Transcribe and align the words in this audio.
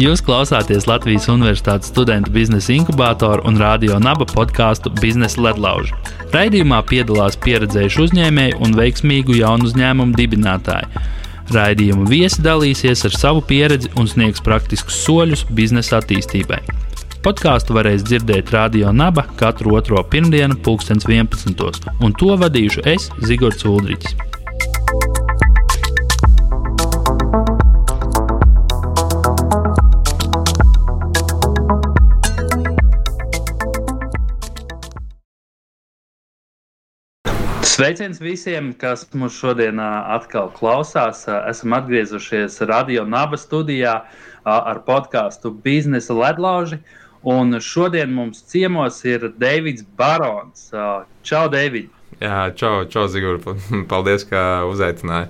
Jūs 0.00 0.22
klausāties 0.24 0.86
Latvijas 0.88 1.26
Universitātes 1.28 1.90
studentu 1.92 2.32
biznesa 2.32 2.72
inkubātoru 2.72 3.44
un 3.50 3.58
radio 3.60 3.98
naba 4.00 4.24
podkāstu 4.24 4.88
Biznesa 4.96 5.42
ledlauži. 5.44 5.92
Raidījumā 6.32 6.78
piedalās 6.88 7.36
pieredzējuši 7.44 8.00
uzņēmēji 8.06 8.56
un 8.64 8.76
veiksmīgu 8.78 9.36
jaunu 9.42 9.68
uzņēmumu 9.68 10.16
dibinātāji. 10.16 10.88
Raidījuma 11.52 12.08
viesi 12.08 12.40
dalīsies 12.40 13.04
ar 13.10 13.18
savu 13.18 13.42
pieredzi 13.44 13.90
un 14.00 14.08
sniegs 14.08 14.40
praktiskus 14.46 15.02
soļus 15.04 15.44
biznesa 15.52 15.98
attīstībai. 15.98 16.62
Podkāstu 17.20 17.74
varēs 17.76 18.00
dzirdēt 18.00 18.48
Radio 18.54 18.94
Naba 18.96 19.26
katru 19.36 19.74
otro 19.76 20.00
pirmdienu, 20.08 20.54
2011. 20.64 21.90
un 22.00 22.14
to 22.16 22.32
vadīšu 22.40 22.80
es, 22.88 23.10
Zigorts 23.28 23.66
Ulrichs. 23.68 24.14
Sveiciens 37.68 38.22
visiem, 38.24 38.72
kas 38.72 39.04
mūs 39.12 39.36
šodien 39.36 39.76
atkal 39.84 40.48
klausās. 40.56 41.26
Esam 41.28 41.76
atgriezušies 41.76 42.62
Radio 42.72 43.04
Naba 43.04 43.36
studijā 43.36 43.98
ar 44.48 44.82
podkāstu 44.88 45.52
Biznesa 45.52 46.16
ledlauži. 46.16 46.80
Un 47.22 47.60
šodien 47.60 48.12
mums 48.16 48.40
ciemos 48.48 49.04
ir 49.04 49.28
Deivids 49.36 49.84
Barons. 49.96 50.70
Čau, 51.22 51.48
Deivid! 51.52 51.90
Jā, 52.20 52.48
čau, 52.56 52.84
čau 52.88 53.08
Zigur! 53.12 53.40
Paldies, 53.90 54.24
ka 54.28 54.64
uzaicināji! 54.68 55.28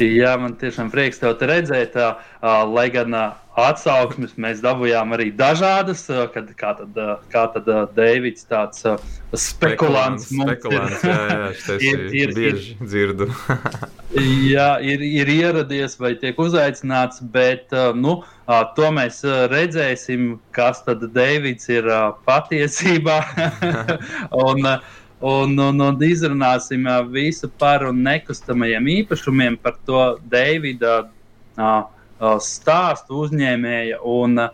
Jā, 0.00 0.36
man 0.40 0.56
tiešām 0.60 0.90
prieks 0.92 1.20
te 1.20 1.48
redzēt. 1.48 1.96
Lai 2.42 2.88
gan 2.94 3.14
atsauksmes 3.58 4.32
mēs 4.40 4.62
dabūjām 4.64 5.12
arī 5.12 5.28
dažādas, 5.36 6.06
kad 6.32 6.48
kā 6.56 6.72
tad, 6.78 7.00
kā 7.32 7.42
tad 7.52 7.68
Deivids 7.96 8.46
tāds 8.48 8.86
spekulants. 9.36 10.30
Spekulants, 10.30 11.04
jā, 11.04 11.18
jā, 11.28 11.50
tas 11.66 11.84
ir, 11.84 12.06
ir 12.16 12.32
bieži 12.36 12.72
ir, 12.72 12.86
dzirdu. 12.86 13.28
jā, 14.54 14.70
ir, 14.80 15.04
ir 15.04 15.32
ieradies 15.36 15.98
vai 16.00 16.14
tiek 16.20 16.40
uzaicināts, 16.40 17.20
bet 17.34 17.74
nu, 17.98 18.22
to 18.78 18.90
mēs 18.96 19.20
redzēsim, 19.52 20.38
kas 20.56 20.82
tad 20.88 21.04
Deivids 21.12 21.68
ir 21.72 21.90
patiesībā. 22.28 23.20
un, 24.46 24.72
un, 25.22 25.56
un, 25.58 25.86
un 25.86 26.04
izrunāsim 26.04 26.86
visu 27.14 27.50
par 27.58 27.88
nekustamajiem 27.94 28.92
īpašumiem, 28.98 29.58
par 29.62 29.78
to 29.86 30.04
Deivida. 30.30 31.02
Uh, 31.56 31.82
Uh, 32.22 32.36
stāstu 32.38 33.16
uzņēmēja 33.24 33.96
un 34.06 34.38
uh, 34.38 34.50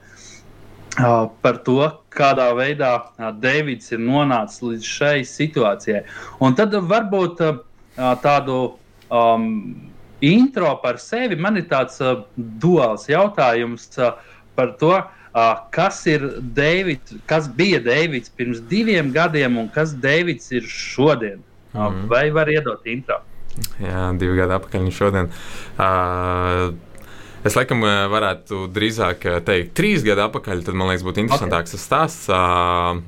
par 1.45 1.59
to, 1.67 1.83
kādā 2.09 2.47
veidā 2.57 2.93
uh, 2.97 3.27
Deivids 3.43 3.93
ir 3.93 4.01
nonācis 4.01 4.63
līdz 4.65 4.87
šai 4.89 5.19
situācijai. 5.29 6.01
Un 6.41 6.57
tad 6.57 6.73
varbūt 6.73 7.43
tādu 8.25 8.57
um, 9.13 9.45
intro 10.25 10.71
par 10.81 10.97
sevi 11.03 11.37
man 11.37 11.61
ir 11.61 11.69
tāds 11.69 12.01
uh, 12.01 12.23
duāls 12.39 13.05
jautājums 13.13 13.85
uh, 14.01 14.17
par 14.57 14.73
to, 14.81 14.95
uh, 14.97 15.18
kas 15.75 16.01
ir 16.07 16.25
Deivids, 16.41 17.15
kas 17.27 17.49
bija 17.49 17.81
Deivids 17.85 18.33
pirms 18.37 18.61
diviem 18.71 19.13
gadiem 19.13 19.59
un 19.59 19.69
kas 19.75 19.95
Deivids 19.95 20.53
ir 20.53 20.63
šodien. 20.63 21.43
Mm 21.73 21.81
-hmm. 21.81 22.09
Vai 22.09 22.31
var 22.31 22.49
iedot 22.49 22.87
intro? 22.87 23.21
Jā, 23.81 24.19
divi 24.19 24.37
gadi 24.37 24.53
atpakaļ 24.53 24.91
šodien. 24.91 25.29
Uh, 25.79 26.75
Es 27.47 27.55
laikam 27.55 27.85
eh, 27.87 28.01
varētu 28.11 28.67
drīzāk 28.75 29.27
eh, 29.31 29.39
teikt, 29.47 29.75
trīs 29.79 30.03
gadu 30.07 30.25
atpakaļ. 30.27 30.65
Tad 30.67 30.79
man 30.79 30.91
liekas, 30.91 31.07
būtu 31.07 31.23
interesantāks 31.23 31.77
okay. 31.77 31.85
stāsts. 31.85 32.27
Uh, 32.33 32.99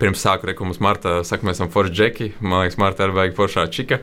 Pirms 0.00 0.22
sāku 0.24 0.48
reku 0.48 0.64
mums 0.64 0.78
Marta 0.80 1.18
saka, 1.28 1.44
mēs 1.44 1.58
esam 1.58 1.68
forši 1.72 1.92
džeki. 1.92 2.28
Man 2.40 2.62
liekas, 2.62 2.78
Marta 2.80 3.04
ir 3.04 3.12
vajag 3.12 3.34
foršā 3.36 3.66
čika. 3.74 4.00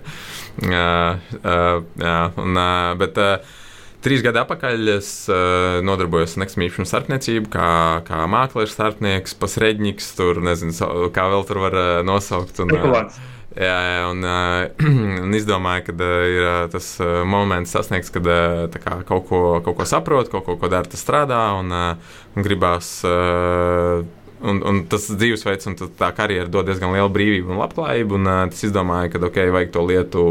Uh, 0.62 1.18
uh, 1.42 1.80
jā, 1.98 2.18
un, 2.44 2.54
uh, 2.54 2.92
bet, 3.00 3.18
uh, 3.18 3.58
Trīs 4.06 4.22
gadi 4.22 4.38
atpakaļ 4.40 4.92
es 4.94 5.08
uh, 5.32 5.80
nodarbojos 5.86 6.36
ar 6.36 6.44
nekustamību 6.44 6.86
starpniecību, 6.86 7.50
kā, 7.54 7.70
kā 8.06 8.20
mākslinieks, 8.30 8.76
starpnieks, 8.78 9.34
pasredņiks, 9.42 10.12
tur 10.20 10.44
nezinu, 10.46 11.10
kā 11.16 11.26
vēl 11.34 11.48
tur 11.50 11.64
var 11.66 11.80
uh, 11.80 11.90
nosaukt. 12.06 12.62
Un, 12.64 12.78
uh, 12.78 13.18
Jā, 13.58 13.74
jā 13.82 14.02
un, 14.12 14.20
uh, 14.22 14.68
un 15.26 15.34
izdomāju, 15.34 15.88
ka 15.88 15.96
uh, 15.98 16.26
ir 16.30 16.70
tas 16.70 16.92
uh, 17.02 17.24
moments 17.26 17.74
sasniegts, 17.74 18.12
kad 18.14 18.28
uh, 18.30 18.68
kā, 18.70 19.00
kaut, 19.08 19.26
ko, 19.32 19.40
kaut 19.66 19.80
ko 19.80 19.88
saprot, 19.90 20.30
kaut 20.30 20.46
ko, 20.46 20.60
ko 20.62 20.70
dara, 20.70 20.86
tas 20.86 21.02
strādā 21.02 21.42
un, 21.58 21.74
uh, 21.74 22.20
un 22.38 22.46
gribās. 22.46 23.00
Uh, 23.08 24.06
Un, 24.38 24.60
un 24.70 24.84
tas 24.86 25.08
dzīvesveids 25.10 25.66
un 25.72 25.76
tā 25.98 26.12
karjera 26.14 26.46
dod 26.52 26.68
diezgan 26.70 26.92
lielu 26.94 27.10
brīvību 27.14 27.54
un 27.54 27.62
labklājību. 27.62 28.20
Un, 28.20 28.30
uh, 28.30 28.42
es 28.52 28.62
izdomāju, 28.68 29.16
ka 29.16 29.22
okay, 29.26 29.50
vajag 29.54 29.72
to 29.74 29.86
lietu 29.88 30.26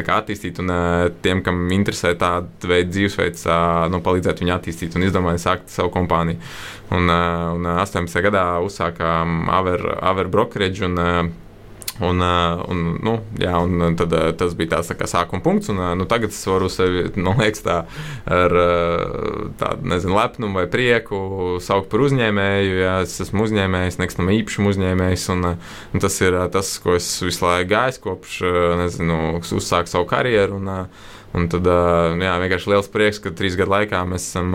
attīstīt. 0.00 0.62
Un 0.62 0.72
uh, 0.72 1.10
tiem, 1.24 1.42
kam 1.44 1.66
interesē 1.74 2.14
tāda 2.16 2.48
veida 2.70 2.88
dzīvesveids, 2.94 3.44
uh, 3.50 3.84
nu, 3.92 4.00
palīdzēt 4.04 4.40
viņu 4.40 4.56
attīstīt. 4.56 4.96
Un 4.96 5.04
izdomāju 5.04 5.42
sākt 5.44 5.68
savu 5.74 5.92
kompāniju. 5.92 6.40
Un, 6.96 7.12
uh, 7.12 7.52
un 7.58 7.68
18. 7.76 8.24
gadā 8.24 8.46
uzsākām 8.64 9.44
Aver, 9.52 9.84
Aver 10.00 10.32
Brokerage. 10.32 10.88
Un, 10.88 10.96
uh, 10.96 11.41
Un, 12.02 12.22
un, 12.72 12.80
nu, 13.04 13.14
jā, 13.38 13.52
un 13.60 13.96
tad, 13.98 14.14
tas 14.40 14.54
bija 14.58 14.76
tāds 14.76 14.88
tā 14.90 14.96
kā 14.98 15.06
sākuma 15.10 15.44
punkts. 15.44 15.70
Un, 15.72 15.82
nu, 16.00 16.06
tagad 16.08 16.32
es 16.32 16.40
varu 16.48 16.70
sevi, 16.72 17.04
man 17.24 17.40
liekas, 17.42 17.62
tā, 17.66 17.78
ar 18.26 18.56
tādu 19.60 19.92
nezinu, 19.92 20.16
lepnumu 20.16 20.62
vai 20.62 20.66
prieku 20.72 21.22
saukt 21.62 21.90
par 21.92 22.06
uzņēmēju. 22.08 22.76
Jā, 22.80 22.96
es 23.06 23.18
esmu 23.26 23.46
uzņēmējs, 23.46 24.00
nekustamā 24.02 24.36
īpašuma 24.40 24.72
uzņēmējs. 24.72 25.28
Un, 25.36 25.52
un 25.54 26.04
tas 26.04 26.20
ir 26.24 26.38
tas, 26.54 26.74
ko 26.82 26.96
es 26.98 27.08
visu 27.24 27.46
laiku 27.46 27.72
gāju 27.74 28.04
kopš 28.08 28.38
nezinu, 28.82 29.18
uzsāku 29.60 29.92
savu 29.92 30.08
karjeru. 30.10 30.62
Un, 30.62 30.88
Un 31.32 31.46
tad 31.48 31.64
jā, 31.64 32.32
vienkārši 32.42 32.68
liels 32.68 32.90
prieks, 32.92 33.20
ka 33.22 33.30
trīs 33.32 33.54
gadu 33.56 33.72
laikā 33.72 34.02
mēs 34.08 34.26
esam 34.28 34.52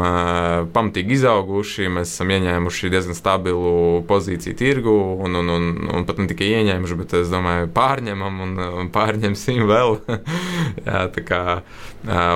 pamatīgi 0.75 1.15
izauguši, 1.17 1.87
mēs 1.89 2.11
esam 2.13 2.33
ieņēmuši 2.35 2.91
diezgan 2.93 3.17
stabilu 3.17 4.03
pozīciju 4.09 4.57
tirgu, 4.59 4.93
un, 5.25 5.39
un, 5.41 5.49
un, 5.55 5.67
un 5.97 6.05
pat 6.05 6.21
ne 6.21 6.27
tikai 6.29 6.51
ieņēmuši, 6.59 6.99
bet 6.99 7.15
es 7.17 7.31
domāju, 7.33 7.71
pārņemam 7.73 8.43
un, 8.45 8.53
un 8.83 8.91
pārņemsim 8.93 9.65
vēl. 9.69 9.97
jā, 10.87 11.01
tā 11.15 11.25
kā 11.25 11.41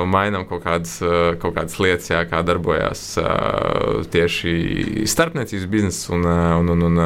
mainām 0.09 0.47
kaut 0.49 0.65
kādas, 0.65 0.97
kaut 1.41 1.53
kādas 1.59 1.77
lietas, 1.77 2.09
jā, 2.09 2.23
kā 2.25 2.41
darbojas 2.45 3.05
tieši 4.11 5.05
starpniecības 5.05 5.69
biznesa 5.69 6.17
un, 6.17 6.25
un, 6.25 6.73
un, 6.73 6.89
un 6.89 7.05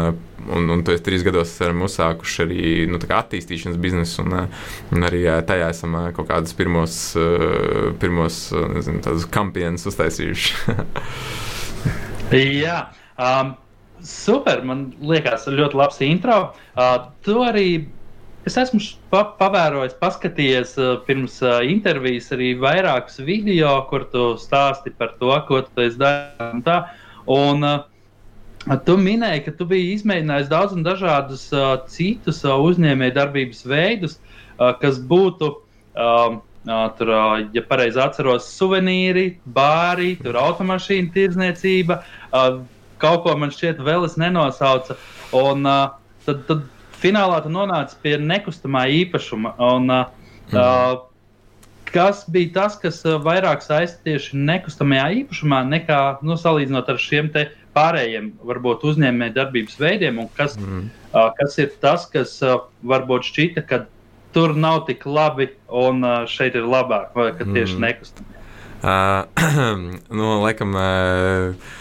un, 0.51 0.69
un 0.73 0.83
to 0.85 0.93
es 0.95 1.03
trīs 1.05 1.25
gados 1.25 1.53
esam 1.53 1.83
uzsākuši 1.85 2.43
arī 2.45 2.69
nu, 2.91 2.99
attīstīšanas 2.99 3.79
biznesu, 3.81 4.23
un, 4.25 4.47
un 4.95 5.07
arī 5.07 5.23
tajā 5.47 5.71
esam 5.73 5.97
kaut 6.15 6.29
kādus 6.29 6.55
pirmos, 6.57 6.97
pirmos 8.01 8.39
nezinu, 8.75 9.17
kampienus 9.33 9.87
uztaisījuši. 9.91 10.77
Jā. 12.63 12.79
Um, 13.21 13.53
super, 14.03 14.63
man 14.65 14.89
liekas, 15.01 15.47
ļoti 15.49 15.77
labs 15.79 16.01
intro. 16.05 16.39
Uh, 16.75 16.97
tu 17.25 17.41
arī 17.45 17.67
Es 18.45 18.53
esmu 18.61 18.77
pa 19.09 19.23
pavērojis, 19.39 19.95
paskatījies 19.97 20.75
uh, 20.77 20.89
pirms 21.07 21.39
uh, 21.41 21.63
intervijas 21.65 22.27
arī 22.35 22.51
vairākus 22.61 23.17
video, 23.25 23.71
kur 23.89 24.05
tu 24.11 24.35
stāsti 24.37 24.93
par 24.93 25.15
to, 25.17 25.31
ko 25.47 25.63
tu 25.65 25.81
esi 25.81 25.97
darījis. 25.97 26.91
Un, 27.33 27.65
uh, 27.65 27.87
Tu 28.65 28.95
minēji, 28.97 29.43
ka 29.45 29.51
tu 29.59 29.67
biji 29.69 29.91
izmēģinājis 29.99 30.49
daudz 30.49 30.73
un 30.73 30.81
dažādus 30.85 31.43
uh, 31.53 31.75
citus 31.91 32.39
uh, 32.47 32.55
uzņēmējdarbības 32.65 33.61
veidus, 33.69 34.17
uh, 34.17 34.71
kas 34.81 34.97
būtu, 34.97 35.51
uh, 35.93 36.37
uh, 36.65 36.85
tur, 36.97 37.11
uh, 37.13 37.35
ja 37.53 37.61
pareizi 37.69 38.01
atceros, 38.01 38.47
suvenīri, 38.57 39.35
bāri, 39.45 40.15
automašīnu 40.25 41.13
tirdzniecība. 41.13 41.99
Uh, 42.31 42.63
kaut 43.01 43.27
ko 43.27 43.35
man 43.37 43.53
šķiet, 43.53 43.83
vēl 43.85 44.07
es 44.07 44.17
nenosaucu. 44.17 44.97
Un 45.37 45.69
uh, 45.69 45.93
tad, 46.25 46.41
tad 46.49 46.63
finālā 47.03 47.43
tu 47.45 47.51
nonāci 47.53 47.99
pie 48.01 48.15
nekustamā 48.17 48.87
īpašuma. 49.03 49.53
Un, 49.61 49.93
uh, 49.93 50.31
mm. 50.49 50.57
uh, 50.57 51.85
kas 51.93 52.23
bija 52.33 52.49
tas, 52.57 52.79
kas 52.81 53.03
vairāk 53.05 53.61
saistīts 53.61 54.01
tieši 54.07 54.41
nekustamajā 54.41 55.05
īpašumā, 55.21 55.61
nekā 55.69 56.01
nu, 56.25 56.33
salīdzinot 56.39 56.89
ar 56.91 56.99
šiem 57.05 57.29
te 57.35 57.45
pārējiem 57.75 58.31
varbūt 58.47 58.85
uzņēmēju 58.91 59.35
darbības 59.35 59.79
veidiem, 59.81 60.21
un 60.23 60.29
kas, 60.37 60.55
mm. 60.59 60.87
uh, 61.11 61.29
kas 61.39 61.59
ir 61.61 61.73
tas, 61.83 62.07
kas 62.11 62.37
uh, 62.45 62.63
varbūt 62.87 63.27
šķita, 63.29 63.65
ka 63.69 63.83
tur 64.35 64.55
nav 64.55 64.85
tik 64.89 65.05
labi 65.07 65.49
un 65.71 66.03
uh, 66.03 66.23
šeit 66.29 66.57
ir 66.59 66.67
labāk, 66.67 67.13
vai 67.15 67.31
ka 67.35 67.47
tieši 67.47 67.77
mm. 67.77 67.85
nekustamie. 67.87 68.31
Uh, 68.85 69.25
nu, 70.19 70.31
laikam, 70.43 70.75
uh, 70.77 71.75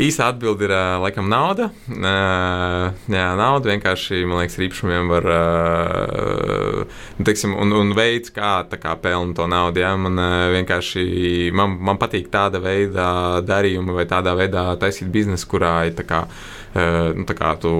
Īsa 0.00 0.30
atbilde 0.30 0.64
ir, 0.64 0.72
laikam, 1.02 1.26
nauda. 1.28 1.66
Jā, 1.92 3.24
nauda 3.36 3.68
vienkārši, 3.68 4.22
man 4.24 4.40
liekas, 4.40 4.56
ar 4.56 4.64
īpašumiem 4.64 5.10
var 5.12 5.26
uh, 5.34 7.00
teiksim, 7.26 7.52
un, 7.52 7.74
un 7.76 7.92
veids, 7.96 8.32
kā, 8.32 8.52
kā 8.80 8.94
pelnu 9.02 9.36
to 9.36 9.44
naudu. 9.50 9.82
Ja? 9.82 9.92
Man 10.00 10.16
vienkārši 10.54 11.50
man, 11.56 11.76
man 11.84 12.00
patīk 12.00 12.30
tāda 12.32 12.62
veida 12.64 13.10
darījumi 13.44 13.98
vai 13.98 14.06
tādā 14.08 14.32
veidā 14.38 14.70
taisīt 14.80 15.10
biznesu, 15.12 15.50
kurā 15.50 15.74
ir 15.90 15.98
tā 15.98 16.06
kā. 16.08 16.22
Nu, 16.70 17.26
tā 17.26 17.34
kā 17.34 17.56
tu 17.60 17.70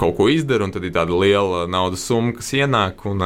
kaut 0.00 0.16
ko 0.16 0.26
izdari, 0.32 0.64
un 0.64 0.72
tad 0.74 0.86
ir 0.88 0.94
tāda 0.96 1.14
liela 1.22 1.66
naudas 1.70 2.06
summa, 2.08 2.34
kas 2.38 2.50
ienāk. 2.56 3.04
Un, 3.06 3.22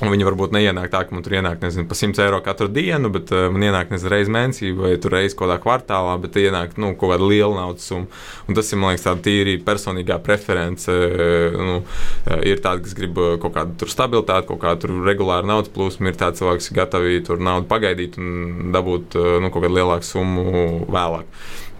viņi 0.00 0.26
varbūt 0.26 0.54
neienāk 0.54 0.88
tā, 0.92 1.02
ka 1.06 1.14
man 1.14 1.24
tur 1.24 1.36
ienāk 1.36 1.60
nezinu, 1.62 1.84
pa 1.90 1.96
100 1.98 2.22
eiro 2.24 2.40
katru 2.44 2.68
dienu, 2.72 3.10
bet 3.12 3.30
uh, 3.34 3.48
man 3.52 3.66
ienāk 3.68 3.92
nezinu, 3.92 4.10
reizes 4.12 4.32
mēnesī 4.32 4.72
vai 4.76 4.94
reizes 4.96 5.36
kādā 5.38 5.58
kvartālā, 5.62 6.16
bet 6.22 6.38
ienāk 6.40 6.78
nu, 6.80 6.94
kaut 6.98 7.12
kāda 7.12 7.28
liela 7.28 7.60
naudas 7.60 7.86
summa. 7.90 8.08
Un 8.48 8.58
tas 8.58 8.72
ir 8.72 8.80
man 8.80 8.94
liekas, 8.94 9.06
tāda 9.06 9.24
tīri 9.26 9.58
personīgā 9.62 10.18
preference. 10.24 10.88
Uh, 10.90 11.58
nu, 11.58 11.76
uh, 11.82 12.40
ir 12.48 12.62
tādi, 12.64 12.86
kas 12.86 12.96
grib 12.98 13.20
kaut 13.42 13.56
kādu 13.58 13.90
stabilitāti, 13.90 14.48
kaut 14.50 14.62
kādu 14.64 15.02
regulāru 15.06 15.50
naudas 15.52 15.72
plūsmu, 15.74 16.08
ir 16.10 16.18
tādi 16.18 16.40
cilvēki, 16.40 16.64
kas 16.64 16.78
gatavi 16.80 17.20
tur 17.28 17.42
naudu 17.42 17.68
pagaidīt 17.70 18.18
un 18.22 18.72
dabūt 18.74 19.18
nu, 19.18 19.50
kaut 19.50 19.62
kādu 19.62 19.76
lielāku 19.76 20.08
summu 20.08 20.64
vēlāk. 20.92 21.28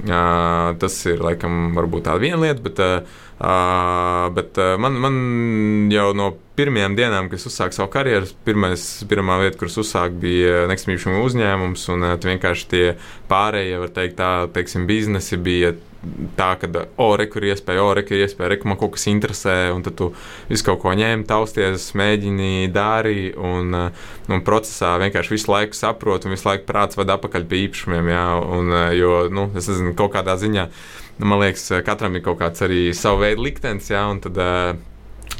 Tas 0.02 0.94
ir 1.06 1.20
laikam 1.22 1.76
varbūt 1.76 2.08
tā 2.08 2.16
viena 2.18 2.40
lieta, 2.42 2.62
bet, 2.64 2.80
uh, 3.42 4.30
bet 4.36 4.58
uh, 4.62 4.74
man, 4.80 4.96
man 5.02 5.18
jau 5.92 6.12
no 6.16 6.32
pirmajām 6.56 6.96
dienām, 6.98 7.30
kad 7.30 7.40
es 7.40 7.48
uzsāku 7.48 7.76
savu 7.76 7.90
karjeru, 7.92 8.28
pirmais, 8.46 8.82
pirmā 9.10 9.38
vieta, 9.42 9.58
kuras 9.60 9.78
uzsāku, 9.82 10.20
bija 10.22 10.66
nekustamību 10.70 11.22
uzņēmums. 11.26 11.86
Un 11.94 12.08
uh, 12.08 12.18
vienkārši 12.22 12.68
tie 12.72 12.84
pārējie, 13.30 13.80
var 13.82 13.96
teikt, 13.96 14.18
tā, 14.20 14.34
teiksim, 14.54 14.86
biznesi 14.90 15.40
bija 15.40 15.74
tā, 16.36 16.52
ka, 16.58 16.68
o, 17.00 17.08
re, 17.18 17.26
kur 17.30 17.44
ir 17.44 17.54
iespēja, 17.54 17.82
o, 17.84 17.92
re, 17.94 18.02
kur 18.06 18.16
ir 18.16 18.26
iespēja, 18.26 18.50
re, 18.52 18.58
man 18.66 18.78
kaut 18.80 18.96
kas 18.96 19.06
interesē, 19.10 19.56
un 19.74 19.84
tad 19.86 19.96
tu 19.98 20.10
visu 20.50 20.66
kaut 20.66 20.80
ko 20.82 20.94
ņēmi, 20.98 21.26
tausties, 21.28 21.90
mēģini, 21.98 22.70
dari, 22.74 23.30
un, 23.38 23.70
un 23.72 24.42
procesā 24.46 24.96
vienkārši 25.02 25.36
visu 25.36 25.52
laiku 25.52 25.78
saproti, 25.78 26.28
un 26.28 26.36
visu 26.36 26.48
laiku 26.48 26.66
prāts 26.68 26.98
vada 26.98 27.16
apakaļ 27.18 27.46
pie 27.50 27.62
īpašumiem, 27.68 28.10
jā, 28.14 28.26
un, 28.58 28.74
jo, 28.98 29.14
nu, 29.32 29.48
es 29.58 29.70
nezinu, 29.70 29.94
kaut 29.98 30.14
kādā 30.16 30.36
ziņā, 30.40 30.66
nu, 31.18 31.26
man 31.26 31.42
liekas, 31.42 31.68
katram 31.86 32.16
ir 32.16 32.24
kaut 32.24 32.40
kāds 32.40 32.64
arī 32.64 32.84
savu 32.96 33.22
veidu 33.24 33.44
liktenis, 33.46 33.90
jā, 33.92 34.02
un 34.10 34.22
tad 34.24 34.40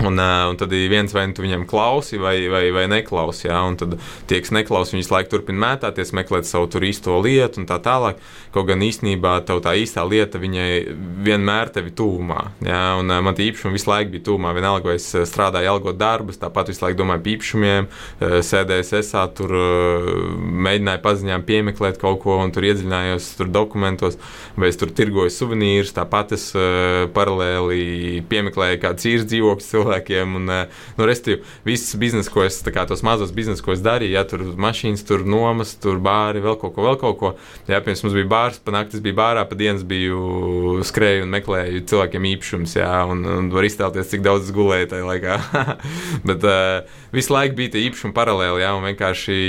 Un, 0.00 0.16
uh, 0.16 0.48
un 0.48 0.56
tad 0.56 0.72
ir 0.72 0.88
viens, 0.88 1.12
vai 1.12 1.26
nu 1.28 1.36
tu 1.36 1.44
viņam 1.44 1.66
klausi, 1.68 2.16
vai, 2.20 2.36
vai, 2.48 2.64
vai 2.72 2.86
neklausi. 2.88 3.46
Ja? 3.48 3.60
Un 3.68 3.76
tad 3.76 3.98
tie, 4.30 4.40
kas 4.40 4.52
neklausa, 4.54 4.96
viņas 4.96 5.10
laiku 5.12 5.34
turpina 5.34 5.60
mētāties, 5.66 6.14
meklēt 6.16 6.48
savu 6.48 6.70
tur 6.72 6.86
īsto 6.88 7.18
lietu 7.22 7.60
un 7.60 7.68
tā 7.68 7.76
tālāk. 7.82 8.20
Kaut 8.54 8.68
gan 8.68 8.82
īstenībā 8.84 9.38
tev 9.48 9.60
tā 9.64 9.74
īstā 9.80 10.04
lieta 10.08 10.40
vienmēr 10.40 11.72
tevi 11.74 11.92
tūmā. 11.96 12.40
Ja? 12.64 12.80
Un 13.00 13.12
uh, 13.12 13.20
man 13.24 13.36
tie 13.36 13.50
īpašumi 13.50 13.76
visu 13.76 13.90
laiku 13.92 14.14
bija 14.16 14.26
tūmā. 14.30 14.54
Vienalga, 14.56 14.88
vai 14.90 14.96
es 14.96 15.10
strādāju 15.28 15.74
algot 15.74 16.00
darbus, 16.00 16.40
tāpat 16.40 16.72
visu 16.72 16.86
laiku 16.86 17.02
domāju 17.02 17.22
par 17.22 17.32
īpašumiem, 17.34 17.90
sēdēju 18.48 18.88
esā, 19.02 19.26
tur 19.36 19.52
mēģināju 20.62 21.02
paziņām 21.04 21.44
piemeklēt 21.48 22.00
kaut 22.00 22.20
ko 22.24 22.38
un 22.42 22.52
tur 22.54 22.66
iedziļinājos 22.68 23.28
tur 23.38 23.50
dokumentos, 23.52 24.18
vai 24.56 24.70
es 24.72 24.80
tur 24.80 24.92
tirgoju 24.94 25.32
suvenīrus. 25.32 25.94
Tāpat 25.96 26.34
es 26.36 26.48
uh, 26.56 27.04
paralēli 27.14 28.22
piemeklēju 28.30 28.80
kādu 28.82 29.10
īres 29.12 29.28
dzīvokli 29.30 29.66
cilvēkiem. 29.82 30.36
Un, 30.38 30.50
eh, 30.50 30.66
nu, 30.98 31.06
Restīvi, 31.08 31.42
viss 31.64 31.96
biznesa, 31.98 32.30
ko 32.32 32.44
es, 32.46 32.60
kā 32.62 32.86
tos 32.88 33.02
mazos 33.02 33.32
biznesus, 33.34 33.64
ko 33.64 33.74
es 33.74 33.82
darīju, 33.84 34.14
ja 34.16 34.24
tur 34.28 34.44
mašīnas, 34.56 35.04
tur 35.06 35.24
nomas, 35.26 35.74
tur 35.82 36.00
bāri, 36.02 36.42
vēl 36.44 36.58
kaut 36.60 36.74
ko, 36.76 36.86
vēl 36.86 36.98
kaut 37.00 37.18
ko. 37.20 37.32
Jā, 37.70 37.82
pirms 37.84 38.04
mums 38.04 38.16
bija 38.16 38.30
bārs, 38.30 38.60
pa 38.62 38.74
naktis 38.74 39.02
bija 39.04 39.18
bārā, 39.18 39.46
pa 39.48 39.58
dienas 39.58 39.84
biju 39.86 40.82
skrēju 40.86 41.26
un 41.26 41.34
meklēju 41.36 41.86
cilvēkiem 41.90 42.28
īpašumus, 42.34 42.76
jā, 42.78 42.92
un, 43.10 43.24
un 43.26 43.50
var 43.54 43.68
iztēloties, 43.68 44.10
cik 44.12 44.26
daudz 44.26 44.48
es 44.48 44.54
gulēju 44.56 44.92
tajā 44.92 45.08
laikā. 45.08 45.40
Bet 46.28 46.46
uh, 46.46 47.00
visu 47.14 47.34
laiku 47.34 47.58
bija 47.58 47.74
tie 47.76 47.88
īpašumi 47.88 48.16
paralēli, 48.16 48.62
jā, 48.64 48.76
un 48.76 48.88
vienkārši 48.90 49.40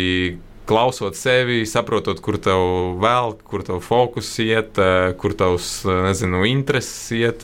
klausot 0.65 1.17
sevi, 1.19 1.63
saprotot, 1.67 2.19
kur 2.23 2.37
tev 2.41 2.95
vēl, 3.03 3.35
kur 3.47 3.63
tev 3.67 3.81
fokus 3.83 4.29
iet, 4.43 4.79
eh, 4.79 5.11
kur 5.19 5.35
tavs, 5.35 5.83
nezinu, 5.85 6.45
intereses 6.47 7.11
iet 7.11 7.43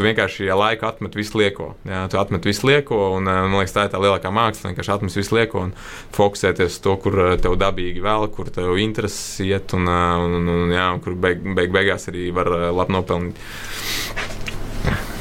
tu 0.00 0.06
vienkārši 0.06 0.46
ja 0.48 0.56
laiku 0.56 0.88
atmet 0.88 1.16
visu 1.18 1.36
lieko. 1.36 1.74
Jā, 1.84 2.06
tu 2.08 2.16
atmet 2.20 2.46
visu 2.48 2.64
lieko, 2.70 2.96
un 3.18 3.28
eh, 3.28 3.42
man 3.44 3.60
liekas, 3.60 3.74
tā 3.76 3.84
ir 3.84 3.92
tā 3.92 4.00
lielākā 4.00 4.32
māksla. 4.32 4.70
Vienkārši 4.70 4.94
atmet 4.94 5.18
visu 5.18 5.36
lieko 5.36 5.66
un 5.66 5.74
fokusēties 6.16 6.72
uz 6.72 6.80
to, 6.86 6.96
kur 7.04 7.18
eh, 7.26 7.34
tev 7.42 7.58
dabīgi 7.60 8.00
vēl, 8.04 8.24
kur 8.32 8.48
tev 8.54 8.80
intereses 8.80 9.42
iet, 9.44 9.76
un, 9.76 9.84
eh, 9.92 10.24
un, 10.24 10.38
un, 10.40 10.48
un 10.54 10.72
jā, 10.72 10.88
kur 11.04 11.18
beig, 11.20 11.44
beig, 11.58 11.76
beigās 11.76 12.08
arī 12.12 12.30
var 12.32 12.48
labi 12.72 12.96
nopelnīt. 12.96 13.44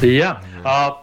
Jā. 0.07 0.31
Uh, 0.63 0.95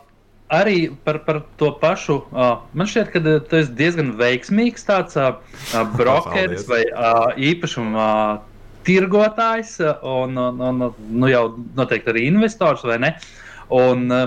arī 0.57 0.79
par, 1.05 1.21
par 1.27 1.43
to 1.61 1.75
pašu. 1.83 2.23
Uh, 2.33 2.63
man 2.73 2.89
šķiet, 2.89 3.13
ka 3.13 3.21
tu 3.21 3.59
esi 3.61 3.77
diezgan 3.77 4.15
veiksmīgs 4.17 4.89
tāds 4.89 5.21
uh, 5.21 5.37
brokeris 5.99 6.65
vai 6.71 6.87
uh, 6.89 7.27
īpašuma 7.37 8.09
uh, 8.09 8.45
tirgotājs, 8.89 9.83
un, 10.07 10.39
un, 10.41 10.63
un 10.65 10.87
nu 11.21 11.29
jau 11.29 11.51
noteikti 11.77 12.15
arī 12.15 12.31
investors, 12.31 12.87
vai 12.89 13.03
ne? 13.05 13.19
Uh, 13.19 13.43
Un, 13.75 14.11
uh, 14.11 14.27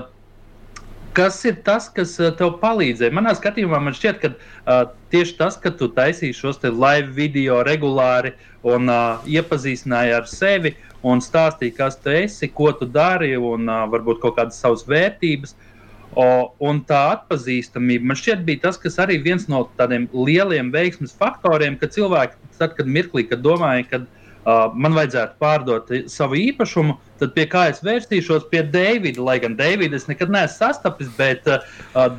Kas 1.19 1.39
ir 1.43 1.55
tas, 1.65 1.87
kas 1.89 2.11
uh, 2.21 2.29
tev 2.37 2.59
palīdzēja? 2.61 3.11
Manā 3.17 3.33
skatījumā 3.35 3.79
man 3.81 3.95
šķiet, 3.97 4.19
ka 4.21 4.29
uh, 4.29 4.91
tieši 5.11 5.33
tas, 5.39 5.57
ka 5.59 5.71
tu 5.73 5.89
taisīji 5.91 6.37
šos 6.37 6.61
live 6.63 7.09
video 7.15 7.63
regulāri 7.65 8.35
un 8.63 8.91
uh, 8.93 9.25
iepazīstināji 9.25 10.13
ar 10.15 10.29
sevi 10.29 10.75
un 11.01 11.23
stāstīji, 11.23 11.73
kas 11.79 11.97
tu 12.03 12.13
esi, 12.13 12.51
ko 12.53 12.69
tu 12.77 12.85
dari 12.85 13.33
un 13.35 13.65
uh, 13.65 13.87
varbūt 13.89 14.21
kaut 14.21 14.37
kādas 14.37 14.61
savas 14.61 14.85
vērtības. 14.87 15.57
O, 16.17 16.25
un 16.65 16.79
tā 16.89 16.99
atpazīstamība 17.15 18.07
man 18.11 18.17
šķiet 18.17 18.45
bija 18.45 18.63
tas, 18.63 18.79
kas 18.81 18.97
arī 19.01 19.19
viens 19.21 19.43
no 19.49 19.67
tādiem 19.77 20.07
lieliem 20.13 20.71
veiksmes 20.73 21.13
faktoriem, 21.17 21.77
ka 21.77 21.89
cilvēki, 21.89 22.37
tad, 22.57 22.73
kad 22.77 22.89
mirklī, 22.89 23.27
kad 23.29 23.43
domāja, 23.45 23.85
ka 23.91 23.99
uh, 24.49 24.73
man 24.73 24.95
vajadzētu 24.97 25.37
pārdot 25.41 25.91
savu 26.09 26.39
īpašumu, 26.39 26.95
tad 27.21 27.35
pie 27.35 27.45
kā 27.51 27.67
es 27.69 27.83
vērstīšos 27.85 28.47
pie 28.51 28.63
Davida. 28.73 29.21
Lai 29.23 29.37
gan 29.43 29.57
Davidu 29.59 29.99
es 29.99 30.07
nekad 30.09 30.33
neesmu 30.33 30.57
sastapis, 30.63 31.11
bet 31.17 31.45
uh, 31.51 31.61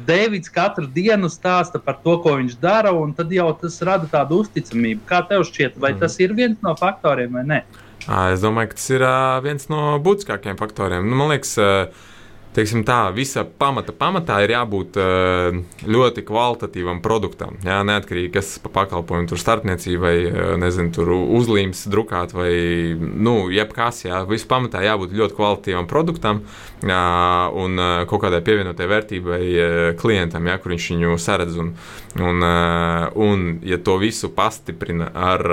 Davids 0.07 0.53
katru 0.53 0.87
dienu 0.95 1.31
stāsta 1.33 1.83
par 1.83 1.99
to, 2.05 2.17
ko 2.23 2.37
viņš 2.39 2.59
dara, 2.63 2.95
un 2.95 3.13
tad 3.17 3.35
jau 3.35 3.51
tas 3.61 3.81
rada 3.87 4.09
tādu 4.11 4.45
uzticamību. 4.45 5.03
Kā 5.11 5.25
tev 5.29 5.45
šķiet, 5.49 5.81
vai 5.83 5.95
mm. 5.97 6.05
tas 6.05 6.19
ir 6.23 6.37
viens 6.39 6.61
no 6.65 6.77
faktoriem 6.79 7.41
vai 7.41 7.47
nē? 7.49 7.61
Es 8.31 8.41
domāju, 8.41 8.71
ka 8.71 8.79
tas 8.79 8.89
ir 8.95 9.05
uh, 9.05 9.41
viens 9.45 9.69
no 9.73 9.99
būtiskākajiem 10.05 10.61
faktoriem. 10.61 11.05
Nu, 11.11 11.19
man 11.21 11.35
liekas, 11.35 11.53
uh, 11.61 12.09
teiksim, 12.55 12.83
tā, 12.87 12.99
visa 13.15 13.45
pamata 13.45 13.95
pamatā 13.95 14.41
ir 14.43 14.55
jābūt 14.57 14.99
uh, 14.99 15.59
ļoti 15.87 16.25
kvalitatīvam 16.27 16.99
produktam. 17.05 17.61
Jā, 17.67 17.81
neatkarīgi 17.87 18.33
kas 18.35 18.57
par 18.65 18.75
pakalpojumu, 18.81 19.31
tur 19.31 19.41
starpniecība 19.41 20.03
vai 20.03 20.15
uh, 20.27 20.55
nezinu, 20.61 20.91
tur 20.95 21.13
uzlīmes 21.15 21.85
drukāt 21.93 22.35
vai 22.35 22.51
nu, 22.99 23.37
jebkas. 23.55 24.03
Jā, 24.09 24.25
visu 24.29 24.49
pamatā 24.51 24.83
jābūt 24.87 25.15
ļoti 25.21 25.37
kvalitatīvam 25.39 25.87
produktam 25.91 26.43
jā, 26.83 27.05
un 27.55 27.79
uh, 27.79 28.03
kaut 28.11 28.25
kādai 28.27 28.43
pievienotai 28.47 28.91
vērtībai 28.91 29.41
klientam, 30.01 30.51
jā, 30.51 30.59
kur 30.59 30.75
viņš 30.75 30.91
viņu 30.95 31.17
saredz. 31.23 31.59
Un, 31.61 31.73
un, 32.19 32.43
un 33.15 33.47
ja 33.67 33.79
to 33.79 33.95
visu 34.03 34.31
pastiprina 34.35 35.11
ar 35.15 35.45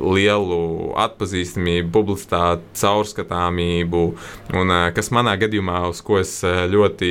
lielu 0.00 0.60
atpazīstamību, 1.04 1.90
publicitāti, 1.94 2.66
caurskatāmību, 2.80 4.04
un 4.58 4.74
kas 4.96 5.12
manā 5.14 5.36
gadījumā 5.38 5.83
uz 5.90 6.00
ko 6.04 6.18
es 6.20 6.32
eh, 6.46 6.64
ļoti, 6.70 7.10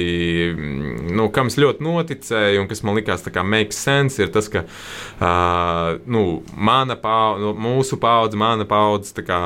mm, 0.53 1.12
nu, 1.18 1.27
kam 1.34 1.51
es 1.51 1.60
ļoti 1.62 1.86
noticēju, 1.86 2.63
un 2.63 2.70
kas 2.72 2.84
man 2.86 2.98
likās 3.00 3.25
tā 3.25 3.34
kā 3.34 3.44
make 3.48 3.75
sense, 3.75 4.22
ir 4.22 4.32
tas, 4.34 4.50
ka 4.51 4.63
uh, 4.65 6.00
nu, 6.06 6.24
mana 6.56 6.98
paudze, 7.00 7.44
nu, 7.44 7.53
mūsu 7.68 8.00
paudze, 8.01 8.39
mana 8.39 8.68
paudze, 8.70 9.13
kā, 9.25 9.39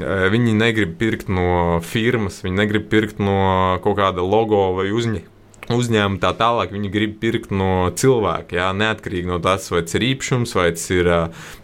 viņi 0.00 0.56
negrib 0.56 0.96
pirkt 1.00 1.28
no 1.32 1.80
firmas, 1.84 2.40
viņi 2.46 2.62
negrib 2.62 2.88
pirkt 2.92 3.20
no 3.22 3.78
kaut 3.84 3.98
kāda 4.00 4.24
logo 4.24 4.70
vai 4.78 4.90
uzņēmuma 4.94 5.39
uzņēmumi 5.74 6.20
tā 6.22 6.32
tālāk, 6.38 6.72
viņi 6.74 6.92
grib 6.92 7.16
pirkt 7.22 7.54
no 7.54 7.90
cilvēka. 7.96 8.58
Jā, 8.58 8.68
neatkarīgi 8.76 9.30
no 9.30 9.40
tas, 9.42 9.68
vai 9.72 9.84
tas 9.86 9.98
ir 9.98 10.06
īpašums, 10.12 10.54
vai 10.58 10.70
tas 10.76 10.86
ir, 10.94 11.10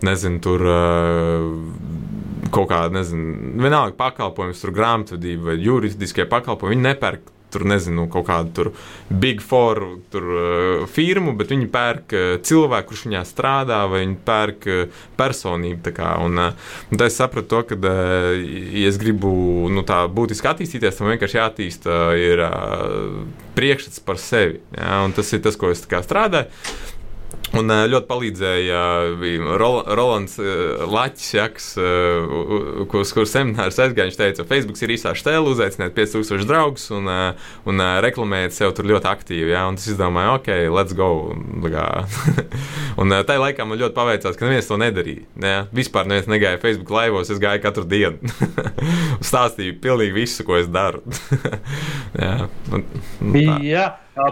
nezinu, 0.06 0.42
tur 0.44 0.66
kaut 2.54 2.68
kāda, 2.70 2.92
nezinu, 3.00 3.56
vienalga 3.62 3.96
pakalpojums, 3.98 4.60
tur 4.62 4.74
grāmatvedība 4.76 5.50
vai 5.50 5.58
juridiskie 5.62 6.28
pakalpojumi. 6.30 6.76
Viņi 6.76 6.88
nepērk 6.90 7.32
tur 7.52 7.66
nezinu, 7.68 8.06
kaut 8.12 8.26
kādu 8.28 8.52
tur 8.56 8.70
big 9.08 9.42
four 9.44 9.82
tur, 10.12 10.26
uh, 10.26 10.86
firmu, 10.90 11.36
bet 11.38 11.52
viņi 11.54 11.68
pērk 11.72 12.16
uh, 12.16 12.26
cilvēku, 12.46 12.90
kurš 12.90 13.06
viņā 13.08 13.22
strādā, 13.28 13.82
vai 13.90 14.02
viņi 14.04 14.18
pērk 14.26 14.68
uh, 14.72 15.04
personību. 15.18 15.94
Kā, 15.96 16.16
un, 16.24 16.40
uh, 16.40 16.72
un 16.90 17.00
tā 17.00 17.10
es 17.10 17.18
sapratu 17.20 17.52
to, 17.52 17.62
ka, 17.70 17.78
uh, 17.78 18.32
ja 18.36 18.90
es 18.90 18.98
gribu 19.00 19.30
nu, 19.72 19.86
tā 19.86 20.02
būtiski 20.10 20.50
attīstīties, 20.50 20.98
tam 20.98 21.12
vienkārši 21.12 21.40
jāattīsta 21.40 21.96
uh, 22.10 22.18
ir 22.18 22.42
uh, 22.46 23.22
priekšstats 23.56 24.02
par 24.04 24.20
sevi. 24.22 24.60
Ja, 24.76 25.00
tas 25.16 25.32
ir 25.32 25.44
tas, 25.46 25.58
ko 25.60 25.72
es 25.72 25.84
strādāju. 25.86 26.50
Un 27.56 27.72
ļoti 27.92 28.08
palīdzēja 28.10 28.80
Rol 29.60 29.78
Rolands 29.96 30.36
Laķis, 30.86 31.28
ja, 31.36 31.46
kas, 31.52 31.68
kurš 32.92 33.12
kur 33.16 33.28
seminārs 33.30 33.80
aizgāja. 33.82 34.10
Viņš 34.10 34.18
teica, 34.20 34.42
ka 34.42 34.50
Facebook 34.50 34.80
ir 34.82 34.94
īstā 34.96 35.14
stēle, 35.16 35.52
uzaiciniet 35.52 35.96
5000 35.96 36.46
draugus 36.48 36.88
un, 36.94 37.10
un 37.68 37.84
reklamējiet 38.04 38.56
sev 38.56 38.74
tur 38.76 38.88
ļoti 38.90 39.10
aktīvi. 39.10 39.52
Ja, 39.54 39.66
un 39.70 39.78
es 39.80 39.88
izdomāju, 39.92 40.36
ok, 40.40 40.50
let's 40.74 40.96
go. 40.96 41.10
un 43.00 43.16
tajā 43.28 43.42
laikā 43.42 43.66
man 43.68 43.80
ļoti 43.80 43.96
paveicās, 43.96 44.38
ka 44.38 44.48
neviens 44.48 44.70
to 44.70 44.80
nedarīja. 44.80 45.26
Ja. 45.42 45.58
Vispār 45.74 46.08
neviens 46.08 46.30
negāja 46.30 46.62
Facebook 46.62 46.92
laivos, 46.94 47.30
es 47.32 47.42
gāju 47.42 47.62
katru 47.64 47.86
dienu. 47.88 48.32
Stāstīju 49.28 49.78
pilnīgi 49.82 50.16
visu, 50.16 50.46
ko 50.46 50.58
es 50.60 50.70
daru. 50.72 51.02
ja, 52.24 52.48
un, 52.72 52.84
un 53.20 53.38
tā. 53.40 53.60
Jā. 53.66 53.86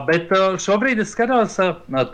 Bet 0.09 0.31
šobrīd 0.65 1.03
es 1.03 1.11
skatos, 1.13 1.59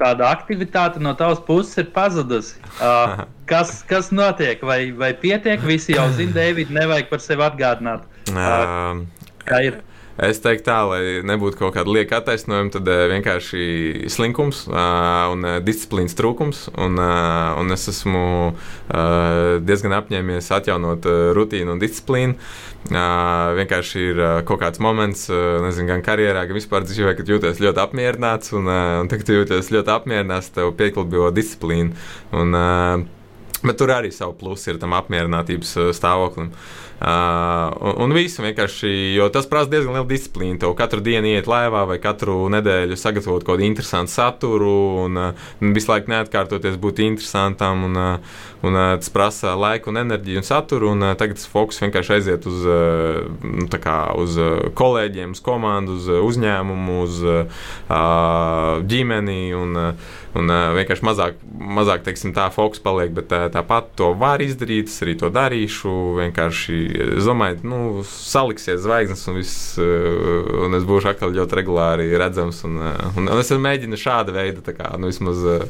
tāda 0.01 0.31
aktivitāte 0.31 1.03
no 1.03 1.13
tavas 1.19 1.39
puses 1.47 1.79
ir 1.79 1.91
pazudusi. 1.95 2.59
Kas, 3.51 3.81
kas 3.83 4.13
notiek? 4.15 4.61
Vai, 4.63 4.93
vai 4.95 5.09
pietiek? 5.19 5.59
Visi 5.67 5.97
jau 5.97 6.05
zina, 6.15 6.37
Deivid, 6.37 6.69
nevajag 6.71 7.09
par 7.11 7.23
sevi 7.25 7.43
atgādināt. 7.43 8.05
Kā 9.43 9.59
ir? 9.67 9.81
Es 10.21 10.41
teiktu, 10.45 10.67
tā, 10.67 10.79
lai 10.85 11.03
nebūtu 11.25 11.57
kaut 11.57 11.73
kāda 11.79 11.93
lieka 11.95 12.19
attaisnojuma, 12.21 12.69
tad 12.75 12.89
vienkārši 13.09 14.09
slinkums 14.13 14.67
un 14.69 15.47
disciplīnas 15.65 16.17
trūkums. 16.19 16.67
Un, 16.77 16.99
un 17.01 17.73
es 17.73 17.87
esmu 17.89 18.25
diezgan 19.65 19.97
apņēmies 19.97 20.51
atjaunot 20.59 21.09
rutīnu 21.37 21.73
un 21.73 21.81
disciplīnu. 21.81 22.37
Vienkārši 22.91 24.05
ir 24.11 24.21
kaut 24.49 24.61
kāds 24.61 24.83
moments, 24.85 25.25
nezinu, 25.31 25.89
gan 25.95 26.05
karjerā, 26.05 26.45
gan 26.49 26.59
vispār 26.59 26.85
dzīvē, 26.85 27.15
kad 27.17 27.33
jūties 27.33 27.63
ļoti 27.65 27.83
apmierināts. 27.87 28.53
Un, 28.61 28.69
un 28.69 29.09
tagad 29.09 29.33
jūties 29.33 29.73
ļoti 29.73 29.95
apmierināts, 29.97 30.53
tev 30.53 30.75
pieklibjo 30.77 31.33
disciplīna. 31.33 31.97
Un, 32.37 32.61
Bet 33.61 33.77
tur 33.81 33.93
arī 33.93 34.09
savu 34.15 34.37
plusu 34.41 34.73
ir 34.73 34.79
tam 34.81 34.95
apmierinātības 34.97 35.77
stāvoklim. 35.97 36.55
Uh, 37.01 37.71
un, 37.97 38.13
visu 38.13 38.43
vienkārši, 38.45 38.91
jo 39.17 39.31
tas 39.33 39.47
prasa 39.49 39.71
diezgan 39.73 39.95
lielu 39.97 40.09
disciplīnu. 40.11 40.59
Tev 40.61 40.75
katru 40.77 41.01
dienu 41.01 41.31
iet 41.31 41.47
laivā 41.49 41.87
vai 41.89 41.97
katru 41.97 42.35
nedēļu 42.53 42.99
sagatavot 43.01 43.41
kaut 43.41 43.55
kādu 43.55 43.65
interesantu 43.65 44.13
saturu 44.13 44.75
un 45.07 45.17
uh, 45.17 45.47
visu 45.65 45.89
laiku 45.89 46.13
neatkārtoties, 46.13 46.77
būt 46.83 47.01
interesantam. 47.07 47.87
Un, 47.89 47.97
uh, 47.97 48.37
un, 48.69 48.77
uh, 48.77 48.91
tas 49.01 49.09
prasa 49.15 49.55
laiku, 49.57 49.89
un 49.95 50.03
enerģiju 50.03 50.43
un 50.43 50.49
saturu. 50.51 50.93
Un, 50.93 51.07
uh, 51.09 51.17
tagad 51.17 51.41
tas 51.41 51.49
fokus 51.49 51.81
vienkārši 51.81 52.19
aiziet 52.19 52.49
uz, 52.51 52.69
uh, 52.69 53.81
kā, 53.81 53.99
uz 54.21 54.37
uh, 54.37 54.69
kolēģiem, 54.77 55.33
uz 55.33 55.41
komandu, 55.45 55.97
uz 55.97 56.13
uzņēmumu, 56.21 57.01
uz 57.07 57.23
uh, 57.25 57.65
ģimeni. 58.93 59.41
Un, 59.57 59.87
uh, 59.89 60.19
Un 60.39 60.47
uh, 60.47 60.71
vienkārši 60.77 61.03
mazāk, 61.03 61.39
mazāk 61.59 62.05
teiksim, 62.07 62.31
tā 62.37 62.45
fokus 62.55 62.79
paliek, 62.83 63.11
bet 63.17 63.33
uh, 63.35 63.49
tāpat 63.51 63.89
to 63.99 64.13
var 64.19 64.43
izdarīt. 64.45 64.91
Es 64.91 65.03
arī 65.03 65.17
to 65.19 65.31
darīšu. 65.35 65.95
Vienkārši 66.21 66.77
es 67.17 67.27
domāju, 67.27 67.59
nu, 67.67 67.81
saliksies 68.07 68.83
zvaigznes, 68.85 69.25
un, 69.31 69.41
viss, 69.41 69.57
uh, 69.83 70.53
un 70.67 70.79
es 70.79 70.87
būšu 70.87 71.11
atkal 71.11 71.35
ļoti 71.35 71.59
regulāri 71.59 72.07
redzams. 72.21 72.63
Un, 72.69 72.79
uh, 72.79 73.09
un, 73.17 73.27
un 73.27 73.43
es 73.43 73.51
mēģinu 73.51 73.99
šāda 73.99 74.37
veida, 74.37 74.77
kā, 74.77 74.93
nu, 75.03 75.11
vismaz 75.11 75.43
uh, 75.43 75.67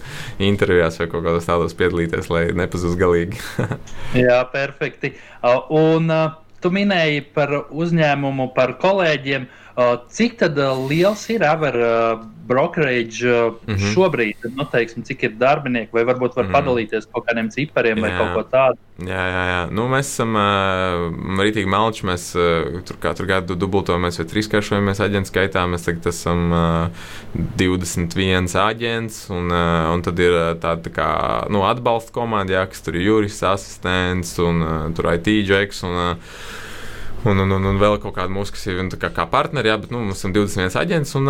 intervijās 0.51 1.01
vai 1.01 1.09
kaut 1.09 1.25
kādos 1.25 1.49
tādos 1.49 1.77
piedalīties, 1.79 2.29
lai 2.33 2.45
nepazūst 2.61 3.01
galīgi. 3.01 3.41
Jā, 4.27 4.43
perfekti. 4.53 5.15
Uh, 5.41 5.65
un 5.81 6.13
uh, 6.13 6.37
tu 6.61 6.69
minēji 6.75 7.25
par 7.33 7.57
uzņēmumu, 7.71 8.51
par 8.57 8.77
kolēģiem. 8.83 9.49
Uh, 9.49 9.60
Cik 10.11 10.43
liels 10.89 11.29
ir 11.31 11.45
Aver 11.47 11.77
brokerage 12.51 13.27
mm 13.27 13.75
-hmm. 13.75 13.95
šobrīd? 13.95 14.37
Nu, 14.57 14.65
teiksim, 14.65 15.03
cik 15.03 15.23
ir 15.23 15.33
darbinieki, 15.39 15.93
vai 15.93 16.05
varbūt 16.05 16.37
var 16.37 16.45
mm 16.45 16.51
-hmm. 16.51 16.59
padalīties 16.59 17.07
kaut 17.13 17.25
kādiem 17.27 17.51
cipariem 17.51 17.99
jā, 17.99 18.03
vai 18.03 18.11
kaut 18.19 18.35
ko 18.35 18.43
tādu? 18.57 18.79
Jā, 19.01 19.25
jā, 19.35 19.45
jā. 19.49 19.61
Nu, 19.71 19.87
mēs 19.89 20.11
esam 20.13 20.35
uh, 20.37 21.41
rītīgi 21.41 21.69
melči. 21.71 22.07
Mēs 22.07 22.35
uh, 22.37 22.83
tur 22.85 22.97
katru 23.01 23.27
gadu 23.27 23.55
dubultojamies 23.55 24.19
vai 24.19 24.27
trīskāršojamies 24.27 25.01
aģentu 25.01 25.31
skaitā. 25.33 25.65
Mēs 25.67 25.87
tagad 25.87 26.07
esam 26.07 26.53
uh, 26.53 26.89
21 27.57 28.57
aģents, 28.61 29.31
un, 29.31 29.49
uh, 29.49 29.95
un 29.95 30.03
tad 30.03 30.19
ir 30.19 30.37
tāda 30.61 30.83
tā 30.83 30.93
kā 30.93 31.11
nu, 31.49 31.65
atbalsta 31.65 32.13
komanda, 32.13 32.53
jā, 32.53 32.67
kas 32.67 32.83
tur 32.85 32.95
ir 32.95 33.07
jurists, 33.09 33.43
asistents 33.43 34.39
un 34.39 34.63
uh, 34.63 34.95
tur 34.95 35.15
IT 35.15 35.27
džeks. 35.49 35.83
Un, 35.89 35.97
uh, 35.97 36.17
Un, 37.21 37.37
un, 37.37 37.51
un, 37.53 37.67
un 37.69 37.77
vēl 37.77 37.99
kaut 38.01 38.15
kāda 38.17 38.33
mūsu, 38.33 38.55
kas 38.57 38.63
ir 38.71 38.79
nu, 38.81 38.97
kā, 38.97 39.11
kā 39.13 39.27
partneri, 39.29 39.69
jā, 39.69 39.75
bet 39.83 39.91
nu, 39.93 40.01
mums 40.07 40.23
ir 40.25 40.33
21 40.33 40.79
aģents. 40.81 41.11
Un, 41.19 41.27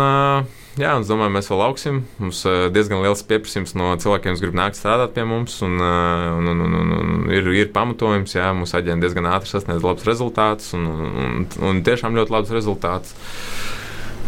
jā, 0.79 0.93
un 0.95 1.03
es 1.03 1.09
domāju, 1.09 1.33
mēs 1.35 1.49
vēl 1.51 1.63
augsim. 1.65 1.97
Mums 2.21 2.45
diezgan 2.71 3.03
liels 3.03 3.25
pieprasījums 3.27 3.75
no 3.75 3.89
cilvēkiem, 3.99 4.37
kas 4.37 4.43
grib 4.45 4.55
nākt 4.55 4.79
strādāt 4.79 5.11
pie 5.17 5.25
mums. 5.27 5.57
Un, 5.67 5.75
un, 5.83 6.47
un, 6.53 6.63
un, 6.63 6.77
un, 6.79 6.95
un 6.95 7.27
ir, 7.35 7.49
ir 7.59 7.73
pamatojums, 7.75 8.37
jā, 8.37 8.53
mūsu 8.55 8.79
aģenti 8.79 9.03
diezgan 9.03 9.27
ātri 9.33 9.51
sasniedz 9.51 9.83
labus 9.83 10.07
rezultātus 10.07 10.71
un, 10.79 10.87
un, 10.87 11.11
un, 11.25 11.45
un 11.67 11.83
tiešām 11.83 12.15
ļoti 12.21 12.37
labus 12.37 12.55
rezultātus. 12.55 13.11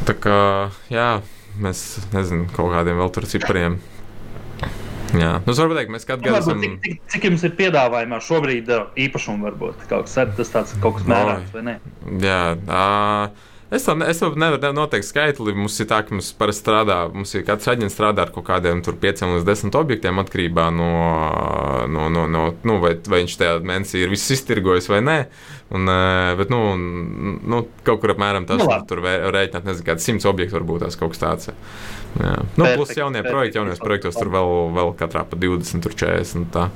Tā 0.04 0.20
kā 0.20 0.38
jā, 0.92 1.10
mēs 1.64 1.88
nezinām, 2.12 2.50
kaut 2.52 2.76
kādiem 2.76 3.00
vēl 3.00 3.16
tur 3.16 3.30
cipariem. 3.30 3.80
Jā, 5.14 5.32
nu, 5.46 5.54
varbūt 5.54 5.78
teikt, 5.78 5.94
mēs 5.94 6.08
katru 6.10 6.32
gadu 6.32 6.40
esam. 6.42 6.62
Cik, 6.64 6.78
cik, 6.84 7.02
cik 7.14 7.26
jums 7.30 7.44
ir 7.46 7.56
piedāvājumā 7.60 8.20
šobrīd 8.26 8.70
īpašumu 9.06 9.46
varbūt 9.50 9.88
kaut 9.90 10.08
kas, 10.10 10.16
tas 10.40 10.54
tāds 10.54 10.78
kaut 10.84 10.98
kas 10.98 11.10
mērāms 11.10 11.54
vai 11.54 11.66
ne? 11.68 11.76
Jā. 12.24 12.40
Uh, 12.66 13.52
Es 13.74 13.88
to, 13.88 13.96
es 14.06 14.20
to 14.22 14.30
nevaru 14.38 14.70
noteikt 14.78 15.08
skaitli. 15.08 15.56
Mums 15.58 15.80
ir 15.82 15.88
tā, 15.90 16.04
ka 16.06 16.14
mums 16.14 16.30
parasti 16.38 16.62
strādā, 16.62 16.98
mums 17.10 17.32
ir 17.34 17.46
katrs 17.48 17.72
aģents 17.72 17.96
strādā 17.98 18.28
ar 18.28 18.34
kaut 18.36 18.46
kādiem 18.46 18.84
5 18.86 19.24
līdz 19.32 19.48
10 19.48 19.78
objektiem 19.80 20.22
atkarībā 20.22 20.68
no, 20.76 20.92
no, 21.90 22.06
no, 22.14 22.28
no 22.30 22.44
nu, 22.62 22.78
vai, 22.84 22.94
vai 23.10 23.24
viņš 23.24 23.38
tajā 23.42 23.58
mēnesī 23.66 24.04
ir 24.04 24.14
viss 24.14 24.36
iztirgojis 24.38 24.92
vai 24.94 25.02
nē. 25.08 25.18
Un, 25.74 25.90
bet, 26.38 26.54
nu, 26.54 26.62
nu, 27.42 27.64
kaut 27.88 28.04
kur 28.04 28.14
apmēram 28.14 28.46
tas 28.46 28.62
nu, 28.62 28.70
tur 28.90 29.02
rēķināt, 29.02 29.66
nezinu, 29.66 29.88
kāds 29.90 30.06
100 30.06 30.30
objektu 30.30 30.60
varbūt 30.60 30.86
tās 30.86 31.00
kaut 31.00 31.16
kas 31.16 31.24
tāds. 31.26 31.52
Jā. 32.22 32.38
Nu, 32.54 32.70
plus 32.78 32.94
jaunie 32.94 33.26
projekti, 33.26 33.58
jaunajos 33.58 33.82
projektos 33.82 34.22
tur 34.22 34.30
vēl, 34.38 34.56
vēl 34.78 34.94
katrā 35.02 35.26
pa 35.26 35.40
20, 35.48 35.90
40. 35.90 36.52
Tā. 36.54 36.70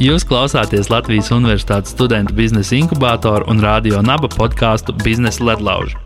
Jūs 0.00 0.22
klausāties 0.24 0.88
Latvijas 0.88 1.26
Universitātes 1.28 1.92
studentu 1.92 2.32
biznesa 2.32 2.72
inkubātoru 2.72 3.44
un 3.52 3.58
radio 3.60 3.98
naba 4.00 4.30
podkāstu 4.32 4.94
Biznesa 4.96 5.44
ledlauži. 5.44 5.98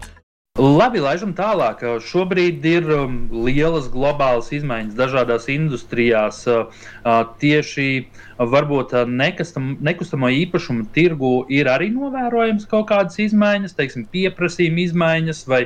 Labi, 0.59 0.99
laižam 0.99 1.31
tālāk. 1.39 1.85
Šobrīd 2.03 2.67
ir 2.67 2.91
um, 2.91 3.15
lielas 3.47 3.87
globālas 3.93 4.51
izmaiņas 4.51 4.99
dažādās 4.99 5.47
industrijās. 5.55 6.41
Uh, 6.51 6.75
uh, 7.07 7.21
tieši 7.39 7.87
uh, 8.03 8.43
varbūt 8.51 8.97
nekastam, 9.15 9.77
nekustamo 9.79 10.33
īpašumu 10.43 10.89
tirgu 10.91 11.33
ir 11.47 11.71
arī 11.71 11.93
novērojams 11.95 12.67
kaut 12.75 12.89
kādas 12.91 13.23
izmaiņas, 13.23 13.79
teiksim, 13.79 14.09
pieprasījuma 14.11 14.89
izmaiņas 14.89 15.47
vai 15.47 15.65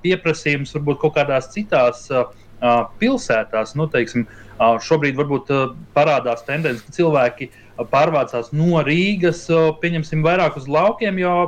pieprasījums 0.00 0.72
varbūt 0.78 1.04
kaut 1.04 1.18
kādās 1.20 1.52
citās 1.52 2.06
pilsētās. 3.00 3.76
Nu, 3.78 3.88
teiksim, 3.92 4.26
šobrīd 4.58 5.16
varbūt 5.18 5.52
parādās 5.96 6.44
tendence, 6.46 6.84
ka 6.86 6.96
cilvēki 6.96 7.50
pārvācās 7.92 8.52
no 8.56 8.82
Rīgas, 8.86 9.46
pieņemsim, 9.82 10.24
vairāk 10.24 10.56
uz 10.60 10.68
laukiem, 10.68 11.18
jo 11.20 11.38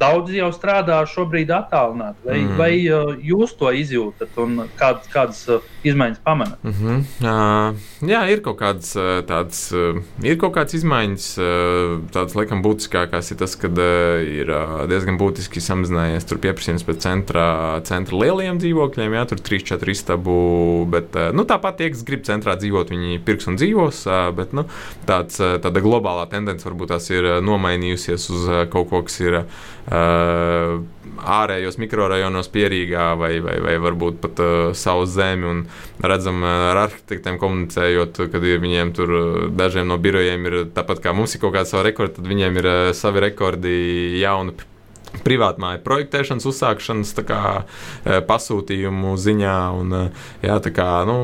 Daudzi 0.00 0.38
jau 0.38 0.48
strādā 0.48 0.96
šobrīd 1.04 1.50
attālināti. 1.52 2.24
Vai, 2.24 2.38
mm. 2.40 2.54
vai 2.56 3.18
jūs 3.28 3.52
to 3.60 3.68
izjūtat 3.68 4.38
un 4.40 4.62
kād, 4.80 5.02
kādas 5.12 5.42
izmaiņas 5.84 6.20
pamanāt? 6.24 6.58
Mm 6.64 6.74
-hmm. 6.78 6.98
uh, 7.20 8.08
jā, 8.08 8.20
ir 8.32 8.42
kaut 8.44 8.58
kādas 8.60 8.94
uh, 8.96 9.20
tādas, 9.26 9.60
uh, 9.72 10.00
ir 10.22 10.38
kaut 10.40 10.54
kādas 10.56 10.74
izmaiņas. 10.78 11.26
Uh, 11.38 12.00
tādas, 12.14 12.34
laikam, 12.34 12.62
būtiskākās 12.64 13.30
ir 13.32 13.38
tas, 13.40 13.56
ka 13.56 13.68
uh, 13.68 14.22
ir 14.22 14.50
uh, 14.50 14.86
diezgan 14.90 15.18
būtiski 15.20 15.60
samazinājies 15.60 16.26
pieprasījums 16.34 16.84
pēc 16.84 16.98
centra, 17.04 17.80
centra 17.84 18.16
lieliem 18.16 18.58
dzīvokļiem. 18.58 19.14
Jā, 19.14 19.24
tur 19.28 19.38
3-4 19.38 19.90
istabu, 19.90 20.86
bet 20.90 21.14
uh, 21.16 21.30
nu, 21.36 21.44
tāpat 21.44 21.78
tie, 21.78 21.90
kas 21.90 22.04
grib 22.04 22.24
centrā 22.24 22.56
dzīvot, 22.56 22.90
viņi 22.90 23.20
pirks 23.24 23.46
un 23.46 23.56
dzīvos. 23.60 24.06
Uh, 24.06 24.30
bet 24.34 24.52
nu, 24.52 24.66
tāds, 25.06 25.40
uh, 25.40 25.56
tāda 25.62 25.80
globālā 25.84 26.26
tendence 26.30 26.66
varbūt 26.68 26.94
tās 26.94 27.10
ir 27.10 27.24
uh, 27.24 27.38
nomainījusies 27.44 28.30
uz 28.30 28.48
uh, 28.48 28.64
kaut 28.70 28.90
ko, 28.90 29.02
kas 29.02 29.20
ir. 29.20 29.44
Uh, 29.84 30.80
ārējos 31.28 31.76
mikrorajonos 31.76 32.48
pierīgā 32.52 33.10
vai, 33.20 33.34
vai, 33.44 33.58
vai 33.60 33.74
varbūt 33.84 34.20
pat 34.22 34.40
uh, 34.40 34.52
savu 34.76 35.04
zemi. 35.08 35.48
Un 35.50 35.62
redzam, 36.00 36.40
uh, 36.40 36.70
ar 36.70 36.84
arhitektiem 36.86 37.36
komunicējot, 37.40 38.22
kad 38.32 38.44
viņiem 38.44 38.94
tur 38.96 39.12
uh, 39.12 39.26
dažiem 39.52 39.90
no 39.90 39.98
birojiem 40.00 40.48
ir 40.48 40.60
tāpat 40.76 41.02
kā 41.04 41.12
mums 41.16 41.36
ir 41.36 41.42
kaut 41.44 41.56
kāda 41.56 41.68
sava 41.68 41.84
rekorda, 41.88 42.16
tad 42.18 42.30
viņiem 42.30 42.62
ir 42.62 42.70
uh, 42.70 42.92
savi 42.96 43.26
rekordi 43.26 43.74
jaunu 44.22 44.56
privātmāju 45.24 45.78
projektēšanas, 45.84 46.46
uzsākšanas 46.50 47.12
kā, 47.28 47.42
pasūtījumu 48.26 49.12
ziņā. 49.20 49.58
Un, 49.78 49.92
jā, 50.42 50.56
kā, 50.74 50.88
nu, 51.06 51.18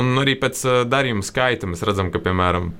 un 0.00 0.16
arī 0.24 0.34
pēc 0.40 0.64
darījuma 0.90 1.22
skaita 1.22 1.70
mēs 1.70 1.84
redzam, 1.86 2.10
ka, 2.10 2.18
piemēram, 2.24 2.72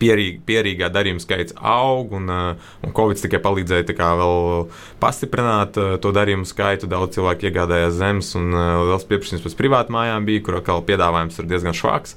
pierīg, 0.00 0.40
pierīgā 0.48 0.90
darījuma 0.92 1.22
skaits 1.22 1.54
aug, 1.56 2.12
un, 2.16 2.28
uh, 2.30 2.70
un 2.84 2.94
Covid 2.96 3.20
tikai 3.22 3.40
palīdzēja 3.44 3.96
vēl 4.20 4.68
pastiprināt 5.02 5.78
uh, 5.80 5.96
to 6.02 6.12
darījumu 6.16 6.48
skaitu. 6.48 6.88
Daudz 6.90 7.16
cilvēku 7.16 7.48
iegādājās 7.48 7.96
zemes, 7.98 8.32
un 8.38 8.52
uh, 8.54 8.82
liels 8.90 9.06
pieprasījums 9.08 9.44
pēc 9.46 9.56
privātu 9.58 9.94
mājām 9.96 10.28
bija, 10.28 10.44
kur 10.46 10.60
atkal 10.60 10.84
piedāvājums 10.86 11.40
ir 11.40 11.50
diezgan 11.50 11.76
švaks. 11.76 12.16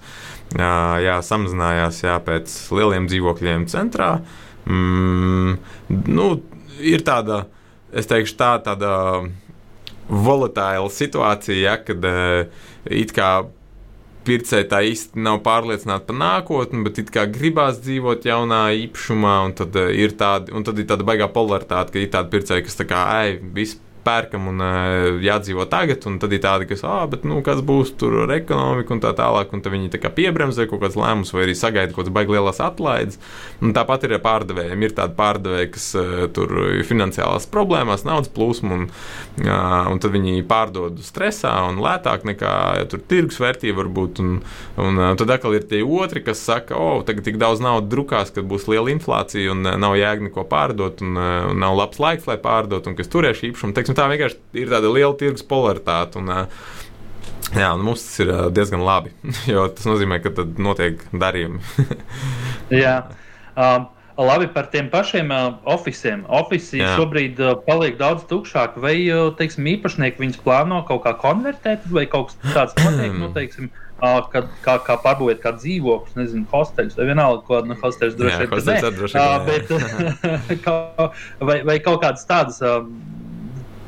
Jā, 0.54 1.18
samazinājās 1.26 2.04
jā, 2.04 2.18
pēc 2.24 2.54
lieliem 2.76 3.08
dzīvokļiem 3.10 3.66
centrā. 3.72 4.12
Mm, 4.70 5.58
nu, 6.14 6.28
ir 6.84 7.04
tāda, 7.08 7.46
es 7.96 8.08
teikšu, 8.12 8.38
tā, 8.38 8.52
tāda 8.64 8.94
volatīla 10.14 10.92
situācija, 10.94 11.58
ja, 11.58 11.78
kad 11.82 12.06
it 12.92 13.16
kā 13.16 13.32
pircēji 14.28 14.70
tā 14.72 14.82
īsti 14.88 15.24
nav 15.24 15.42
pārliecināti 15.46 16.10
par 16.10 16.20
nākotni, 16.20 16.84
bet 16.86 17.00
it 17.04 17.12
kā 17.14 17.26
gribās 17.32 17.80
dzīvot 17.84 18.28
jaunā 18.28 18.66
īpašumā, 18.86 19.38
un 19.48 19.56
tad 19.60 19.78
ir 19.94 20.16
tāda, 20.20 20.54
un 20.56 20.66
tad 20.68 20.80
ir 20.80 20.88
tāda 20.90 21.08
baigā 21.08 21.30
polaritāte, 21.34 21.96
ka 21.96 22.02
ir 22.02 22.14
tādi 22.14 22.34
pircēji, 22.36 22.68
kas 22.68 22.80
tā 22.80 22.88
kā, 22.90 23.04
ej, 23.24 23.40
viss 23.56 23.80
pērkam 24.06 24.50
un 24.52 24.64
jādzīvo 25.24 25.66
tagad, 25.72 26.06
un 26.10 26.20
tad 26.22 26.34
ir 26.36 26.42
tādi, 26.44 26.68
kas, 26.70 26.84
ah, 26.88 27.06
bet 27.10 27.26
nu, 27.28 27.42
kas 27.46 27.62
būs 27.66 27.94
tur 28.00 28.24
ar 28.26 28.36
ekonomiku 28.36 28.96
un 28.96 29.04
tā 29.04 29.14
tālāk, 29.18 29.54
un 29.56 29.64
tad 29.64 29.76
viņi 29.76 29.92
tā 29.94 30.02
kā 30.04 30.12
piebremzē 30.14 30.68
kaut 30.70 30.84
kādas 30.84 31.00
lēmumus 31.00 31.34
vai 31.36 31.46
arī 31.48 31.56
sagaida 31.58 31.94
kaut 31.94 32.04
kādas 32.04 32.18
baigi 32.18 32.36
lielas 32.36 32.62
atlaides. 32.64 33.20
Un 33.64 33.76
tāpat 33.76 34.08
ir 34.08 34.18
ar 34.18 34.24
pārdevējiem. 34.24 34.84
Ir 34.84 34.96
tādi 34.98 35.18
pārdevēji, 35.18 35.72
kas 35.76 35.88
tur 36.36 36.56
ir 36.74 36.86
finansiālās 36.88 37.48
problēmās, 37.52 38.06
naudas 38.08 38.32
plūsma, 38.34 38.80
un, 38.80 38.88
un 39.44 40.04
tad 40.04 40.14
viņi 40.14 40.44
pārdod 40.50 41.00
stresā 41.06 41.54
un 41.70 41.80
lētāk 41.84 42.28
nekā 42.28 42.54
ja 42.80 42.88
tur 42.90 43.02
tirgus 43.10 43.40
vērtība 43.42 43.82
var 43.82 43.90
būt. 43.94 44.22
Un, 44.24 44.40
un 44.82 45.02
tad 45.20 45.32
atkal 45.36 45.56
ir 45.58 45.68
tie 45.70 45.82
otri, 45.84 46.24
kas 46.26 46.42
saka, 46.44 46.78
o, 46.78 46.98
oh, 46.98 47.04
tagad 47.08 47.26
tik 47.28 47.40
daudz 47.42 47.64
naudas 47.64 47.90
drukās, 47.92 48.34
ka 48.34 48.44
būs 48.46 48.68
liela 48.72 48.92
inflācija 48.94 49.54
un 49.54 49.64
nav 49.64 49.98
jēga 50.00 50.28
neko 50.28 50.46
pārdot, 50.50 51.04
un, 51.06 51.18
un 51.18 51.62
nav 51.64 51.78
labs 51.78 52.02
laiks, 52.04 52.28
lai 52.30 52.38
pārdot, 52.42 52.88
un 52.90 52.98
kas 52.98 53.12
turēs 53.12 53.44
īpašumu. 53.50 53.76
Teiksim, 53.78 53.93
tā 53.98 54.08
vienkārši 54.12 54.64
ir 54.64 54.72
tāda 54.74 54.92
liela 54.94 55.14
tirgus 55.20 55.46
polaritāte. 55.48 56.22
Un, 56.22 56.48
Jā, 57.54 57.74
un 57.76 57.84
mums 57.86 58.02
tas 58.02 58.22
ir 58.24 58.32
diezgan 58.56 58.82
labi, 58.82 59.12
jo 59.52 59.68
tas 59.76 59.86
nozīmē, 59.86 60.22
ka 60.24 60.32
tad 60.34 60.62
notiek 60.62 61.04
darījumi. 61.14 61.60
jā, 62.84 62.96
um, 63.54 63.86
labi 64.18 64.48
par 64.56 64.72
tiem 64.74 64.90
pašiem 64.94 65.30
uh, 65.34 65.60
oficiāliem. 65.76 66.26
Oficiāli 66.34 66.98
šobrīd 66.98 67.42
uh, 67.44 67.54
paliek 67.68 68.00
daudz 68.00 68.26
tukšāk, 68.30 68.80
vai 68.82 68.96
uh, 69.06 69.30
teiksim, 69.38 69.70
īpašnieki 69.76 70.24
viņus 70.24 70.42
plāno 70.46 70.82
kaut 70.88 71.04
kā 71.06 71.14
konvertēt, 71.22 71.86
vai 71.94 72.08
kaut 72.10 72.34
kas 72.34 72.56
tāds 72.58 72.78
notiek. 72.82 73.14
nu, 73.22 73.30
teiksim, 73.38 73.70
uh, 74.02 74.22
kad, 74.34 74.50
kā, 74.66 74.80
kā 74.88 74.98
pārbūvēt 75.06 75.44
kā 75.44 75.54
dzīvoklis, 75.60 76.18
nezinu, 76.18 76.48
hosteļus, 76.54 76.98
vai 76.98 77.10
vienalga, 77.12 77.44
ko 77.50 77.62
nu, 77.68 77.78
hosteļus 77.84 78.18
droši 78.18 78.38
vien 78.42 78.50
ir. 78.50 79.14
Uh, 79.14 79.38
bet, 79.50 79.66
vai, 81.52 81.60
vai 81.70 81.78
kaut 81.86 82.02
kādas 82.06 82.26
tādas. 82.30 82.64
Uh, 82.64 82.88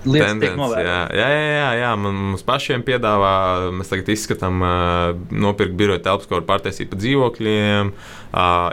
lietas 0.10 0.38
tiek 0.42 0.58
novērotas. 0.60 1.16
Jā, 1.18 1.30
jā, 1.34 1.48
jā, 1.56 1.70
jā. 1.82 1.94
Man, 2.00 2.20
mums 2.32 2.46
pašiem 2.48 2.86
piedāvā, 2.88 3.34
mēs 3.76 3.92
tagad 3.92 4.12
izskatām, 4.16 4.62
uh, 4.64 5.26
nopirkt 5.32 5.78
biroja 5.80 6.04
telpas, 6.06 6.30
ko 6.30 6.40
var 6.40 6.48
pārtaisīt 6.54 6.92
pa 6.92 7.00
dzīvokļiem. 7.02 7.92
Uh, 7.92 8.25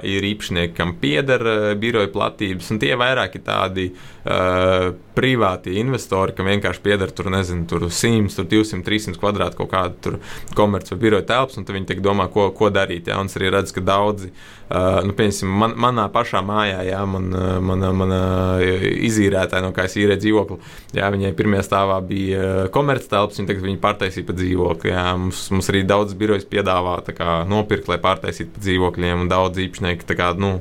ir 0.03 0.25
īpašnieki, 0.27 0.75
kam 0.77 0.97
pieder 0.99 1.45
uh, 1.47 1.69
biroja 1.79 2.11
platības, 2.13 2.73
un 2.75 2.81
tie 2.83 2.97
vairāk 2.99 3.37
ir 3.39 3.45
tādi 3.47 3.89
uh, 3.93 4.91
privāti 5.15 5.77
investori, 5.79 6.35
kam 6.35 6.49
vienkārši 6.51 6.83
pieder 6.83 7.13
tur, 7.15 7.29
nezinu, 7.33 7.67
tur 7.71 7.87
100, 7.87 8.33
tur 8.35 8.49
200, 8.51 8.83
300 8.87 9.21
kvadrātu 9.21 9.61
kaut 9.61 9.71
kādu 9.73 10.17
komerciālu 10.59 10.99
vai 10.99 11.05
biroja 11.05 11.29
telpas, 11.29 11.61
un 11.61 11.69
viņi 11.69 12.01
domā, 12.03 12.27
ko, 12.33 12.49
ko 12.57 12.73
darīt. 12.73 13.11
Jā, 13.13 13.21
un 13.21 13.31
es 13.31 13.39
arī 13.39 13.53
redzu, 13.55 13.77
ka 13.77 13.85
daudzi, 13.87 14.33
uh, 14.33 15.03
nu, 15.07 15.15
piemēram, 15.19 15.55
man, 15.63 15.77
manā 15.87 16.09
pašā 16.13 16.43
mājā, 16.47 16.83
jā, 16.89 17.03
man, 17.07 17.31
mana, 17.63 17.93
mana 17.97 18.21
izīrētāja, 18.63 19.63
no 19.63 19.71
kā 19.77 19.87
es 19.87 19.97
īrēju 20.01 20.25
dzīvokli, 20.25 20.59
jā, 20.99 21.11
viņai 21.13 21.33
pirmajā 21.39 21.67
stāvā 21.69 22.01
bija 22.07 22.67
komerctelps, 22.75 23.39
un 23.39 23.51
tagad 23.51 23.67
viņi 23.69 23.81
pārtaisīja 23.83 24.27
pa 24.27 24.37
dzīvokli. 24.39 24.93
Jā, 24.93 25.07
mums, 25.21 25.45
mums 25.55 25.71
arī 25.73 25.85
daudz 25.87 26.17
birojas 26.19 26.49
piedāvā 26.49 26.99
kā, 27.13 27.43
nopirkt, 27.49 27.91
lai 27.93 28.01
pārtaisītu 28.03 28.57
pa 28.57 28.65
dzīvokļiem, 28.65 29.25
un 29.25 29.31
daudz 29.31 29.52
daudz 29.53 29.63
īpašnieki 29.67 30.17
kā, 30.17 30.33
nu, 30.41 30.53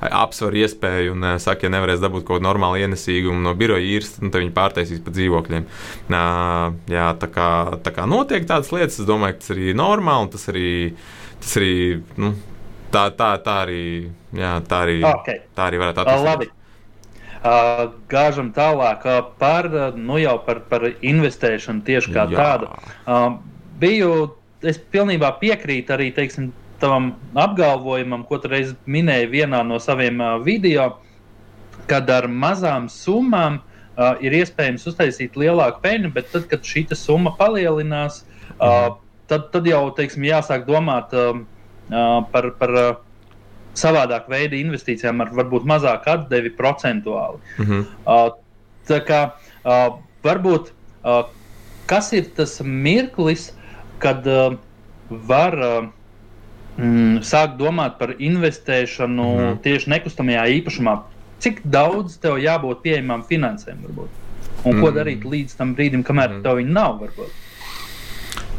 apsver 0.00 0.56
iespēju 0.64 1.14
un 1.14 1.26
saka, 1.38 1.66
ja 1.66 1.72
nevarēs 1.76 2.02
dabūt 2.02 2.26
kaut 2.26 2.40
kādu 2.40 2.48
normālu 2.48 2.82
ienesīgumu 2.82 3.44
no 3.44 3.54
biroja 3.54 3.86
īres, 3.86 4.16
nu, 4.20 4.30
tad 4.30 4.42
viņi 4.42 4.54
pārtaisīs 4.56 5.02
pa 5.04 5.14
dzīvokļiem. 5.14 5.66
Jā, 6.90 7.08
tā 7.22 7.30
kā, 7.30 7.48
tā 7.84 7.94
kā 7.94 8.06
notiek 8.10 8.46
tādas 8.48 8.72
lietas, 8.74 8.98
es 9.00 9.08
domāju, 9.08 9.38
ka 9.38 9.44
tas 9.44 9.54
arī 9.54 9.68
ir 9.70 9.78
normāli, 9.78 10.32
tas 10.34 10.48
arī, 10.52 10.70
tas 11.40 11.58
arī 11.60 11.74
nu, 12.20 12.32
tā, 12.90 13.10
tā, 13.14 13.34
tā 13.44 13.60
arī, 13.66 13.84
jā, 14.36 14.56
tā 14.66 14.82
arī, 14.86 14.98
okay. 15.06 15.44
tā 15.54 15.70
arī 15.70 15.84
varētu 15.84 16.04
attīstīties. 16.04 16.56
Uh, 17.40 17.86
gāžam 18.12 18.50
tālāk 18.52 19.06
uh, 19.08 19.22
par, 19.40 19.64
nu 19.96 20.18
jau 20.20 20.34
par, 20.44 20.58
par 20.68 20.82
investēšanu 20.92 21.80
tieši 21.86 22.12
kā 22.12 22.26
Jā. 22.28 22.36
tādu. 22.36 22.66
Uh, 23.08 23.38
biju, 23.80 24.10
es 24.60 24.76
pilnībā 24.92 25.30
piekrītu 25.40 25.94
arī, 25.96 26.10
teiksim, 26.12 26.50
tavam 26.80 27.12
apgalvojumam, 27.38 28.24
ko 28.28 28.38
tu 28.40 28.50
reiz 28.52 28.74
minēji 28.86 29.30
vienā 29.34 29.62
no 29.66 29.78
saviem 29.82 30.20
uh, 30.20 30.38
video, 30.44 30.88
kad 31.90 32.10
ar 32.10 32.28
mazām 32.28 32.88
summām 32.92 33.60
uh, 33.60 34.16
ir 34.24 34.36
iespējams 34.40 34.86
uztaisīt 34.90 35.38
lielāku 35.40 35.82
peļņu, 35.84 36.12
bet 36.16 36.32
tad, 36.32 36.48
kad 36.50 36.66
šī 36.66 36.86
summa 36.94 37.34
palielinās, 37.38 38.24
uh, 38.58 38.96
tad, 39.30 39.50
tad 39.54 39.68
jau 39.68 39.86
teiksim, 39.96 40.26
jāsāk 40.28 40.66
domāt 40.68 41.14
uh, 41.16 41.40
par. 42.32 42.52
par 42.58 42.76
uh, 42.80 42.90
savādāk 43.80 44.28
veidu 44.30 44.58
investīcijām 44.58 45.22
ar 45.22 45.28
varbūt 45.34 45.66
mazāku 45.68 46.10
atdevi 46.10 46.50
procentuāli. 46.58 47.38
Mm 47.58 47.66
-hmm. 47.66 47.84
uh, 48.04 48.32
tā 48.88 48.98
kā 49.06 49.20
uh, 49.30 49.98
varbūt 50.24 50.72
uh, 51.04 51.30
kas 51.86 52.12
ir 52.12 52.28
tas 52.36 52.60
mirklis, 52.62 53.52
kad 53.98 54.26
uh, 54.26 54.56
var 55.10 55.58
uh, 55.58 55.88
mm, 56.80 57.20
sāk 57.26 57.56
domāt 57.60 57.98
par 58.00 58.14
investēšanu 58.16 59.28
mm. 59.28 59.60
tieši 59.64 59.92
nekustamajā 59.94 60.46
īpašumā, 60.60 60.96
cik 61.44 61.62
daudz 61.64 62.18
tev 62.22 62.40
jābūt 62.42 62.82
pieejamām 62.84 63.24
finansēm, 63.28 63.84
varbūt? 63.86 64.18
un 64.64 64.74
mm. 64.76 64.82
ko 64.82 64.90
darīt 64.92 65.24
līdz 65.24 65.56
tam 65.56 65.74
brīdim, 65.76 66.04
kamēr 66.06 66.36
mm. 66.36 66.42
tev 66.44 66.60
viņa 66.60 66.76
nav. 66.76 67.00
Varbūt? 67.00 67.38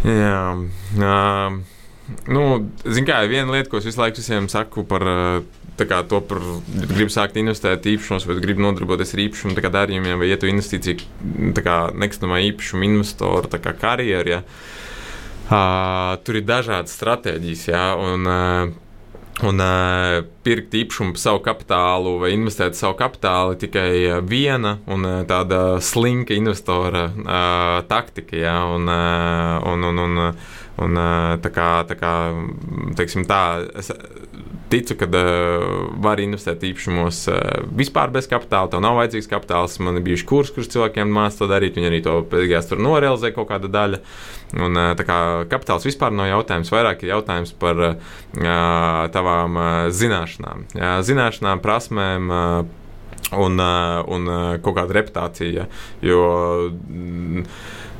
Jā, 0.07 0.41
uh, 0.57 1.57
nu, 2.25 2.45
zināmā 2.81 3.21
mērā, 3.21 3.29
viena 3.29 3.57
lieta, 3.57 3.69
ko 3.69 3.81
es 3.81 3.89
visu 3.89 4.01
laiku 4.01 4.21
visiem 4.21 4.49
saku 4.49 4.85
par 4.89 5.05
kā, 5.81 6.01
to, 6.05 6.19
par, 6.25 6.41
gribu 6.91 7.09
sākt 7.13 7.37
investēt 7.41 7.87
īpašumos, 7.89 8.27
vai 8.29 8.37
gribu 8.41 8.61
nodarboties 8.65 9.15
ar 9.15 9.23
īpašumu 9.23 9.71
darījumiem, 9.73 10.19
vai 10.21 10.29
ietu 10.29 10.49
investīciju 10.49 11.55
nekustamā 12.01 12.41
īpašuma 12.51 12.85
investoru 12.89 13.61
karjeru. 13.81 14.35
Ja. 14.35 14.41
Uh, 14.41 14.80
tur 15.51 16.39
ir 16.39 16.47
dažādas 16.47 16.93
stratēģijas, 16.95 17.65
jā, 17.67 17.83
un, 17.99 18.29
uh, 18.29 19.45
un 19.47 19.63
uh, 19.63 20.21
pirkt 20.45 20.75
īpašumu 20.79 21.15
par 21.17 21.23
savu 21.23 21.41
kapitālu 21.45 22.15
vai 22.21 22.31
investēt 22.35 22.77
savu 22.79 22.95
kapitālu 22.99 23.57
tikai 23.59 24.21
viena 24.27 24.77
un 24.87 25.07
uh, 25.07 25.19
tāda 25.27 25.81
slinka 25.83 26.37
investora 26.37 27.07
uh, 27.11 27.81
taktika, 27.89 28.37
jā, 28.39 28.57
un, 28.77 28.87
uh, 28.87 29.59
un, 29.73 29.87
un, 29.91 30.03
un, 30.05 30.23
un 30.87 31.03
uh, 31.03 31.35
tā 31.43 31.51
kā, 31.51 31.69
tā 31.89 31.99
kā 31.99 32.15
teiksim 32.99 33.27
tā, 33.27 33.43
es, 33.81 33.91
ticu, 34.71 34.95
ka 34.99 35.07
uh, 35.07 35.65
var 36.03 36.21
investēt 36.23 36.63
īpašumos 36.71 37.21
uh, 37.31 37.39
vispār 37.77 38.13
bez 38.13 38.29
kapitāla. 38.31 38.71
Tev 38.71 38.83
nav 38.83 38.97
vajadzīgs 38.99 39.29
kapitāls. 39.31 39.77
Man 39.83 39.99
ir 39.99 40.05
bijuši 40.07 40.27
kursi, 40.29 40.55
kurus 40.55 40.71
cilvēkiem 40.73 41.11
mācīja 41.15 41.43
to 41.43 41.49
darīt. 41.51 41.77
Viņi 41.79 41.91
arī 41.91 42.01
to 42.05 42.17
beigās 42.31 42.69
tur 42.69 42.81
norealizē 42.83 43.33
kaut 43.35 43.51
kāda 43.51 43.71
daļa. 43.71 44.01
Un, 44.57 44.81
uh, 44.81 45.05
kā 45.07 45.21
kapitāls 45.51 45.87
vispār 45.87 46.15
nav 46.15 46.31
jautājums, 46.31 46.73
vairāk 46.73 47.05
ir 47.05 47.13
jautājums 47.15 47.55
par 47.61 47.85
uh, 47.91 48.19
tavām 49.13 49.57
uh, 49.59 49.71
zināšanām. 49.95 50.69
Jā, 50.77 50.93
zināšanām, 51.07 51.63
prasmēm. 51.63 52.31
Uh, 52.31 52.77
Un, 53.31 53.59
uh, 53.63 54.01
un 54.11 54.25
uh, 54.27 54.57
kaut 54.59 54.75
kāda 54.75 54.95
reputācija. 54.97 55.63
Jo, 56.03 56.23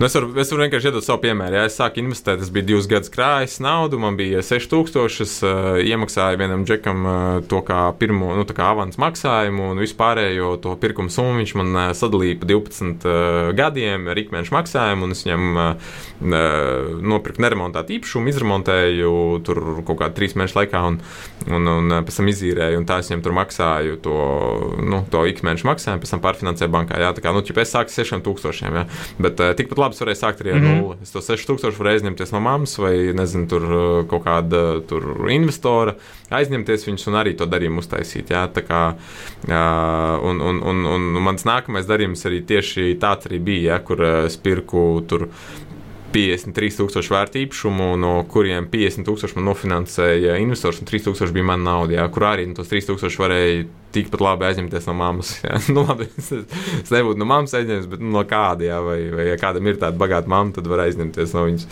Nu, 0.02 0.08
es, 0.08 0.16
varu, 0.18 0.32
es 0.42 0.50
varu 0.50 0.64
vienkārši 0.64 0.88
iedot 0.90 1.06
savu 1.06 1.22
piemēru. 1.22 1.60
Ja 1.60 1.68
es 1.70 1.76
sāku 1.78 2.00
investēt, 2.02 2.42
es 2.42 2.50
biju 2.50 2.66
divus 2.72 2.88
gadus 2.90 3.12
krājis 3.14 3.60
naudu, 3.62 4.00
man 4.02 4.16
bija 4.18 4.40
6000, 4.42 5.20
es 5.22 5.36
uh, 5.46 5.76
iemaksāju 5.78 6.40
vienam 6.42 6.64
džekam 6.66 7.04
uh, 7.06 7.18
to 7.46 7.60
kā 7.68 7.84
pirmo 8.00 8.32
nu, 8.34 8.42
kā 8.50 8.72
avans 8.74 8.98
maksājumu, 8.98 9.68
un 9.76 9.82
vispārējo 9.84 10.56
to 10.64 10.74
pirkuma 10.82 11.14
summu 11.14 11.44
viņš 11.44 11.54
man 11.62 11.70
uh, 11.76 11.92
sadalīja 11.94 12.40
pa 12.42 12.50
12 12.50 13.06
uh, 13.06 13.52
gadiem 13.54 14.10
ar 14.10 14.22
ikmēnešu 14.24 14.56
maksājumu, 14.56 15.06
un 15.06 15.14
es 15.14 15.22
viņam 15.28 15.62
uh, 15.62 15.94
nopirku 17.14 17.46
neremontētu 17.46 17.94
īpašumu, 18.00 18.34
izremontēju 18.34 19.14
tur 19.46 19.62
kaut 19.86 20.02
kādā 20.02 20.18
trīs 20.18 20.34
mēnešu 20.34 20.64
laikā, 20.64 20.82
un, 20.96 20.98
un, 21.46 21.72
un 21.76 21.98
pēc 22.10 22.20
tam 22.24 22.34
izīrēju, 22.34 22.82
un 22.82 22.90
tā 22.90 23.04
es 23.06 23.14
viņam 23.14 23.24
tur 23.30 23.38
maksāju 23.38 24.02
to, 24.02 24.18
nu, 24.82 25.04
to 25.14 25.28
ikmēneša 25.30 25.70
maksājumu, 25.70 26.02
pēc 26.02 26.18
tam 26.18 26.26
pārfinansē 26.26 26.74
bankā. 26.74 26.98
Jā, 27.06 27.14
tā 27.14 27.22
kā, 27.22 27.38
nu, 27.38 27.46
ja 27.46 27.62
es 27.62 27.78
sāku 27.78 27.94
ar 27.94 28.12
6000, 28.26 28.82
jā, 28.82 28.86
bet 29.22 29.46
uh, 29.46 29.54
tikpat 29.58 29.86
labi 29.86 29.91
es 29.94 30.02
varēju 30.04 30.20
sākt 30.20 30.42
arī 30.44 30.54
ar 30.54 30.60
mm 30.60 30.66
-hmm. 30.66 30.82
nulli. 30.82 30.98
Es 31.04 31.12
to 31.12 31.22
6000 31.22 31.78
varēju 31.80 32.00
aizņemties 32.00 32.32
no 32.32 32.40
mammas 32.40 32.78
vai, 32.78 33.14
nezinu, 33.14 33.48
tur 33.48 33.64
kaut 34.10 34.24
kāda 34.26 34.82
tur 34.88 35.30
investora, 35.30 35.96
aizņemties 36.30 36.88
viņus 36.88 37.08
un 37.08 37.20
arī 37.22 37.36
to 37.38 37.46
darījumu 37.46 37.80
uztaisīt. 37.80 38.32
Jā, 38.32 38.48
tā 38.48 38.62
kā, 38.68 38.96
uh, 39.48 40.30
un, 40.30 40.42
un, 40.42 40.62
un, 40.64 40.86
un 40.86 41.24
mans 41.24 41.44
nākamais 41.44 41.88
darījums 41.88 42.26
arī 42.26 42.42
tieši 42.42 42.98
tāds 43.00 43.26
arī 43.28 43.40
bija, 43.40 43.74
jā, 43.74 43.80
kur 43.84 44.02
uh, 44.02 44.26
es 44.26 44.38
pirku 44.38 45.04
tur 45.08 45.30
53,000 46.12 47.12
vērtu 47.14 47.40
īpašumu, 47.46 47.92
no 48.00 48.14
kuriem 48.32 48.68
50,000 48.72 49.38
man 49.38 49.48
nofinansēja 49.52 50.36
investors, 50.42 50.82
un 50.82 50.90
3,000 50.90 51.32
bija 51.36 51.48
mana 51.48 51.66
nauda, 51.70 51.96
jā, 52.00 52.08
kur 52.14 52.28
arī 52.32 52.48
nu, 52.50 52.56
tos 52.58 52.72
3,000 52.72 53.22
varēja 53.22 53.64
tikpat 53.96 54.24
labi 54.24 54.48
aizņemties 54.50 54.90
no 54.90 54.98
mammas. 55.00 55.34
Nu, 55.72 55.86
labi, 55.88 56.10
es, 56.20 56.32
es 56.82 56.92
nebūtu 56.92 57.22
no 57.22 57.28
mammas 57.30 57.56
aizņemts, 57.58 57.88
bet 57.92 58.04
nu, 58.04 58.12
no 58.16 58.26
kāda, 58.28 58.68
jā, 58.68 58.82
vai, 58.84 59.00
vai 59.16 59.30
ja 59.32 59.40
kādam 59.40 59.68
ir 59.72 59.80
tāda 59.82 60.00
bagāta 60.00 60.32
mamma, 60.32 60.56
tad 60.56 60.68
var 60.72 60.86
aizņemties 60.86 61.36
no 61.38 61.48
viņas. 61.48 61.68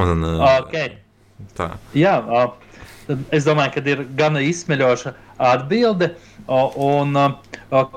Un, 0.00 0.26
okay. 0.48 0.98
Tā. 1.54 1.70
Jā, 1.94 2.18
es 3.34 3.46
domāju, 3.46 3.76
ka 3.76 3.82
ir 3.90 4.04
gana 4.18 4.42
izsmeļoša 4.42 5.14
atbilde. 5.52 6.14
Un, 6.48 7.14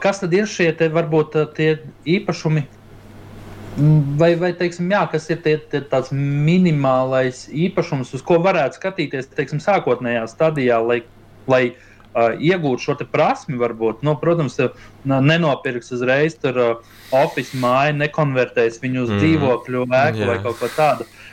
kas 0.02 0.22
tad 0.22 0.34
ir 0.36 0.50
šie 0.50 0.70
te, 0.78 0.90
varbūt 0.94 1.36
tie 1.58 1.72
īpašumi, 2.18 2.64
Vai, 4.18 4.32
vai 4.42 4.54
teiksim, 4.58 4.90
jā, 4.90 5.04
kas 5.12 5.28
ir 5.30 5.42
tie, 5.46 5.58
tie 5.70 5.84
tāds 5.86 6.10
minimālais 6.14 7.44
īpašums, 7.54 8.16
uz 8.18 8.24
ko 8.26 8.40
varētu 8.42 8.80
skatīties 8.80 9.30
teiksim, 9.38 9.62
sākotnējā 9.62 10.24
stadijā, 10.32 10.80
lai, 10.82 11.04
lai 11.46 11.62
uh, 11.70 12.34
iegūtu 12.42 12.88
šo 12.88 12.96
prasmi? 13.12 13.60
Varbūt, 13.62 14.02
nu, 14.08 14.16
protams, 14.18 14.58
nenopirks 15.06 15.94
uzreiz 15.94 16.40
tur 16.42 16.58
uh, 16.64 16.96
oficiālu 17.14 17.62
māju, 17.68 18.00
nekonvertēs 18.02 18.82
viņu 18.82 19.06
uz 19.06 19.14
mm. 19.14 19.22
dzīvokļu 19.22 19.86
ēku 19.86 20.24
yeah. 20.24 20.32
vai 20.32 20.40
kaut 20.42 20.58
ko 20.64 20.74
tādu. 20.74 21.06
Uh, 21.06 21.28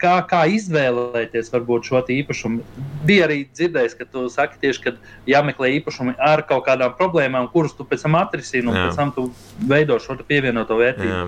kā, 0.00 0.14
kā 0.30 0.42
izvēlēties 0.54 1.50
varbūt, 1.52 1.90
šo 1.90 2.00
īpašumu? 2.14 2.62
Bija 3.04 3.26
arī 3.26 3.40
dzirdējis, 3.50 3.96
ka 3.98 4.06
tu 4.08 4.28
saki 4.32 4.60
tieši, 4.62 4.84
ka 4.86 4.94
jāmeklē 5.28 5.74
īpašumi 5.80 6.14
ar 6.22 6.44
kaut 6.48 6.64
kādām 6.68 6.94
problēmām, 6.96 7.50
kurus 7.52 7.74
tu 7.76 7.84
pēc 7.88 8.06
tam 8.06 8.16
atrisini 8.22 8.70
un 8.70 8.78
Jā. 8.78 8.86
pēc 8.86 9.00
tam 9.02 9.12
tu 9.16 9.26
veido 9.58 9.98
šo 10.00 10.16
pievienoto 10.22 10.78
vērtību. 10.78 11.10
Jā. 11.10 11.26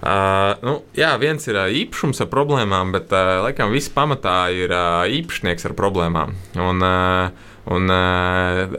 Uh, 0.00 0.54
nu, 0.64 0.78
jā, 0.96 1.10
viens 1.20 1.44
ir 1.44 1.58
uh, 1.60 1.68
īpašums 1.68 2.22
ar 2.24 2.30
problēmām, 2.32 2.94
bet 2.94 3.12
uh, 3.12 3.42
laikam 3.44 3.74
viss 3.74 3.92
pamatā 3.92 4.48
ir 4.56 4.72
uh, 4.72 5.04
īpašnieks 5.04 5.68
ar 5.68 5.74
problēmām. 5.76 6.32
Un, 6.56 6.80
uh, 6.80 7.50
un 7.68 7.92
uh, 7.92 8.78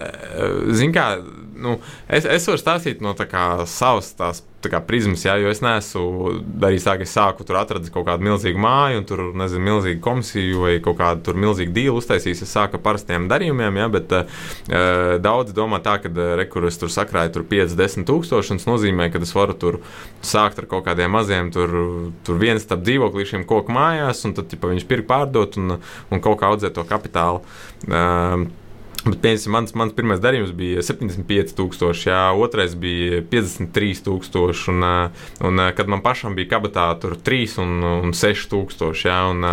zin 0.73 0.95
kā, 0.95 1.11
nu, 1.61 1.77
es, 2.09 2.25
es 2.25 2.47
varu 2.49 2.61
stāstīt 2.61 3.03
no 3.03 3.15
kā, 3.17 3.45
savas 3.69 4.13
tās 4.17 4.43
kā, 4.69 4.81
prizmas, 4.85 5.23
jā, 5.25 5.35
jo 5.41 5.49
es 5.49 5.61
neesmu 5.63 6.33
darījis 6.61 6.85
tā, 6.85 6.95
ka 6.99 7.05
es 7.05 7.13
sāku 7.15 7.45
tur 7.47 7.57
atrast 7.61 7.89
kaut 7.93 8.05
kādu 8.09 8.25
milzīgu 8.27 8.61
māju, 8.61 8.99
un 9.01 9.07
tur, 9.09 9.23
nezinu, 9.37 9.63
milzīgu 9.69 10.01
komisiju 10.03 10.61
vai 10.65 10.73
kaut 10.83 10.99
kādu 10.99 11.35
milzīgu 11.37 11.73
dīlu 11.73 11.97
uztaisījis. 12.01 12.43
Es 12.45 12.53
sāku 12.53 12.77
ar 12.77 12.83
parastiem 12.85 13.25
darījumiem, 13.31 13.79
jā, 13.81 13.87
bet 13.95 14.15
uh, 14.17 14.43
daudzi 15.23 15.55
domā 15.57 15.81
tā, 15.83 15.97
ka 16.03 16.11
uh, 16.11 16.21
rekurors 16.39 16.77
tur 16.81 16.93
sakrāja 16.93 17.33
tur 17.33 17.47
5-10 17.49 18.05
tūkstoši, 18.09 18.53
un 18.53 18.61
tas 18.61 18.69
nozīmē, 18.69 19.09
ka 19.13 19.21
es 19.23 19.33
varu 19.37 19.57
tur 19.57 19.81
sākt 20.25 20.61
ar 20.61 20.69
kaut 20.69 20.85
kādiem 20.89 21.13
maziem 21.15 21.51
tur, 21.53 21.75
tur 22.27 22.41
viens 22.41 22.61
starp 22.61 22.85
dzīvoklīšiem 22.85 23.47
koku 23.49 23.73
mājās, 23.73 24.25
un 24.27 24.37
tad, 24.37 24.51
ja 24.51 24.61
viņus 24.61 24.89
pirkt 24.89 25.09
pārdot 25.09 25.57
un, 25.61 25.77
un 26.11 26.23
kaut 26.23 26.41
kā 26.41 26.51
audzēt 26.51 26.77
to 26.77 26.85
kapitālu. 26.87 27.45
Uh, 27.89 28.49
Bet, 29.01 29.17
piemēram, 29.23 29.53
mans, 29.55 29.71
mans 29.73 29.93
pirmais 29.97 30.19
darījums 30.21 30.51
bija 30.53 30.83
75,000, 30.85 32.03
jā, 32.05 32.19
otrais 32.37 32.75
bija 32.77 33.23
53,000, 33.31 34.67
un, 34.69 34.85
un 35.49 35.63
kad 35.73 35.89
man 35.89 36.03
pašam 36.05 36.35
bija 36.37 36.51
kabatā 36.51 36.85
tur 37.01 37.15
3 37.17 37.57
un, 37.63 37.73
un 37.89 38.13
6,000. 38.13 38.91
Jā, 39.01 39.17
un, 39.31 39.47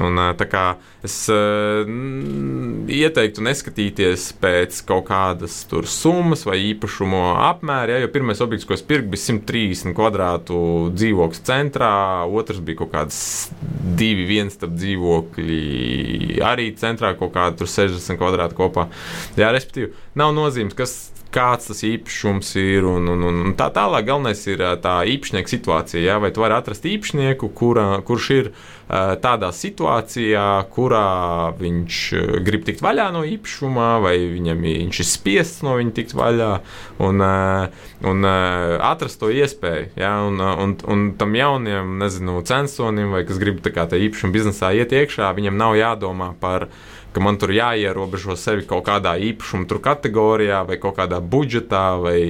un, 0.00 0.22
tā 0.40 0.48
kā 0.48 0.64
es 1.06 1.14
mm, 1.30 2.88
ieteiktu 2.90 3.44
neskatīties 3.46 4.28
pēc 4.42 4.80
kaut 4.88 5.06
kādas 5.10 5.60
summas 5.92 6.42
vai 6.48 6.58
īpašumu 6.72 7.20
apmēra, 7.46 7.94
jā, 7.94 8.02
jo 8.02 8.10
pirmais 8.14 8.42
objekts, 8.44 8.66
ko 8.66 8.74
es 8.74 8.82
pirku, 8.86 9.12
bija 9.14 9.28
130 9.28 9.94
kvadrātu 9.96 10.58
dzīvokļu 10.96 11.44
centrā, 11.46 11.92
otrs 12.26 12.62
bija 12.64 12.82
kaut 12.82 12.92
kāds 12.96 13.20
2-1 13.98 14.66
dzīvokļi 14.74 16.42
arī 16.46 16.72
centrā, 16.80 17.14
kaut 17.18 17.34
kāda 17.36 17.68
60 17.68 18.18
kvadrātu 18.18 18.58
kopā. 18.58 18.88
Jā, 19.38 19.52
respektīvi, 19.54 19.92
nav 20.18 20.34
nozīmes, 20.36 20.76
kas, 20.78 20.98
kāds 21.34 21.68
tas 21.68 21.82
īpašums 21.84 22.54
ir 22.60 22.86
un, 22.88 23.08
un, 23.12 23.24
un 23.28 23.54
tā 23.58 23.68
tālāk. 23.74 24.06
Galvenais 24.08 24.40
ir 24.48 24.62
tā 24.82 25.00
īpašnieka 25.12 25.52
situācija. 25.52 26.02
Jā, 26.04 26.16
vai 26.22 26.32
tu 26.32 26.42
vari 26.44 26.56
atrast 26.56 26.88
īpašnieku, 26.88 27.50
kura, 27.56 27.90
kurš 28.06 28.28
ir 28.36 28.50
tādā 28.88 29.50
situācijā, 29.52 30.46
kurā 30.72 31.52
viņš 31.58 31.98
grib 32.46 32.64
tikt 32.64 32.80
vaļā 32.84 33.10
no 33.12 33.24
īpašuma, 33.28 33.88
vai 34.00 34.16
viņam 34.32 34.64
viņš 34.64 35.00
ir 35.04 35.08
spiests 35.08 35.64
no 35.66 35.76
viņa 35.76 35.92
tikt 35.98 36.16
vaļā, 36.16 36.50
un, 37.04 37.24
un 38.08 38.28
atrast 38.28 39.20
to 39.20 39.28
iespēju. 39.28 39.92
Jā, 40.00 40.14
un, 40.24 40.40
un, 40.40 40.76
un 40.88 41.08
tam 41.20 41.36
jauniem, 41.36 41.98
nezinu, 42.00 42.40
censonim, 42.48 43.12
vai 43.12 43.26
kas 43.28 43.40
grib 43.42 43.60
tā 43.64 43.74
kā 43.76 43.84
tā 43.90 44.00
īpašuma 44.08 44.32
biznesā 44.32 44.72
iet 44.80 44.96
iekšā, 44.96 45.34
viņam 45.36 45.60
nav 45.60 45.76
jādomā 45.76 46.32
par 46.40 46.70
viņa 46.70 46.96
ka 47.18 47.24
man 47.24 47.34
tur 47.34 47.50
jāierobežo 47.50 48.36
sevi 48.38 48.62
kaut 48.68 48.84
kādā 48.86 49.16
īpašuma 49.18 49.80
kategorijā, 49.82 50.62
vai 50.68 50.76
kaut 50.78 50.94
kādā 51.00 51.18
budžetā, 51.18 51.98
vai 51.98 52.20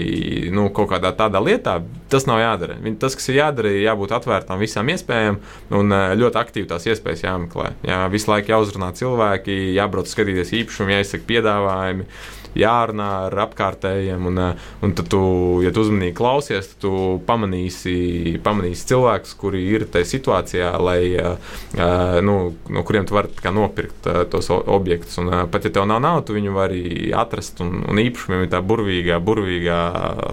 nu, 0.54 0.70
kaut 0.72 0.88
kādā 0.94 1.12
tādā 1.16 1.42
lietā. 1.44 1.82
Tas 2.08 2.24
nav 2.24 2.40
jādara. 2.40 2.78
Tas, 2.96 3.16
kas 3.18 3.28
ir 3.28 3.42
jādara, 3.42 3.68
ir 3.68 3.84
jābūt 3.84 4.14
atvērtām 4.16 4.62
visām 4.64 4.88
iespējām 4.88 5.36
un 5.76 5.92
eh, 5.92 6.14
ļoti 6.16 6.40
aktīvi 6.40 6.70
tās 6.70 6.88
iespējas 6.88 7.26
jāmeklē. 7.26 7.74
Jā, 7.84 8.00
visu 8.08 8.32
laiku 8.32 8.54
jāuzrunā 8.54 8.94
cilvēki, 8.96 9.58
jābrauc 9.76 10.08
skatīties 10.08 10.54
īpašumu, 10.62 10.96
jāizsaka 10.96 11.28
piedāvājumi 11.28 12.08
jārunā 12.58 13.08
ar 13.26 13.36
apkārtējiem. 13.46 14.28
Un, 14.30 14.38
eh, 14.38 14.68
un 14.84 14.94
tad, 14.96 15.10
tu, 15.12 15.20
ja 15.64 15.72
tu 15.74 15.84
uzmanīgi 15.84 16.16
klausies, 16.18 16.70
tad 16.72 16.82
tu 16.86 16.92
pamanīsi, 17.28 18.38
pamanīsi 18.44 18.88
cilvēkus, 18.92 19.34
kuri 19.40 19.64
ir 19.74 19.86
tajā 19.92 20.08
situācijā, 20.14 20.70
lai, 20.82 21.00
uh, 21.18 22.18
nu, 22.24 22.36
no 22.72 22.82
kuriem 22.86 23.06
tu 23.08 23.16
vari 23.16 23.52
nopirkt 23.54 24.08
tos 24.30 24.50
objektus. 24.54 25.18
Un, 25.22 25.30
pat 25.52 25.66
ja 25.66 25.74
tev 25.74 25.88
nav 25.90 26.02
naudas, 26.04 26.26
tu 26.28 26.36
viņu 26.36 26.54
vari 26.56 27.12
atrast. 27.16 27.60
Un, 27.64 27.82
un 27.88 28.00
īpašumiem 28.02 28.46
ir 28.46 28.52
tā 28.52 28.62
burvīgā, 28.64 29.20
burvīgā 29.24 29.78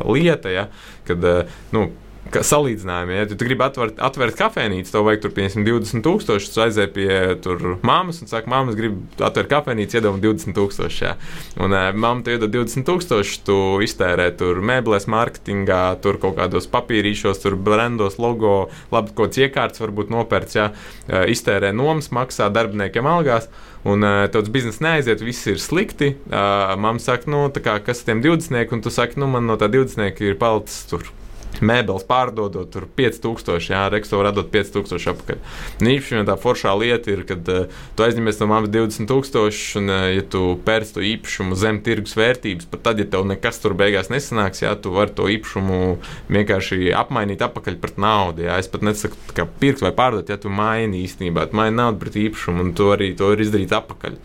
lieta, 0.08 0.54
ja, 0.54 0.68
kad 1.08 1.24
uh, 1.26 1.46
nu, 2.26 2.42
salīdzinājumi. 2.46 3.16
Ja 3.16 3.26
tu 3.30 3.38
gribi 3.40 3.64
atvērt, 3.66 4.00
atvērt 4.02 4.38
kafejnīcu, 4.40 4.92
tev 4.92 5.06
vajag 5.08 5.24
tur 5.26 5.34
20,000. 5.36 6.50
Tu 6.56 6.64
aizēji 6.66 6.92
pie 6.96 7.10
mammas 7.86 8.22
un 8.24 8.32
saki, 8.32 8.50
mamma, 8.52 8.74
es 8.74 8.80
gribu 8.80 9.04
atvērt 9.24 9.52
kafejnīcu, 9.52 10.00
iedod 10.00 10.20
20,000. 10.24 10.90
Ja. 11.04 11.14
Un 11.62 11.76
uh, 11.76 11.90
mamma 11.94 12.26
te 12.26 12.36
iedod 12.36 12.52
20,000, 12.54 13.44
tu 13.48 13.58
iztērē 13.86 14.30
tur 14.40 14.62
mēbeles, 14.66 15.08
mārketingā, 15.12 15.84
tur 16.04 16.20
kaut 16.22 16.38
kādos 16.40 16.70
papīrīšos, 16.74 17.44
tur 17.44 17.58
brandos, 17.60 18.20
logo, 18.22 18.56
labi, 18.94 19.14
kaut 19.14 19.34
kāds 19.36 19.44
iekārts 19.46 19.84
varbūt 19.84 20.14
nopērts, 20.14 20.58
ja 20.58 20.70
uh, 20.72 21.24
iztērē 21.32 21.74
nomas, 21.76 22.12
maksā 22.16 22.50
darbiniekiem 22.54 23.08
algās. 23.10 23.50
Un 23.86 24.02
uh, 24.02 24.24
tavs 24.34 24.50
biznesa 24.50 24.82
neaiziet, 24.82 25.22
viss 25.22 25.46
ir 25.52 25.62
slikti. 25.62 26.16
Uh, 26.26 26.74
Māma 26.82 27.02
saka, 27.02 27.30
nu, 27.30 27.46
kā, 27.54 27.78
kas 27.86 28.02
ir 28.02 28.10
tiem 28.10 28.26
20, 28.26 28.74
un 28.74 28.82
tu 28.82 28.94
saki, 28.94 29.22
nu, 29.22 29.30
man 29.30 29.46
no 29.46 29.60
tā 29.62 29.70
20 29.70 30.26
ir 30.26 30.42
palicis 30.42 30.90
tur 30.90 31.06
mēbeles 31.64 32.06
pārdodot, 32.08 32.70
tur 32.74 32.88
5000, 32.98 33.70
jā, 33.72 33.84
reksto 33.94 34.22
radot 34.26 34.50
5000 34.52 35.12
apakaļ. 35.14 35.42
Un 35.82 35.92
īpaši 35.94 36.24
tā 36.28 36.36
foršā 36.42 36.74
lieta 36.80 37.14
ir, 37.14 37.24
kad 37.30 37.52
uh, 37.52 37.82
tu 37.96 38.06
aizņemies 38.06 38.42
no 38.42 38.50
mammas 38.52 38.74
20,000, 38.74 39.80
un, 39.80 39.92
uh, 39.92 40.08
ja 40.16 40.26
tu 40.36 40.44
pērc 40.66 40.96
to 40.96 41.04
īpašumu 41.06 41.58
zem 41.60 41.82
tirgus 41.86 42.16
vērtības, 42.20 42.70
pat 42.72 42.86
tad, 42.90 43.02
ja 43.02 43.08
tev 43.16 43.28
nekas 43.30 43.62
tur 43.64 43.76
beigās 43.78 44.12
nesanāks, 44.14 44.64
jā, 44.66 44.74
tu 44.80 44.94
vari 44.96 45.14
to 45.16 45.30
īpašumu 45.32 45.80
vienkārši 46.34 46.92
apmainīt 46.98 47.44
apakaļ 47.46 47.80
pret 47.82 48.00
naudu. 48.02 48.46
Jā. 48.48 48.60
Es 48.62 48.70
pat 48.72 48.86
nesaku, 48.86 49.20
kā 49.36 49.48
pirkt 49.62 49.84
vai 49.86 49.94
pārdot, 49.96 50.30
ja 50.32 50.40
tu 50.42 50.52
maini 50.54 51.04
īstenībā, 51.06 51.48
tu 51.50 51.60
maini 51.60 51.78
naudu 51.80 52.02
pret 52.04 52.20
īpašumu, 52.26 52.68
un 52.68 52.76
to 52.78 52.92
arī 52.96 53.12
to 53.18 53.32
ir 53.36 53.46
izdarīt 53.46 53.76
apakaļ. 53.76 54.20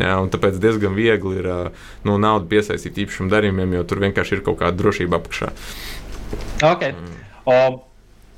Jā, 0.00 0.14
tāpēc 0.32 0.58
diezgan 0.62 0.96
viegli 0.96 1.38
ir 1.40 1.50
uh, 1.50 1.84
nu, 2.06 2.16
naudu 2.20 2.50
piesaistīt 2.50 3.04
īpašumu 3.04 3.30
darījumiem, 3.32 3.76
jo 3.78 3.84
tur 3.88 4.02
vienkārši 4.04 4.38
ir 4.38 4.46
kaut 4.46 4.60
kāda 4.62 4.78
drošība 4.80 5.20
apakšā. 5.20 5.52
Okay. 6.62 6.92
Mm. 6.92 7.24
O, 7.44 7.56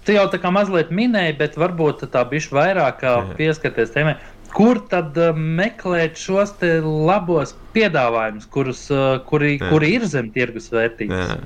tu 0.06 0.16
jau 0.16 0.24
tā 0.32 0.40
kā 0.42 0.52
mazliet 0.54 0.92
minēji, 0.94 1.36
bet 1.40 1.58
varbūt 1.60 2.06
tā 2.14 2.24
bišķi 2.30 2.56
vairāk 2.56 3.04
pieskarties 3.38 3.94
tēmai. 3.94 4.16
Kur 4.56 4.80
tad 4.88 5.18
meklēt 5.36 6.16
šos 6.20 6.54
labos 6.86 7.52
piedāvājumus, 7.74 8.46
kurus, 8.48 8.86
kuri, 9.28 9.56
Jā. 9.58 9.68
kuri 9.68 9.92
ir 9.98 10.06
zem 10.08 10.30
tirgus 10.32 10.70
vērtības? 10.72 11.34
Jā. 11.34 11.38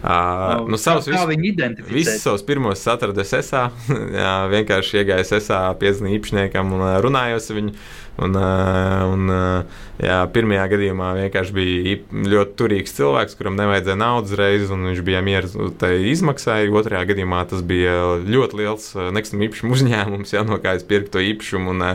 Uh, 0.00 0.62
nu, 0.64 0.78
savus, 0.80 1.04
kā, 1.04 1.12
kā 1.12 1.26
viņi 1.28 1.50
identificē? 1.50 1.92
Visus 1.92 2.22
savus 2.24 2.44
pirmos 2.48 2.80
atradu 2.88 3.20
SSA. 3.30 3.66
jā, 4.16 4.30
vienkārši 4.48 5.02
iegāju 5.02 5.26
SSA, 5.28 5.58
piezvanīju 5.80 6.20
īpašniekam 6.20 6.72
un 6.76 6.84
runājos 7.04 7.50
ar 7.52 7.58
viņu. 7.60 7.74
Un, 8.20 8.34
un, 8.36 9.30
jā, 10.02 10.16
pirmajā 10.34 10.64
gadījumā 10.74 11.12
vienkārši 11.16 11.54
bija 11.56 11.94
ļoti 12.32 12.56
turīgs 12.58 12.92
cilvēks, 12.96 13.36
kuram 13.38 13.56
nevajadzēja 13.56 13.96
naudas 14.00 14.34
reizes, 14.36 14.72
un 14.74 14.88
viņš 14.90 15.00
bija 15.06 15.22
mieras 15.24 15.54
tai 15.80 15.92
izmaksai. 16.10 16.66
Otrajā 16.80 17.06
gadījumā 17.12 17.44
tas 17.48 17.62
bija 17.66 17.94
ļoti 18.26 18.60
liels 18.60 18.90
nekustamā 19.16 19.46
īpašuma 19.48 19.76
uzņēmums, 19.78 20.34
jā, 20.34 20.44
no 20.48 20.60
kā 20.60 20.74
es 20.76 20.84
pirku 20.88 21.14
to 21.14 21.24
īpašumu. 21.30 21.72
Un, 21.72 21.86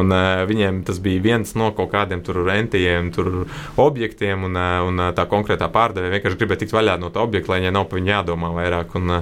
un 0.00 0.16
viņiem 0.50 0.82
tas 0.88 0.98
bija 1.02 1.22
viens 1.28 1.54
no 1.58 1.70
kaut 1.76 1.92
kādiem 1.94 2.24
tur 2.26 2.42
rentiem, 2.48 3.12
tur 3.14 3.44
objektiem, 3.80 4.48
un, 4.48 4.58
un 4.88 5.06
tā 5.14 5.28
konkrētā 5.30 5.70
pārdevēja 5.70 6.16
vienkārši 6.18 6.42
gribēja 6.42 6.64
tikt 6.64 6.76
vaļā 6.76 6.98
no 7.02 7.14
tā 7.14 7.22
objekta, 7.22 7.54
lai 7.54 7.62
viņai 7.62 7.74
nav 7.78 7.88
par 7.90 8.00
viņu 8.00 8.14
jādomā 8.16 8.54
vairāk. 8.58 8.98
Un, 8.98 9.18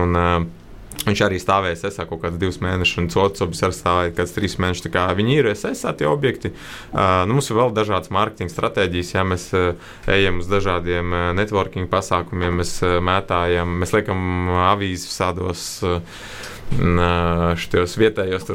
un, 0.00 0.22
Viņš 1.04 1.20
arī 1.26 1.38
stāvēja 1.42 1.76
SSA 1.76 2.06
kaut 2.08 2.22
kādus 2.22 2.40
divus 2.40 2.60
mēnešus, 2.64 2.96
un 3.02 3.08
otrs 3.24 3.44
objekts 3.44 3.80
stāvēja 3.82 4.12
kaut 4.12 4.20
kādus 4.22 4.36
trīs 4.38 4.56
mēnešus. 4.62 4.88
Kā 4.94 5.04
viņi 5.18 5.36
ir 5.36 5.50
SSA 5.52 5.92
tie 5.98 6.08
objekti. 6.08 6.52
Uh, 6.94 7.24
nu, 7.28 7.36
mums 7.36 7.50
ir 7.50 7.58
vēl 7.58 7.74
dažādas 7.76 8.12
mārketinga 8.14 8.54
stratēģijas, 8.54 9.12
ja 9.16 9.26
mēs 9.28 9.46
uh, 9.56 9.92
ejam 10.10 10.40
uz 10.40 10.48
dažādiem 10.48 11.12
uh, 11.12 11.28
networking 11.36 11.90
pasākumiem, 11.92 12.56
mēs 12.62 12.78
uh, 12.86 12.96
mētājam, 13.04 13.78
mēs 13.82 13.94
liekam 13.96 14.50
avīzes 14.72 15.10
visādos. 15.12 15.68
Uh, 15.84 16.00
Šajos 16.74 17.92
vietējos 18.00 18.46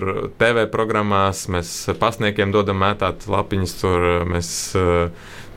TV 0.41 0.63
programmās 0.73 1.43
mēs 1.53 1.69
pasniekiem 2.01 2.49
dodam 2.51 2.81
mētāt 2.81 3.27
lapiņas, 3.29 3.75
tur 3.79 4.07
mēs 4.27 4.49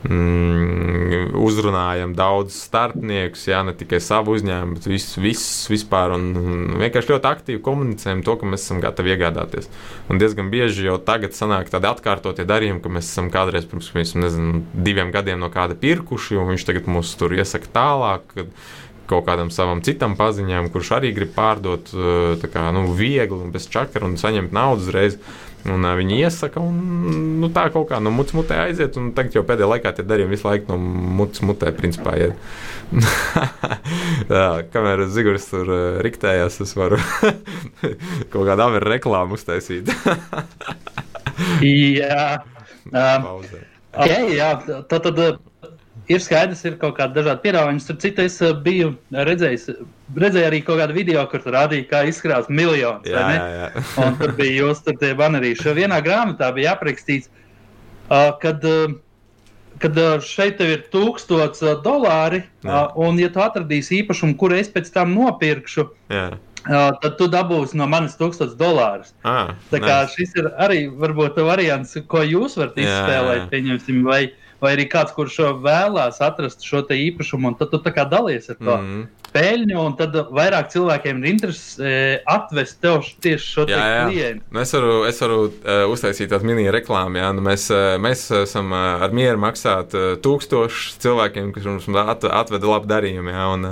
mm, 0.07 1.33
uzrunājam 1.39 2.13
daudz 2.17 2.55
starpniekus, 2.65 3.45
jā, 3.49 3.61
ne 3.65 3.73
tikai 3.77 3.99
savu 4.03 4.35
uzņēmumu, 4.37 4.77
bet 4.77 4.87
visus, 4.89 5.17
visus 5.21 5.71
vispār. 5.71 6.15
Un, 6.17 6.29
un 6.37 6.77
vienkārši 6.81 7.13
ļoti 7.13 7.29
aktīvi 7.29 7.63
komunicējam 7.65 8.23
to, 8.25 8.37
ka 8.39 8.49
mēs 8.49 8.65
esam 8.67 8.81
gatavi 8.83 9.15
iegādāties. 9.15 9.69
Un 10.11 10.21
diezgan 10.21 10.51
bieži 10.53 10.87
jau 10.89 10.99
tagad 11.03 11.37
sanāk 11.37 11.71
tādi 11.73 11.89
atkārtotie 11.89 12.47
darījumi, 12.49 12.83
ka 12.83 12.93
mēs 12.93 13.11
esam 13.11 13.31
kādreiz 13.33 13.67
pirms 13.69 13.91
nezinu, 13.95 14.63
diviem 14.73 15.13
gadiem 15.15 15.41
no 15.43 15.51
kāda 15.53 15.77
pirkuši, 15.79 16.39
un 16.39 16.53
viņš 16.53 16.67
tagad 16.69 16.89
mūs 16.91 17.15
tur 17.19 17.35
iesaka 17.35 17.71
tālāk. 17.73 18.35
Kaut 19.03 19.25
kādam 19.27 19.49
savam 19.51 19.81
citam 19.83 20.13
paziņām, 20.15 20.69
kurš 20.71 20.93
arī 20.95 21.09
grib 21.11 21.33
pārdot 21.35 21.89
kā, 22.53 22.69
nu, 22.71 22.85
viegli 22.95 23.35
un 23.35 23.51
bez 23.51 23.67
čakra 23.69 24.07
un 24.07 24.15
saņemt 24.17 24.55
naudu 24.55 24.85
uzreiz. 24.85 25.17
Un, 25.63 25.85
uh, 25.85 25.93
viņi 25.95 26.17
iesaka, 26.25 26.59
un 26.59 26.79
nu, 27.39 27.47
tā 27.55 27.69
kaut 27.71 27.87
kā 27.91 27.99
no 28.03 28.11
mutes 28.11 28.35
mutē 28.35 28.57
aiziet. 28.65 28.97
Tagad 29.15 29.37
jau 29.37 29.45
pēdējā 29.47 29.69
laikā 29.71 29.93
tie 29.95 30.05
darījumi 30.07 30.35
visu 30.35 30.49
laiku 30.49 30.73
no 30.73 30.77
mutes 31.21 31.43
mutē 31.45 31.71
principā 31.75 32.17
iet. 32.19 32.35
Jā, 34.33 34.47
kamēr 34.73 35.05
Zigors 35.13 35.47
tur 35.51 35.71
uh, 35.71 35.85
riktējās, 36.03 36.59
es 36.65 36.75
varu 36.75 36.99
kaut 38.33 38.43
kādu 38.43 38.65
averu 38.67 38.91
reklāmu 38.91 39.39
uztaisīt. 39.39 39.89
jā, 41.99 42.27
um, 42.91 43.31
okay, 43.95 44.35
jā, 44.35 44.53
tad. 44.91 45.09
tad 45.09 45.25
ir 46.11 46.23
skaidrs, 46.23 46.63
ir 46.67 46.75
kaut 46.81 46.97
kāda 46.97 47.19
dažāda 47.19 47.41
piedāvājuma. 47.43 47.83
Starp 47.83 48.01
citu, 48.03 48.25
es 48.27 48.39
eh, 48.43 48.51
biju 48.65 48.93
redzējis, 49.15 49.69
redzēju 50.19 50.49
arī 50.49 50.59
kaut 50.65 50.81
kādu 50.81 50.97
video, 50.97 51.23
kur 51.31 51.45
rādīja, 51.55 51.87
kā 51.91 52.03
izskatās 52.09 52.49
miljonus. 52.51 53.07
Jā, 53.09 53.23
jā, 53.37 53.47
jā. 53.59 53.85
un 54.03 54.19
tur 54.19 54.35
bija 54.39 54.59
jūs 54.59 54.83
tur 54.85 54.99
tie 55.01 55.13
banerīši. 55.19 55.73
Vienā 55.79 56.01
grāmatā 56.05 56.51
bija 56.55 56.75
aprakstīts, 56.77 57.31
uh, 57.31 58.33
kad, 58.43 58.63
uh, 58.67 58.95
kad 59.83 59.99
uh, 59.99 60.15
šeit 60.23 60.61
ir 60.63 60.87
tūkstots 60.93 61.63
uh, 61.65 61.75
dolāri, 61.85 62.43
uh, 62.67 62.89
un 62.99 63.19
ja 63.21 63.31
tu 63.33 63.43
atradīsi 63.43 64.01
īpašumu, 64.01 64.37
kuru 64.39 64.59
es 64.59 64.71
pēc 64.73 64.91
tam 64.95 65.15
nopirkšu. 65.15 65.87
Jā. 66.13 66.31
Uh, 66.63 66.93
tad 67.03 67.17
tu 67.19 67.25
dabūsi 67.27 67.75
no 67.75 67.83
manis 67.91 68.13
1000 68.15 68.53
dolārus. 68.55 69.09
Ah, 69.27 69.49
Tā 69.67 69.81
kā 69.83 69.97
nice. 70.05 70.13
šis 70.15 70.37
ir 70.39 70.45
arī 70.63 70.85
varbūt 70.87 71.41
variants, 71.43 71.97
ko 72.07 72.21
jūs 72.23 72.55
varat 72.55 72.79
izspēlēt, 72.79 73.49
pieņemsim, 73.51 73.99
vai, 74.07 74.21
uh, 74.29 74.42
vai 74.63 74.77
arī 74.77 74.87
kāds, 74.91 75.13
kurš 75.15 75.41
vēlās 75.65 76.21
atrast 76.23 76.63
šo 76.65 76.85
īpašumu, 76.87 77.51
un 77.51 77.59
tad 77.59 77.73
tu 77.73 77.81
dalies 78.15 78.49
ar 78.49 78.57
to. 78.61 78.77
Mm 78.77 78.89
-hmm 78.89 79.22
peļņu, 79.33 79.77
un 79.81 79.97
tad 79.99 80.15
vairāk 80.33 80.69
cilvēkiem 80.73 81.21
ir 81.23 81.31
interesi 81.33 81.81
e, 81.81 81.95
atvest 82.29 82.79
tev 82.83 83.01
tieši 83.23 83.49
šo 83.55 83.65
jā, 83.69 83.79
jā. 83.79 84.05
klientu. 84.09 84.45
Nu, 84.53 84.61
es 84.63 84.73
varu, 84.77 84.93
es 85.09 85.21
varu 85.23 85.39
uh, 85.47 85.83
uztaisīt 85.91 86.31
tādu 86.33 86.49
mini 86.49 86.69
reklāmu. 86.73 87.19
Jā. 87.21 87.33
Nu, 87.35 87.43
mēs, 87.45 87.67
uh, 87.73 87.95
mēs 88.01 88.25
esam 88.43 88.73
uh, 88.73 89.03
ar 89.03 89.15
mieru 89.15 89.41
maksāt 89.43 89.97
uh, 89.97 90.13
tūkstošus 90.23 90.99
cilvēkiem, 91.03 91.51
kas 91.55 91.69
mums 91.69 91.89
at, 92.05 92.25
atveda 92.29 92.73
labu 92.75 92.89
darījumu. 92.91 93.33
Jā, 93.33 93.49
un, 93.57 93.69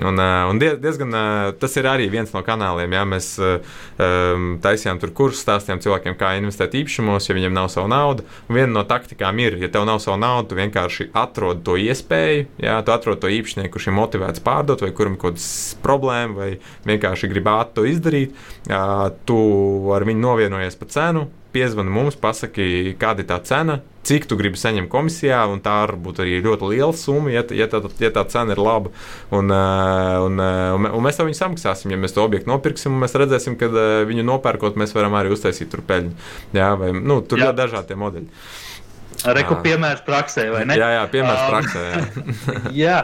Un, 0.00 0.16
un 0.16 0.56
diezgan 0.58 1.12
tas 1.60 1.74
ir 1.76 1.84
arī 1.88 2.06
viens 2.08 2.30
no 2.32 2.40
kanāliem. 2.44 2.94
Jā, 2.96 3.02
mēs 3.04 3.26
um, 3.36 4.46
taisījām 4.64 5.00
tur 5.02 5.12
kursus, 5.12 5.42
stāstījām 5.44 5.82
cilvēkiem, 5.84 6.16
kā 6.16 6.30
investēt 6.38 6.78
īpašumos, 6.80 7.28
ja 7.28 7.36
viņiem 7.36 7.52
nav 7.52 7.68
savu 7.72 7.90
naudu. 7.92 8.24
Un 8.48 8.56
viena 8.56 8.72
no 8.72 8.86
taktikām 8.88 9.42
ir, 9.44 9.58
ja 9.60 9.68
tev 9.72 9.84
nav 9.88 10.00
savu 10.00 10.16
naudu, 10.22 10.48
tu 10.48 10.60
vienkārši 10.62 11.10
atrod 11.12 11.60
to 11.66 11.76
iespēju, 11.76 12.46
jā, 12.64 12.78
tu 12.86 12.94
atrod 12.94 13.20
to 13.20 13.28
īpašnieku, 13.36 13.74
kurš 13.74 13.90
ir 13.90 13.96
motivēts 13.98 14.44
pārdot, 14.46 14.84
vai 14.86 14.94
kuram 15.02 15.18
ir 15.18 15.22
kaut 15.22 15.36
kādas 15.36 15.50
problēmas, 15.84 16.38
vai 16.38 16.88
vienkārši 16.88 17.30
grib 17.34 17.52
ātri 17.52 17.76
to 17.76 17.86
izdarīt. 17.90 18.42
Tu 19.28 19.38
ar 19.98 20.08
viņu 20.08 20.28
novienojies 20.30 20.78
par 20.80 20.94
cenu 20.94 21.28
piezvani 21.52 21.92
mums, 21.92 22.16
pasaki, 22.16 22.94
kāda 23.00 23.22
ir 23.22 23.28
tā 23.28 23.38
cena, 23.44 23.78
cik 24.08 24.26
tu 24.28 24.38
gribi 24.40 24.58
saņemt 24.58 24.90
komisijā, 24.92 25.42
un 25.52 25.60
tā 25.62 25.74
var 25.84 25.94
būt 26.00 26.22
arī 26.24 26.40
ļoti 26.44 26.70
liela 26.72 26.96
summa, 26.96 27.32
ja, 27.34 27.44
ja, 27.54 27.68
tā, 27.70 27.82
ja 28.02 28.10
tā 28.14 28.24
cena 28.32 28.56
ir 28.56 28.62
laba. 28.62 28.92
Un, 29.34 29.52
un, 29.52 30.40
un, 30.40 30.88
un 30.88 31.04
mēs 31.04 31.20
to 31.20 31.28
viņu 31.28 31.38
samaksāsim. 31.38 31.92
Ja 31.92 32.00
mēs 32.00 32.16
to 32.16 32.24
objektu 32.24 32.50
nopirksim, 32.50 32.96
mēs 33.04 33.16
redzēsim, 33.20 33.58
ka 33.60 33.70
viņu 34.08 34.26
nopērkot, 34.26 34.80
mēs 34.80 34.96
varam 34.96 35.16
arī 35.20 35.34
uztaisīt 35.36 35.70
tur 35.72 35.84
peļņu. 35.88 36.14
Jā, 36.56 36.72
vai, 36.80 36.92
nu, 36.96 37.20
tur 37.26 37.44
ir 37.44 37.52
dažādi 37.56 37.98
modeļi. 38.00 38.28
Reku 39.22 39.60
piemērs 39.62 40.02
praksē, 40.06 40.48
vai 40.50 40.64
ne? 40.66 40.78
Jā, 40.80 40.94
jā 40.96 41.02
piemērs 41.12 41.42
um, 41.44 41.50
praksē. 41.52 41.82
Jā. 41.92 42.62
jā. 42.86 43.00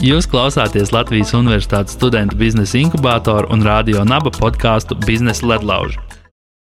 Jūs 0.00 0.24
klausāties 0.32 0.94
Latvijas 0.96 1.34
Universitātes 1.36 1.92
studentu 1.92 2.38
biznesa 2.40 2.78
inkubātoru 2.80 3.50
un 3.52 3.60
radio 3.60 4.00
naba 4.08 4.30
podkāstu 4.32 4.96
Biznesa 5.04 5.44
ledlauži. 5.44 6.00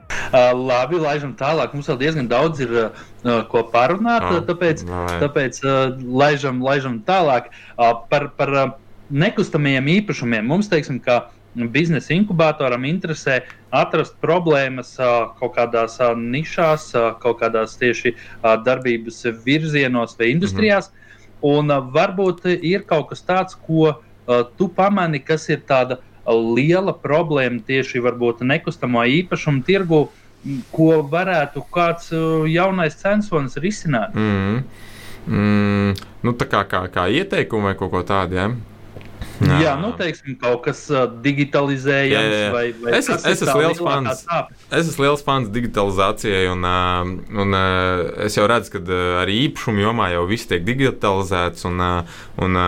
Uh, 0.08 0.50
labi, 0.58 0.98
laižam 0.98 1.36
tālāk. 1.38 1.70
Mums 1.70 1.86
vēl 1.86 2.00
diezgan 2.00 2.26
daudz 2.26 2.64
ir 2.66 2.74
uh, 2.74 3.06
ko 3.52 3.62
parunāt, 3.70 4.26
oh, 4.26 4.40
tāpēc, 4.42 4.82
no, 4.90 5.04
tāpēc 5.22 5.62
uh, 5.62 5.94
laižam, 6.02 6.58
laižam 6.66 6.98
tālāk 7.06 7.52
uh, 7.54 7.94
par, 8.10 8.32
par 8.34 8.54
uh, 8.56 8.74
nekustamajiem 9.14 9.94
īpašumiem. 10.00 10.42
Mums, 10.42 10.66
teiksim, 10.74 10.98
kā 10.98 11.28
biznesa 11.54 12.16
inkubatoram 12.18 12.90
interesē 12.90 13.44
atrast 13.70 14.18
problēmas 14.18 14.96
uh, 14.98 15.30
kaut 15.38 15.54
kādās 15.62 16.00
uh, 16.02 16.10
nišās, 16.18 16.90
uh, 16.98 17.12
kaut 17.22 17.38
kādās 17.44 17.78
tieši 17.78 18.16
uh, 18.18 18.56
darbības 18.66 19.28
virzienos 19.46 20.18
vai 20.18 20.34
industrijās. 20.34 20.90
Mm 20.90 20.92
-hmm 20.96 21.06
Un 21.46 21.70
varbūt 21.94 22.46
ir 22.56 22.84
kaut 22.88 23.10
kas 23.12 23.22
tāds, 23.22 23.58
ko 23.66 23.94
tu 24.58 24.68
pamani, 24.68 25.20
kas 25.22 25.48
ir 25.48 25.62
tāda 25.68 26.00
liela 26.28 26.92
problēma 26.92 27.62
tieši 27.64 28.02
nekustamo 28.44 29.04
īpašumu 29.04 29.62
tirgu, 29.64 30.08
ko 30.72 30.90
varētu 31.02 31.64
kāds 31.72 32.10
jaunais 32.50 32.98
censonis 33.00 33.56
risināt. 33.56 34.14
Mm. 34.14 34.62
Mm, 35.28 35.96
nu, 36.24 36.32
tā 36.40 36.46
kā, 36.48 36.62
kā, 36.64 36.86
kā 36.92 37.06
ieteikumu 37.12 37.68
vai 37.68 37.74
kaut 37.76 37.92
ko 37.92 38.02
tādu. 38.06 38.38
Ja? 38.38 38.48
Jā, 39.38 39.58
jā 39.62 39.72
nu, 39.78 39.92
teiksim, 39.98 40.34
kaut 40.40 40.64
kas 40.64 40.80
uh, 40.90 41.04
digitalizējams. 41.22 42.32
Jā, 42.32 42.40
jā. 42.42 42.48
Vai, 42.54 42.64
vai 42.82 42.94
es, 42.98 43.08
es, 43.12 43.26
es 43.28 43.42
esmu 43.44 43.60
liels 43.62 43.80
fans. 43.82 44.24
Es 44.66 44.90
esmu 44.90 45.04
liels 45.04 45.22
fans 45.26 45.50
digitalizācijai, 45.54 46.48
un, 46.50 46.66
uh, 46.66 47.12
un 47.44 47.54
uh, 47.54 48.02
es 48.26 48.38
jau 48.38 48.46
redzu, 48.50 48.72
ka 48.74 48.82
uh, 48.82 49.02
arī 49.22 49.36
īpašumu 49.46 49.84
jomā 49.84 50.10
jau 50.14 50.24
viss 50.30 50.50
tiek 50.50 50.64
digitalizēts. 50.66 51.68
Un, 51.70 51.84
un, 52.42 52.58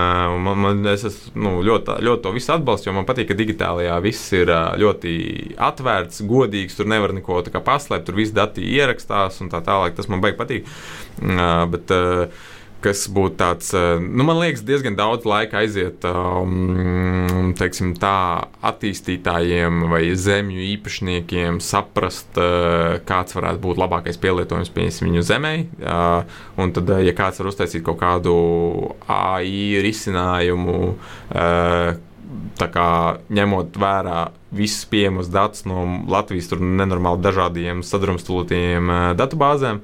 man, 0.47 0.63
man, 0.67 0.85
es 0.93 1.07
esmu 1.11 1.43
nu, 1.43 1.57
ļoti, 1.67 1.99
ļoti 2.07 2.25
to 2.27 2.35
visu 2.37 2.55
atbalstu, 2.55 2.91
jo 2.91 2.97
man 3.01 3.09
patīk, 3.09 3.31
ka 3.33 3.39
digitālajā 3.39 3.99
viss 4.05 4.31
ir 4.39 4.55
ļoti 4.85 5.17
atvērts, 5.71 6.23
godīgs. 6.31 6.79
Tur 6.79 6.91
nevar 6.91 7.17
neko 7.17 7.43
paslēpt, 7.67 8.07
tur 8.07 8.21
viss 8.21 8.37
dati 8.37 8.63
ierakstās 8.77 9.43
un 9.43 9.51
tā 9.51 9.63
tālāk. 9.67 9.99
Tas 9.99 10.11
man 10.13 10.23
baigi 10.23 10.39
patīk. 10.39 10.73
Uh, 11.21 11.67
bet, 11.71 11.91
kas 12.85 13.05
būtu 13.13 13.37
tāds, 13.41 13.71
eh, 13.77 14.01
nu, 14.01 14.25
man 14.27 14.41
liekas, 14.41 14.63
diezgan 14.67 14.97
daudz 14.99 15.27
laika 15.29 15.61
aiziet 15.61 16.05
um, 16.09 17.53
teiksim, 17.59 17.93
tā, 18.01 18.49
attīstītājiem 18.67 19.85
vai 19.91 20.03
zemju 20.17 20.65
īpašniekiem 20.75 21.61
saprast, 21.65 22.33
uh, 22.41 22.99
kāds 23.09 23.37
varētu 23.37 23.63
būt 23.65 23.81
labākais 23.81 24.21
pielietojums 24.21 24.73
viņu 25.05 25.25
zemē. 25.27 25.55
Uh, 25.81 26.41
un 26.61 26.75
tad, 26.77 26.93
ja 27.05 27.15
kāds 27.17 27.41
var 27.41 27.51
uztaisīt 27.53 27.85
kaut 27.87 28.01
kādu 28.01 28.35
AI 29.11 29.81
risinājumu, 29.85 30.79
uh, 30.95 31.93
kā, 32.61 32.91
ņemot 33.33 33.79
vērā 33.81 34.19
visus 34.55 34.85
pieejamus 34.91 35.31
datus 35.33 35.65
no 35.67 35.85
Latvijas 36.11 36.53
nenormāli 36.59 37.23
dažādiem 37.25 37.83
sadrumstalotajiem 37.87 38.93
datubāzēm 39.19 39.81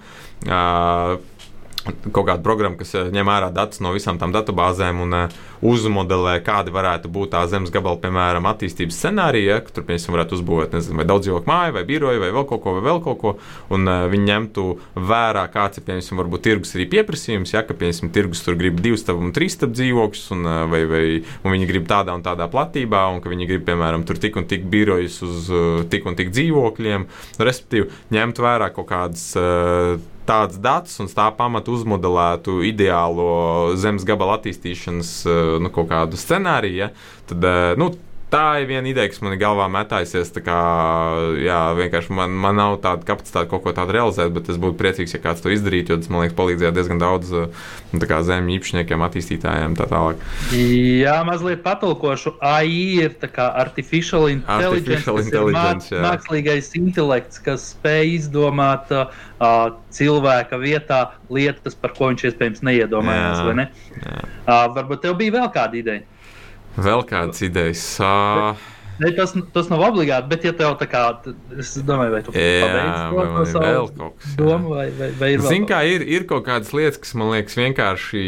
kaut 2.12 2.27
kāda 2.27 2.42
programma, 2.44 2.79
kas 2.81 2.94
eh, 2.96 3.11
ņem 3.14 3.29
vērā 3.29 3.51
datus 3.55 3.83
no 3.85 3.92
visām 3.94 4.18
tām 4.20 4.33
datubāzēm 4.35 5.03
un 5.05 5.16
uh, 5.16 5.37
uzmodelē, 5.66 6.37
kādi 6.46 6.72
varētu 6.75 7.11
būt 7.12 7.33
tā 7.35 7.42
zemes 7.51 7.72
gabala, 7.75 7.99
piemēram, 8.03 8.46
attīstības 8.51 8.99
scenārija, 9.01 9.57
ja, 9.57 9.62
ka 9.64 9.75
tur, 9.75 9.87
piemēram, 9.88 10.16
varētu 10.16 10.38
uzbūvēt 10.38 10.77
nezinu, 10.77 11.01
vai 11.01 11.07
daudz 11.09 11.27
dzīvokļu 11.27 11.51
māju, 11.51 11.77
vai 11.77 11.85
biroju, 11.88 12.22
vai 12.22 12.33
vēl 12.35 12.46
kaut 12.51 12.62
ko, 12.64 12.75
vai 12.79 12.85
vēl 12.87 13.03
kaut 13.05 13.20
ko. 13.22 13.35
Un 13.75 13.90
uh, 13.90 14.07
viņi 14.12 14.31
ņemtu 14.31 14.66
vērā, 15.11 15.46
kāds 15.55 15.81
ir, 15.81 15.87
piemēram, 15.87 16.22
varbūt 16.22 16.44
tirgus 16.46 16.75
arī 16.77 16.88
pieprasījums, 16.96 17.55
ja, 17.55 17.62
ka, 17.66 17.77
piemēram, 17.79 18.12
tirgus 18.16 18.42
tur 18.46 18.59
grib 18.59 18.83
divus 18.85 19.05
stāvu 19.05 19.25
un 19.27 19.35
trīs 19.37 19.57
stāvu 19.59 19.77
dzīvokļus, 19.79 20.27
un, 20.37 20.44
uh, 20.49 20.64
vai, 20.72 20.83
vai 20.90 21.05
un 21.44 21.55
viņi 21.57 21.70
grib 21.70 21.88
tādā 21.90 22.16
un 22.16 22.27
tādā 22.27 22.51
platībā, 22.53 23.07
un 23.14 23.22
ka 23.25 23.33
viņi 23.33 23.51
grib, 23.51 23.66
piemēram, 23.68 24.07
tur 24.09 24.20
tik 24.22 24.38
un 24.40 24.49
tik 24.51 24.66
birojus 24.72 25.22
uz 25.27 25.49
uh, 25.53 25.87
tik 25.90 26.09
un 26.09 26.18
tik 26.18 26.35
dzīvokļiem. 26.35 27.09
Respektīvi, 27.42 27.90
ņemt 28.16 28.44
vērā 28.44 28.72
kaut 28.75 28.90
kādas. 28.92 29.31
Uh, 29.38 30.14
tāds 30.26 30.58
dats 30.62 31.00
un 31.02 31.08
tā 31.10 31.28
pamata 31.36 31.72
uzmodelētu 31.74 32.58
ideālo 32.66 33.76
zemes 33.78 34.06
gabala 34.08 34.38
attīstīšanas 34.40 35.12
eh, 35.26 35.54
nu, 35.62 35.72
kaut 35.74 35.90
kādu 35.92 36.20
scenāriju, 36.20 36.82
ja, 36.84 36.90
tad 37.30 37.46
eh, 37.46 37.72
nu, 37.80 37.92
tā 38.37 38.44
ir 38.61 38.68
viena 38.68 38.90
ideja, 38.90 39.09
kas 39.11 39.22
man 39.25 39.35
ir 39.35 39.40
galvā 39.40 39.66
metājusies. 39.72 40.33
Kā, 40.44 40.61
jā, 41.40 41.61
vienkārši 41.79 42.14
man, 42.16 42.35
man 42.44 42.59
nav 42.61 42.79
tāda 42.85 43.07
kapacitāte 43.09 43.49
kaut 43.51 43.64
ko 43.64 43.72
tādu 43.77 43.96
realizēt, 43.96 44.33
bet 44.37 44.51
es 44.53 44.61
būtu 44.61 44.79
priecīgs, 44.81 45.16
ja 45.16 45.22
kāds 45.25 45.44
to 45.44 45.53
izdarītu, 45.55 45.94
jo 45.94 46.01
tas 46.03 46.12
man 46.12 46.25
liekas 46.25 46.37
palīdzēja 46.38 46.75
diezgan 46.77 47.01
daudz 47.03 47.33
nu, 47.37 48.03
zemju 48.29 48.59
īpašniekiem, 48.59 49.05
attīstītājiem 49.07 49.77
tā 49.79 49.88
tālāk. 49.90 50.22
Jā, 50.53 51.16
mazliet 51.29 51.62
patulkošu. 51.64 52.37
AI 52.44 53.07
ir 53.07 53.16
artificial 53.37 54.29
intelligence, 54.33 54.83
artificial 54.83 55.22
intelligence 55.22 55.94
mā, 55.94 56.03
mākslīgais 56.11 56.72
intelekts, 56.79 57.40
kas 57.42 57.70
spēj 57.75 58.16
izdomāt 58.18 58.92
uh, 58.94 59.09
cilvēka 59.94 60.61
vietā 60.61 61.01
lietas, 61.33 61.79
par 61.79 61.94
ko 61.96 62.12
viņš 62.12 62.29
iespējams 62.31 62.66
neiedomājās. 62.66 63.40
Jā, 63.46 63.57
ne? 63.57 63.70
jā. 64.03 64.20
Uh, 64.44 64.66
varbūt 64.77 65.07
tev 65.07 65.16
bija 65.20 65.38
vēl 65.40 65.51
kāda 65.55 65.81
ideja? 65.81 66.15
Vēl 66.76 67.04
kādas 67.08 67.44
idejas? 67.46 67.84
Uh... 68.02 68.72
Ne, 68.96 69.10
tas, 69.12 69.34
tas 69.52 69.66
nav 69.68 69.82
obligāti, 69.90 70.24
bet, 70.30 70.44
ja 70.48 70.54
tev 70.56 70.72
tā 70.80 70.86
kā, 70.88 71.02
es 71.60 71.74
domāju, 71.84 72.14
vai 72.14 72.20
tu 72.24 72.32
pabeigsi 72.32 73.52
to, 73.52 73.60
vēl 73.60 73.90
kaut 73.92 74.14
kas, 74.22 74.36
domu, 74.38 74.70
vai, 74.72 74.86
vai, 74.96 75.10
vai 75.18 75.28
ir 75.34 75.44
Zin, 75.44 75.66
kā 75.68 75.82
ir, 75.84 76.04
ir 76.16 76.24
kaut 76.30 76.46
kādas 76.46 76.72
lietas, 76.72 76.96
kas 77.02 77.12
man 77.20 77.34
liekas 77.34 77.58
vienkārši 77.60 78.22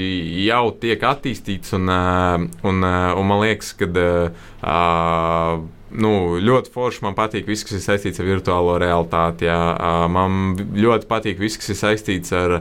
jau 0.45 0.67
tiek 0.83 1.09
attīstītas, 1.09 1.73
un, 1.79 1.89
un, 1.89 2.45
un, 2.69 2.85
un 2.85 3.31
man 3.31 3.41
liekas, 3.47 3.73
ka 3.81 3.89
uh, 3.89 5.65
nu, 5.91 6.13
ļoti 6.43 6.73
forši. 6.75 7.03
Man 7.07 7.17
patīk 7.19 7.49
viss, 7.49 7.65
kas 7.67 7.79
ir 7.79 7.85
saistīts 7.85 8.21
ar 8.23 8.29
virtuālo 8.29 8.77
realitāti. 8.81 9.49
Jā. 9.49 9.59
Man 10.13 10.57
ļoti 10.57 11.09
patīk 11.11 11.41
viss, 11.41 11.59
kas 11.61 11.73
ir 11.73 11.79
saistīts 11.81 12.35
ar 12.37 12.59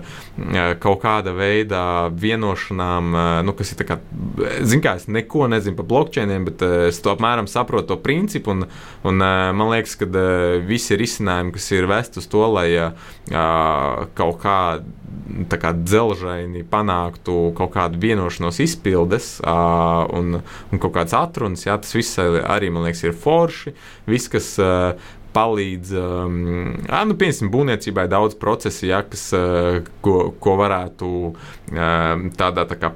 kaut 0.83 1.01
kāda 1.03 1.33
veida 1.37 1.81
vienošanām, 2.13 3.17
nu, 3.47 3.55
kas 3.57 3.73
ir. 3.73 3.85
Kā, 3.87 3.99
zin, 4.67 4.81
kā, 4.83 4.97
es 4.99 5.07
neko 5.11 5.47
nezinu 5.51 5.77
par 5.77 5.87
blockchainiem, 5.91 6.47
bet 6.49 6.63
es 6.89 7.01
to 7.03 7.13
apmēram 7.13 7.47
saprotu 7.51 7.93
to 7.93 7.99
principu. 8.03 8.55
Un, 8.55 8.67
un 9.07 9.21
man 9.21 9.71
liekas, 9.71 9.97
ka 9.99 10.09
visi 10.67 10.97
risinājumi, 10.99 11.55
kas 11.55 11.71
ir 11.75 11.89
vest 11.89 12.19
uz 12.21 12.29
to, 12.31 12.43
lai 12.51 12.69
kaut 14.17 14.41
kāda 14.43 14.85
kā 15.59 15.73
dzelžaini 15.75 16.63
panāktu 16.67 17.51
kaut 17.57 17.73
kādu 17.75 17.99
vienošanos 18.01 18.59
izpildes 18.63 19.29
un, 19.43 20.39
un 20.39 20.81
kaut 20.81 20.93
kādas 20.95 21.15
atrunas. 21.17 21.65
Jā, 21.67 21.77
tas 21.81 21.95
viss 21.95 22.19
arī, 22.19 22.71
man 22.73 22.87
liekas, 22.87 23.03
ir 23.05 23.16
forši. 23.19 23.73
Viss, 24.09 24.31
kas 24.31 24.53
palīdz, 25.37 25.91
um, 26.01 26.37
nu, 26.87 27.17
piemēram, 27.19 27.51
būvniecībai 27.53 28.07
daudz 28.09 28.37
procesu, 28.39 28.87
ja, 28.89 29.03
kas, 29.05 29.29
ko, 30.05 30.15
ko 30.41 30.55
varētu 30.57 31.11
tādā 32.39 32.65
tā 32.69 32.79
kā 32.79 32.93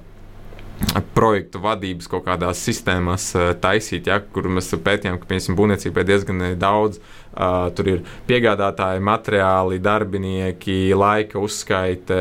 projektu 1.13 1.61
vadības 1.61 2.09
kaut 2.09 2.25
kādās 2.25 2.63
sistēmās 2.65 3.27
taisīt, 3.61 4.09
ja, 4.09 4.17
kur 4.33 4.49
mēs 4.49 4.71
pētījām, 4.73 5.19
ka, 5.21 5.29
piemēram, 5.29 5.57
būvniecībai 5.59 6.05
diezgan 6.07 6.45
daudz 6.61 7.01
tur 7.31 7.87
ir 7.87 8.01
piegādātāji, 8.27 9.01
materiāli, 9.05 9.79
darbinieki, 9.83 10.91
laika 10.97 11.39
uzskaite, 11.41 12.17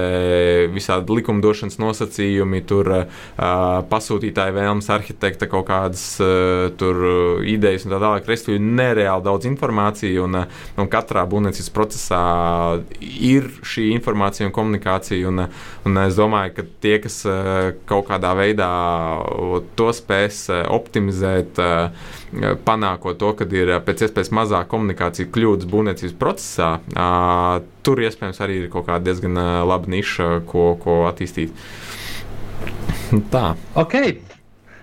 visādi 0.75 1.17
likumdošanas 1.19 1.81
nosacījumi, 1.83 2.63
tur 2.69 2.93
uh, 2.95 3.25
pasūtītāji 3.91 4.55
vēlmes, 4.57 4.91
arhitekta 4.95 5.49
kaut 5.51 5.67
kādas 5.71 6.05
uh, 6.23 6.69
tur 6.79 7.43
idejas 7.49 7.87
un 7.87 7.95
tā 7.95 8.01
tālāk. 8.03 8.29
Respektīvi, 8.31 8.63
nereāli 8.81 9.27
daudz 9.27 9.49
informācijas, 9.51 10.23
un, 10.25 10.41
un 10.81 10.91
katrā 10.91 11.27
būvniecības 11.31 11.73
procesā 11.75 12.23
ir 13.01 13.51
šī 13.67 13.91
informācija 13.97 14.49
un 14.49 14.55
komunikācija. 14.55 15.31
Un, 15.31 15.45
un 15.89 16.03
es 16.05 16.19
domāju, 16.19 16.55
ka 16.59 16.67
tie, 16.83 16.97
kas 17.03 17.23
kaut 17.91 18.09
kādā 18.11 18.33
veidā 18.39 18.71
to 19.79 19.91
spēs 19.97 20.47
optimizēt, 20.71 21.61
panākot 22.65 23.19
to, 23.19 23.33
ka 23.39 23.47
ir 23.55 23.73
pēc 23.87 24.05
iespējas 24.07 24.31
mazāk 24.35 24.69
komunikācija 24.71 25.31
kļūdas 25.35 25.69
būvniecības 25.71 26.17
procesā, 26.21 26.71
tur 27.87 28.03
iespējams 28.05 28.41
arī 28.45 28.61
ir 28.63 28.69
kaut 28.73 28.87
kāda 28.89 29.11
diezgan 29.11 29.39
laba 29.67 29.91
niša, 29.91 30.29
ko, 30.51 30.73
ko 30.81 31.03
attīstīt. 31.11 31.55
Tā. 33.35 33.55
Ok. 33.79 33.97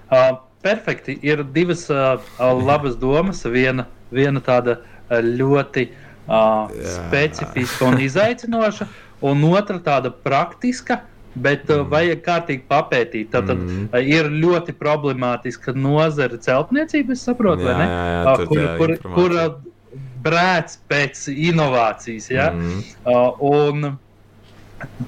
Uh, 0.07 0.37
perfekti. 0.63 1.15
Ir 1.23 1.45
divas 1.55 1.85
uh, 1.93 2.19
labas 2.39 2.97
domas. 2.99 3.45
Viena, 3.47 3.87
viena 4.11 4.43
tāda 4.43 4.81
ļoti 5.11 5.87
uh, 5.87 6.67
specifiska 6.83 7.87
un 7.87 8.01
izaicinoša, 8.03 8.89
un 9.27 9.45
otra 9.47 9.79
tāda 9.83 10.11
praktiska, 10.11 10.99
uh, 10.99 11.16
Bet 11.43 11.67
uh, 11.69 11.83
mm. 11.83 11.89
vajag 11.91 12.21
kārtīgi 12.25 12.63
papētīt. 12.69 13.31
Tad 13.33 13.51
mm. 13.53 13.87
uh, 13.91 13.99
ir 14.01 14.29
ļoti 14.33 14.73
problemātiska 14.77 15.75
nozara 15.77 16.39
celtniecība, 16.41 17.13
es 17.13 17.25
saprotu, 17.27 17.67
jā, 17.67 17.77
jā, 17.77 17.99
jā, 18.13 18.21
uh, 18.23 18.43
kur, 18.49 18.61
jā, 18.63 18.73
kur, 18.79 18.95
kur 19.13 19.37
uh, 19.37 20.01
brēc 20.25 20.77
pēc 20.89 21.27
inovācijas. 21.33 22.31
Ja? 22.33 22.49
Mm. 22.55 22.83
Uh, 23.05 23.45
un 23.51 23.87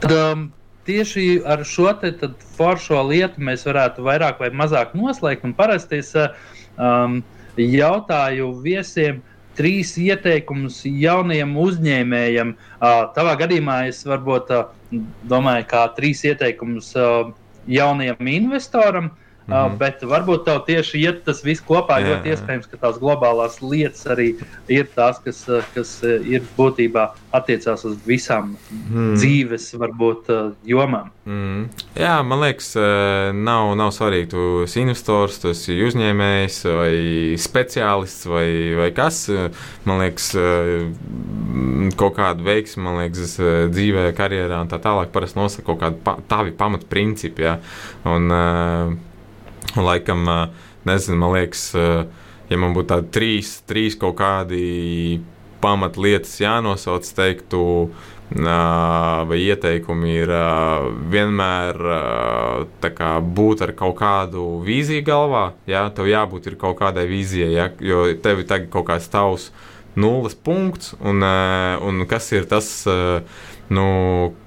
tad, 0.03 0.13
um, 0.13 0.47
tieši 0.89 1.25
ar 1.45 1.65
šo 1.67 1.91
foršo 2.57 3.01
lietu 3.09 3.43
mēs 3.45 3.65
varētu 3.67 4.05
vairāk 4.05 4.39
vai 4.41 4.49
mazāk 4.49 4.95
noslēgt. 4.97 5.45
Un 5.45 5.53
parasti 5.57 6.01
es 6.01 6.15
uh, 6.17 6.31
um, 6.77 7.19
jautāju 7.59 8.53
viesiem, 8.63 9.21
trīs 9.59 9.93
ieteikumus 9.99 10.81
jaunajam 10.87 11.55
uzņēmējam. 11.59 12.55
Uh, 12.79 13.01
tavā 13.15 13.35
gadījumā 13.43 13.81
es 13.91 14.01
varbūt 14.07 14.53
uh, 14.55 14.69
domāju, 15.29 15.67
kā 15.69 15.83
trīs 15.97 16.23
ieteikumus 16.27 16.93
uh, 16.95 17.33
jaunajam 17.69 18.31
investoram. 18.31 19.11
Mm 19.49 19.55
-hmm. 19.55 19.77
bet 19.77 20.03
varbūt 20.03 20.45
tev 20.45 20.61
tieši 20.65 21.01
iet 21.01 21.23
tas 21.25 21.43
viss 21.43 21.63
kopā. 21.65 21.97
Ļoti 22.03 22.33
iespējams, 22.33 22.67
ka 22.69 22.77
tās 22.77 22.99
globālās 23.01 23.61
lietas 23.61 24.05
arī 24.05 24.35
ir 24.67 24.85
tās, 24.95 25.17
kas, 25.23 25.45
kas 25.73 26.03
ir 26.03 26.43
būtībā 26.57 27.09
attiecās 27.31 27.85
uz 27.85 27.97
visām 28.05 28.55
mm. 28.71 29.15
dzīves 29.15 29.73
varbūt, 29.73 30.29
jomām. 30.65 31.09
Mm. 31.25 31.65
Jā, 31.95 32.21
man 32.25 32.41
liekas, 32.41 32.75
nav, 33.33 33.73
nav 33.77 33.91
svarīgi, 33.93 34.29
tu 34.33 34.45
esi 34.63 34.81
investors, 34.81 35.39
tu 35.41 35.49
esi 35.49 35.77
uzņēmējs 35.85 36.61
vai 36.77 36.93
speciālists 37.37 38.29
vai, 38.29 38.47
vai 38.77 38.91
kas. 38.91 39.27
Man 39.85 40.01
liekas, 40.03 40.31
kaut 41.99 42.17
kāda 42.17 42.45
veiksme, 42.45 42.85
man 42.85 43.01
liekas, 43.03 43.37
dzīvē, 43.73 44.09
karjerā 44.17 44.61
un 44.63 44.71
tā 44.71 44.81
tālāk 44.81 45.13
parasti 45.13 45.39
nosaka 45.39 45.67
kaut 45.69 45.83
kādi 45.83 46.01
pa, 46.03 46.17
tavi 46.29 46.55
pamatprincipi. 46.57 47.45
Ja? 47.45 47.59
Un, 48.09 48.31
Laikam, 49.77 50.25
nezinu, 50.87 51.17
man 51.21 51.35
liekas, 51.37 51.71
ja 52.49 52.57
man 52.57 52.73
būtu 52.73 52.89
tādi 52.93 53.11
trīs, 53.13 53.59
trīs 53.69 53.97
kaut 53.99 54.17
kādi 54.21 55.19
pamatlietas 55.61 56.37
jānosauc, 56.39 57.05
teiktu, 57.15 57.61
vai 58.29 59.39
ieteikumi 59.41 60.13
ir 60.21 60.33
vienmēr 61.11 61.79
kā, 62.81 63.09
būt 63.21 63.65
ar 63.65 63.73
kaut 63.77 63.97
kādu 63.99 64.45
vīziju 64.65 65.05
galvā. 65.05 65.45
Jā, 65.69 65.87
tev 65.95 66.09
jābūt 66.09 66.53
kaut 66.61 66.79
kādai 66.79 67.07
vīzijai, 67.09 67.51
jā, 67.57 67.67
jo 67.81 68.05
tev 68.23 68.43
ir 68.43 68.49
tagad 68.49 68.71
kaut 68.73 68.87
kāds 68.89 69.09
tavs 69.11 69.49
nulles 69.99 70.37
punkts, 70.37 70.93
un, 71.01 71.25
un 71.25 72.05
kas 72.09 72.31
ir 72.31 72.45
tas 72.49 72.69
nu, 73.73 73.85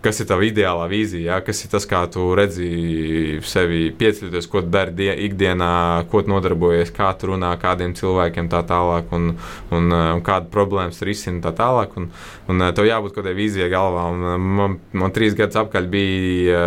kas 0.03 0.21
ir 0.23 0.29
tava 0.31 0.47
ideālā 0.47 0.89
vīzija, 0.91 1.37
ja? 1.37 1.39
kas 1.45 1.63
ir 1.65 1.71
tas, 1.73 1.87
kā 1.89 2.03
tu 2.13 2.27
redzi 2.39 3.39
sevi 3.47 3.85
pieceļoties, 3.99 4.49
ko 4.51 4.65
dari 4.67 4.95
die, 4.99 5.11
ikdienā, 5.29 5.73
ko 6.11 6.25
nodarbojies, 6.27 6.91
kā 6.97 7.13
tu 7.19 7.33
runā 7.33 7.53
kādiem 7.63 7.95
cilvēkiem 7.99 8.51
tā 8.53 8.65
tālāk, 8.69 9.13
un, 9.15 9.33
un, 9.71 9.89
un 9.93 10.25
kāda 10.27 10.51
problēmas 10.53 11.03
risina 11.07 11.43
tā 11.45 11.55
tālāk. 11.63 11.95
Un, 12.01 12.11
un 12.51 12.69
tev 12.75 12.89
jābūt 12.89 13.15
kaut 13.15 13.23
kādai 13.23 13.39
vīzijai 13.39 13.71
galvā. 13.73 14.09
Un 14.13 14.51
man, 14.59 14.79
man 14.97 15.15
trīs 15.15 15.39
gadus 15.39 15.61
apkaļ 15.63 15.91
bija 15.93 16.63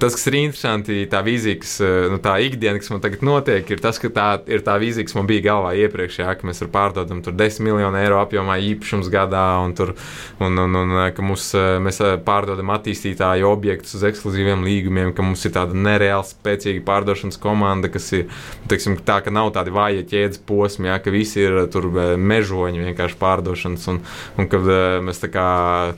tas, 0.00 0.14
kas 0.14 0.26
ir 0.30 0.36
interesanti, 0.38 0.96
tā 1.10 1.20
vīzija, 1.26 1.58
kas, 1.58 1.72
nu, 2.12 2.18
tā 2.22 2.36
ikdiena, 2.46 2.78
kas 2.78 2.90
man 2.92 3.00
tagad 3.02 3.24
notiek, 3.26 3.66
ir 3.74 3.80
tas, 3.82 3.98
ka 3.98 4.10
tā 4.14 4.26
ir 4.50 4.62
tā 4.66 4.76
vīzija, 4.78 5.06
kas 5.08 5.16
man 5.18 5.26
bija 5.26 5.42
galvā 5.48 5.72
iepriekš, 5.82 6.20
jā, 6.22 6.34
ka 6.38 6.46
mēs 6.46 6.62
pārdodam 6.72 7.22
tur 7.24 7.34
10 7.34 7.64
miljonu 7.66 7.98
eiro 7.98 8.20
apjomā 8.22 8.58
īpašums 8.70 9.10
gadā, 9.12 9.44
un, 9.64 9.74
tur, 9.78 9.94
un, 10.38 10.60
un, 10.62 10.78
un 10.82 10.94
ka 11.16 11.24
mums, 11.26 11.48
mēs 11.82 11.98
pārdodam 12.26 12.70
attīstītāju 12.76 13.48
objektus 13.50 13.96
uz 13.98 14.06
ekskluzīviem 14.10 14.62
līgumiem, 14.66 15.10
ka 15.16 15.26
mums 15.26 15.42
ir 15.48 15.56
tāda 15.56 15.74
nereāli 15.74 16.30
spēcīga 16.30 16.84
pārdošanas 16.86 17.40
komanda, 17.42 17.90
kas 17.92 18.06
ir 18.14 18.30
teiksim, 18.70 19.00
tā, 19.06 19.18
ka 19.26 19.34
nav 19.34 19.50
tādi 19.56 19.74
vāji 19.74 20.06
ķēdes 20.12 20.44
posmi, 20.46 20.92
jā, 20.92 21.00
ka 21.02 21.14
visi 21.14 21.42
ir 21.42 21.58
tur 21.74 21.90
mežoņi 21.90 22.86
vienkārši 22.86 23.18
pārdošanas, 23.18 23.90
un, 23.90 24.00
un 24.38 24.50
ka 24.52 24.62
mēs 25.02 25.20
tā 25.26 25.32
kā 25.34 25.50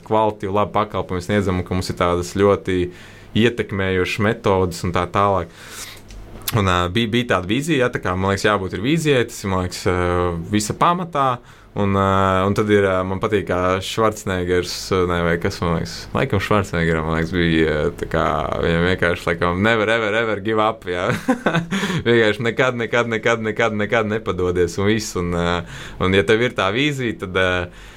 kvalitīvu 0.09 0.57
labu 0.57 0.75
pakalpojumu 0.79 1.29
sniedzam, 1.29 1.61
un 1.61 1.67
ka 1.67 1.77
mums 1.77 1.93
ir 1.93 2.01
tādas 2.01 2.33
ļoti 2.39 2.81
ietekmējošas 3.37 4.25
metodas 4.25 4.83
un 4.85 4.95
tā 4.95 5.05
tālāk. 5.11 5.53
Un, 6.57 6.65
uh, 6.65 6.87
bija, 6.89 7.11
bija 7.13 7.35
tāda 7.35 7.49
vīzija, 7.49 7.85
ja, 7.85 7.93
tā 7.93 8.01
kā 8.01 8.15
man 8.17 8.31
liekas, 8.31 8.47
jābūt 8.47 8.79
vīzijai, 8.81 9.25
tas 9.29 9.43
ir 9.43 9.53
liekas, 9.53 9.81
uh, 9.89 10.37
visa 10.49 10.73
pamatā. 10.73 11.29
Un, 11.79 11.93
uh, 11.93 12.41
un 12.47 12.55
tad 12.57 12.71
ir, 12.73 12.87
uh, 12.89 13.03
man 13.05 13.21
patīk, 13.21 13.45
kā 13.51 13.59
Schwarzeneggers, 13.85 14.73
ne, 15.11 15.19
vai 15.27 15.35
kas 15.39 15.59
man 15.61 15.75
liekas, 15.77 15.93
laikam 16.15 16.41
Schwarzeneggeram, 16.41 17.05
man 17.05 17.19
liekas, 17.19 17.35
bija 17.37 17.75
tā 17.99 18.07
kā 18.09 18.25
viņam 18.65 18.87
vienkārši, 18.87 19.27
laikam, 19.29 19.61
never, 19.63 19.93
ever, 19.93 20.17
ever 20.23 20.41
give 20.41 20.65
up, 20.65 20.89
jā. 20.89 21.05
vienkārši 22.07 22.47
nekad, 22.49 22.81
nekad, 22.81 23.13
nekad, 23.13 23.45
nekad, 23.45 23.77
nekad 23.83 24.09
nepadodies 24.09 24.79
un 24.81 24.89
viss. 24.89 25.13
Un, 25.21 25.29
uh, 25.37 25.85
un 26.01 26.17
ja 26.17 26.25
tev 26.25 26.41
ir 26.49 26.57
tā 26.57 26.71
vīzija, 26.73 27.21
tad. 27.27 27.37
Uh, 27.37 27.95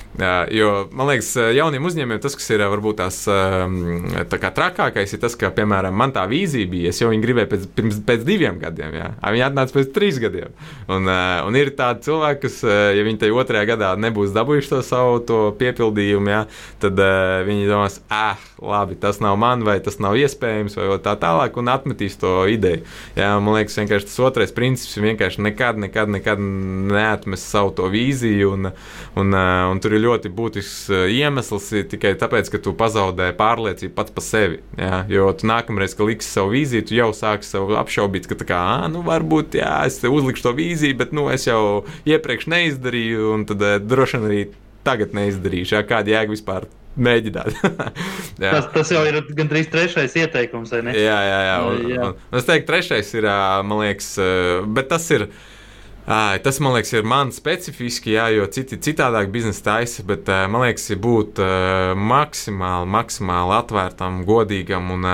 Jo 0.52 0.72
man 0.92 1.08
liekas, 1.08 1.30
jauniem 1.56 1.86
uzņēmējiem 1.88 2.20
tas, 2.20 2.34
kas 2.36 2.50
ir 2.52 2.60
varbūt 2.68 2.98
tās 3.00 3.22
tā 3.24 4.38
kā 4.40 4.50
trakākais, 4.52 5.14
ir 5.16 5.20
tas, 5.22 5.32
ka, 5.40 5.48
piemēram, 5.56 5.94
man 5.96 6.12
tā 6.12 6.26
vīzija 6.28 6.68
bija, 6.68 6.90
es 6.92 7.00
jau 7.00 7.08
viņu 7.08 7.24
gribēju 7.24 7.48
pēc, 7.48 7.64
pirms, 7.78 8.00
pēc 8.04 8.26
diviem 8.28 8.58
gadiem, 8.60 8.92
jā. 8.98 9.08
viņi 9.24 9.44
atnāca 9.46 9.78
pēc 9.78 9.88
trīs 9.96 10.20
gadiem. 10.20 10.52
Un, 10.92 11.08
un 11.08 11.56
ir 11.56 11.72
tādi 11.78 12.04
cilvēki, 12.04 12.42
kas, 12.44 12.58
ja 12.68 13.06
viņi 13.06 13.22
tajā 13.22 13.38
otrajā 13.40 13.70
gadā 13.72 13.94
nebūs 14.04 14.34
dabūjuši 14.36 14.72
to 14.74 14.82
savu 14.84 15.22
to 15.24 15.40
piepildījumu, 15.56 16.32
jā, 16.34 16.42
tad 16.84 17.00
viņi 17.48 17.72
domās, 17.72 18.02
ah, 18.12 18.36
labi, 18.60 19.00
tas 19.00 19.22
nav 19.24 19.40
man, 19.40 19.64
vai 19.64 19.78
tas 19.80 19.96
nav 20.02 20.18
iespējams, 20.20 20.76
vai 20.76 21.00
tā 21.02 21.16
tālāk, 21.24 21.56
un 21.56 21.72
atmetīs 21.72 22.20
to 22.20 22.34
ideju. 22.52 22.84
Jā, 23.16 23.32
man 23.40 23.56
liekas, 23.56 23.80
tas 23.80 24.20
otrais 24.20 24.52
princips 24.52 25.00
ir 25.00 25.08
vienkārši 25.08 25.40
nekad, 25.48 25.80
nekad, 25.80 26.12
nekad 26.12 26.44
neatmest 26.92 27.48
savu 27.48 27.72
to 27.80 27.88
vīziju, 27.92 28.52
un, 28.58 28.72
un, 29.16 29.40
un 29.72 29.82
tur 29.82 29.96
ir 29.96 30.01
ļoti 30.02 30.30
būtisks 30.34 30.78
eh, 30.92 31.04
iemesls 31.20 31.70
tikai 31.92 32.14
tāpēc, 32.20 32.50
ka 32.52 32.60
tu 32.62 32.74
pazaudē 32.78 33.30
pārliecību 33.38 33.94
pats 33.96 34.14
par 34.14 34.26
sevi. 34.26 34.60
Jā, 34.78 35.02
jo 35.12 35.30
tu 35.38 35.48
nākamreiz, 35.50 35.96
kad 35.98 36.10
liksi 36.10 36.30
savu 36.30 36.52
vīziju, 36.56 36.86
tu 36.88 36.98
jau 36.98 37.10
sāki 37.16 37.48
sev 37.48 37.72
apšaubīt, 37.80 38.28
ka 38.30 38.38
tā 38.40 38.48
kā, 38.48 38.62
nu, 38.92 39.04
varbūt, 39.06 39.58
jā, 39.60 39.72
es 39.88 40.00
uzlikšu 40.06 40.48
to 40.48 40.54
vīziju, 40.58 40.98
bet, 41.00 41.14
nu, 41.16 41.28
es 41.32 41.46
jau 41.48 41.84
iepriekš 42.08 42.50
neizdarīju, 42.52 43.32
un 43.36 43.46
tad 43.48 43.64
eh, 43.66 43.78
droši 43.82 44.18
vien 44.18 44.30
arī 44.30 44.42
tagad 44.86 45.14
neizdarīšu. 45.16 45.76
Jā, 45.78 45.84
kāda 45.86 46.16
jēga 46.16 46.34
vispār 46.34 46.68
mēģināt. 46.98 47.62
tas, 48.42 48.68
tas 48.74 48.92
jau 48.92 49.06
ir 49.08 49.22
gandrīz 49.32 49.70
trešais 49.72 50.18
ieteikums. 50.24 50.74
Jā, 50.74 50.92
jā, 50.92 51.40
jā. 51.46 51.56
Un, 51.68 51.88
jā. 51.88 52.10
Un, 52.10 52.28
un 52.28 52.42
es 52.42 52.48
teiktu, 52.50 52.68
trešais 52.72 53.14
ir, 53.16 53.30
man 53.64 53.84
liekas, 53.84 54.12
bet 54.74 54.92
tas 54.92 55.08
ir. 55.14 55.30
À, 55.30 55.51
tas, 56.06 56.58
man 56.62 56.74
liekas, 56.76 56.92
ir 56.98 57.06
man 57.06 57.32
specifiski, 57.34 58.16
jā, 58.16 58.28
jo 58.34 58.46
citi 58.50 58.78
citādāk 58.82 59.30
biznesa 59.34 59.62
taisa, 59.68 60.04
bet 60.06 60.30
man 60.50 60.66
liekas, 60.66 60.88
ir 60.90 61.02
būt 61.02 61.42
maksimāli, 61.96 62.90
maksimāli 62.96 63.58
atvērtam, 63.60 64.22
godīgam, 64.26 64.90
un, 64.96 65.10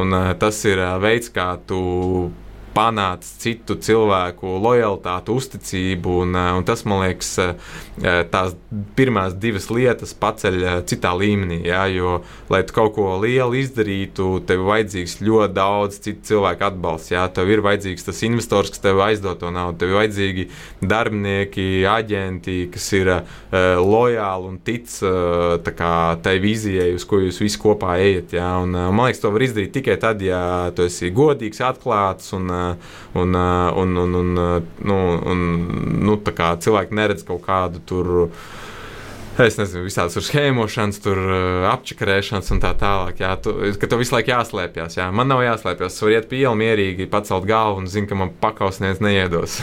un 0.00 0.20
tas 0.40 0.62
ir 0.68 0.80
veids, 1.02 1.28
kā 1.34 1.52
tu 1.68 1.80
panāc 2.74 3.26
citu 3.40 3.76
cilvēku 3.80 4.58
lojalitāti, 4.62 5.34
uzticību. 5.34 6.16
Un, 6.24 6.36
eh, 6.36 6.50
un 6.58 6.64
tas, 6.64 6.84
man 6.84 7.04
liekas, 7.04 7.30
eh, 7.38 8.24
tās 8.30 8.54
pirmās 8.96 9.34
divas 9.34 9.68
lietas 9.70 10.14
paceļ 10.14 10.62
eh, 10.62 10.82
citā 10.82 11.12
līmenī. 11.16 11.64
Ja, 11.66 11.84
jo, 11.86 12.22
lai 12.48 12.62
tu 12.62 12.72
kaut 12.76 12.94
ko 12.94 13.18
lielu 13.20 13.58
izdarītu, 13.60 14.44
tev 14.46 14.62
ir 14.62 14.70
vajadzīgs 14.70 15.18
ļoti 15.20 15.54
daudz 15.54 16.00
citu 16.00 16.32
cilvēku 16.32 16.66
atbalsts. 16.70 17.10
Ja. 17.10 17.26
Tev 17.28 17.50
ir 17.50 17.62
vajadzīgs 17.64 18.06
tas 18.06 18.22
investors, 18.22 18.70
kas 18.70 18.84
tev 18.84 19.00
aizdod 19.04 19.40
to 19.40 19.50
naudu. 19.50 19.78
Tev 19.78 19.92
ir 19.92 20.00
vajadzīgi 20.00 20.48
darbinieki, 20.80 21.68
aģenti, 21.90 22.70
kas 22.72 22.92
ir 22.96 23.10
uh, 23.10 23.22
lojāli 23.80 24.48
un 24.48 24.58
tic 24.64 24.88
uh, 25.04 25.58
tai 26.22 26.36
vīzijai, 26.42 26.94
uz 26.94 27.04
ko 27.08 27.20
jūs 27.20 27.40
visi 27.42 27.60
kopā 27.60 27.98
ejat. 28.00 28.34
Ja. 28.38 28.50
Un, 28.62 28.74
uh, 28.74 28.88
man 28.94 29.10
liekas, 29.10 29.22
to 29.22 29.32
var 29.34 29.44
izdarīt 29.44 29.74
tikai 29.76 29.98
tad, 30.00 30.22
ja 30.24 30.70
tu 30.74 30.86
esi 30.86 31.12
godīgs, 31.14 31.62
atklāts 31.64 32.32
un 32.36 32.50
uh, 32.50 32.60
un, 33.14 33.36
un, 33.36 34.00
un, 34.04 34.18
un, 34.22 34.32
nu, 34.86 34.98
un 35.32 35.46
nu, 36.06 36.18
cilvēki 36.24 36.96
neredz 36.96 37.26
kaut 37.28 37.44
kādu 37.46 37.82
tur. 37.86 38.28
Es 39.40 39.54
nezinu, 39.56 39.86
visādas 39.86 40.12
tur 40.16 40.24
schēmošanas, 40.26 40.98
tur 41.00 41.18
apčakarēšanas 41.70 42.50
un 42.52 42.58
tā 42.60 42.74
tālāk. 42.76 43.22
Jā, 43.22 43.30
tu, 43.40 43.54
ka 43.80 43.88
tev 43.88 44.02
visu 44.02 44.12
laiku 44.12 44.34
jāslēpjas. 44.34 44.98
Jā. 44.98 45.06
Man 45.16 45.30
nav 45.32 45.40
jāslēpjas. 45.46 45.94
Es 45.94 46.04
varu 46.04 46.16
iet 46.16 46.28
pie 46.28 46.42
ielas 46.42 46.58
mierīgi, 46.60 47.06
pacelt 47.08 47.46
galvu 47.48 47.80
un 47.80 47.88
zinu, 47.88 48.10
ka 48.10 48.18
man 48.20 48.34
pakausnieks 48.42 49.00
neiedos. 49.00 49.60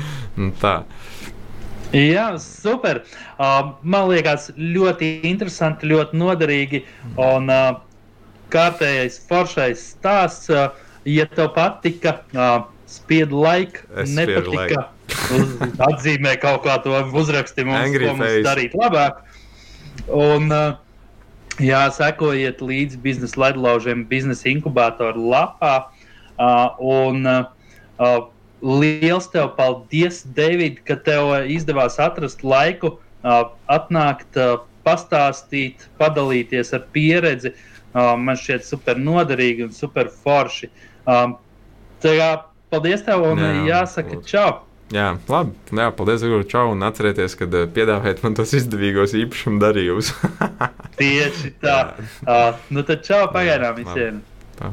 tā. 0.62 0.78
Jā, 1.92 2.30
super. 2.40 3.02
Uh, 3.40 3.74
man 3.82 4.10
liekas, 4.10 4.50
ļoti 4.56 5.18
interesanti, 5.28 5.88
ļoti 5.88 6.18
noderīgi. 6.20 6.82
Un 7.16 7.48
uh, 7.52 7.78
kārtējais 8.52 9.16
foršais 9.28 9.84
stāsts. 9.94 10.52
Uh, 10.52 10.68
ja 11.04 11.26
tev 11.26 11.52
patika, 11.54 12.18
uh, 12.34 12.66
spied 12.88 13.32
laiku, 13.32 13.84
nepatika, 14.08 14.88
uz, 15.36 15.54
atzīmē 15.88 16.36
kaut 16.42 16.64
kā 16.66 16.78
to 16.84 16.94
uzraksti 17.16 17.66
mums, 17.68 17.88
Angry 17.88 18.08
ko 18.08 18.16
mums 18.16 18.30
face. 18.30 18.44
darīt 18.46 18.76
labāk. 18.78 19.22
Un, 20.08 20.48
uh, 20.54 20.78
jā, 21.62 21.82
sekojiet 21.94 22.62
līdzi 22.64 23.00
biznesa 23.04 23.40
ledlaužiem, 23.44 24.06
biznesa 24.08 24.48
inkubātoru 24.50 25.28
lapā. 25.32 25.74
Uh, 26.38 26.78
un, 26.78 27.26
uh, 27.26 28.18
liels 28.62 29.28
tev 29.32 29.52
paldies, 29.58 30.22
David, 30.36 30.82
ka 30.88 30.96
tev 31.02 31.34
izdevās 31.50 31.98
atrast 32.02 32.44
laiku, 32.46 32.96
uh, 33.24 33.48
atnākt, 33.74 34.38
uh, 34.38 34.62
pastāstīt, 34.86 35.88
padalīties 36.00 36.72
ar 36.78 36.86
pieredzi. 36.94 37.52
Uh, 37.52 37.77
man 37.94 38.36
šķiet 38.36 38.66
super 38.66 38.98
noderīgi 39.00 39.68
un 39.68 39.74
super 39.76 40.10
forši. 40.12 40.70
Um, 41.08 41.36
tā 42.02 42.14
kā 42.18 42.30
paldies 42.72 43.04
tev 43.06 43.24
un 43.30 43.40
jā, 43.42 43.52
jāsaka 43.72 44.20
čau! 44.28 44.50
Jā, 44.92 45.10
labi. 45.28 45.52
Jā, 45.76 45.90
paldies, 45.92 46.22
Guru, 46.24 46.46
čau. 46.48 46.70
Un 46.72 46.84
atcerieties, 46.86 47.34
kad 47.36 47.52
uh, 47.52 47.66
piedāvājat 47.72 48.22
man 48.24 48.36
tos 48.38 48.54
izdevīgos 48.56 49.12
īpašumu 49.20 49.60
darījumus. 49.60 50.14
Tieši 51.00 51.52
tā. 51.60 51.78
Uh, 52.24 52.54
nu 52.72 52.84
tad 52.88 53.04
čau 53.04 53.26
pagaidām 53.34 53.76
visiem. 53.82 54.22
Tā. 54.56 54.72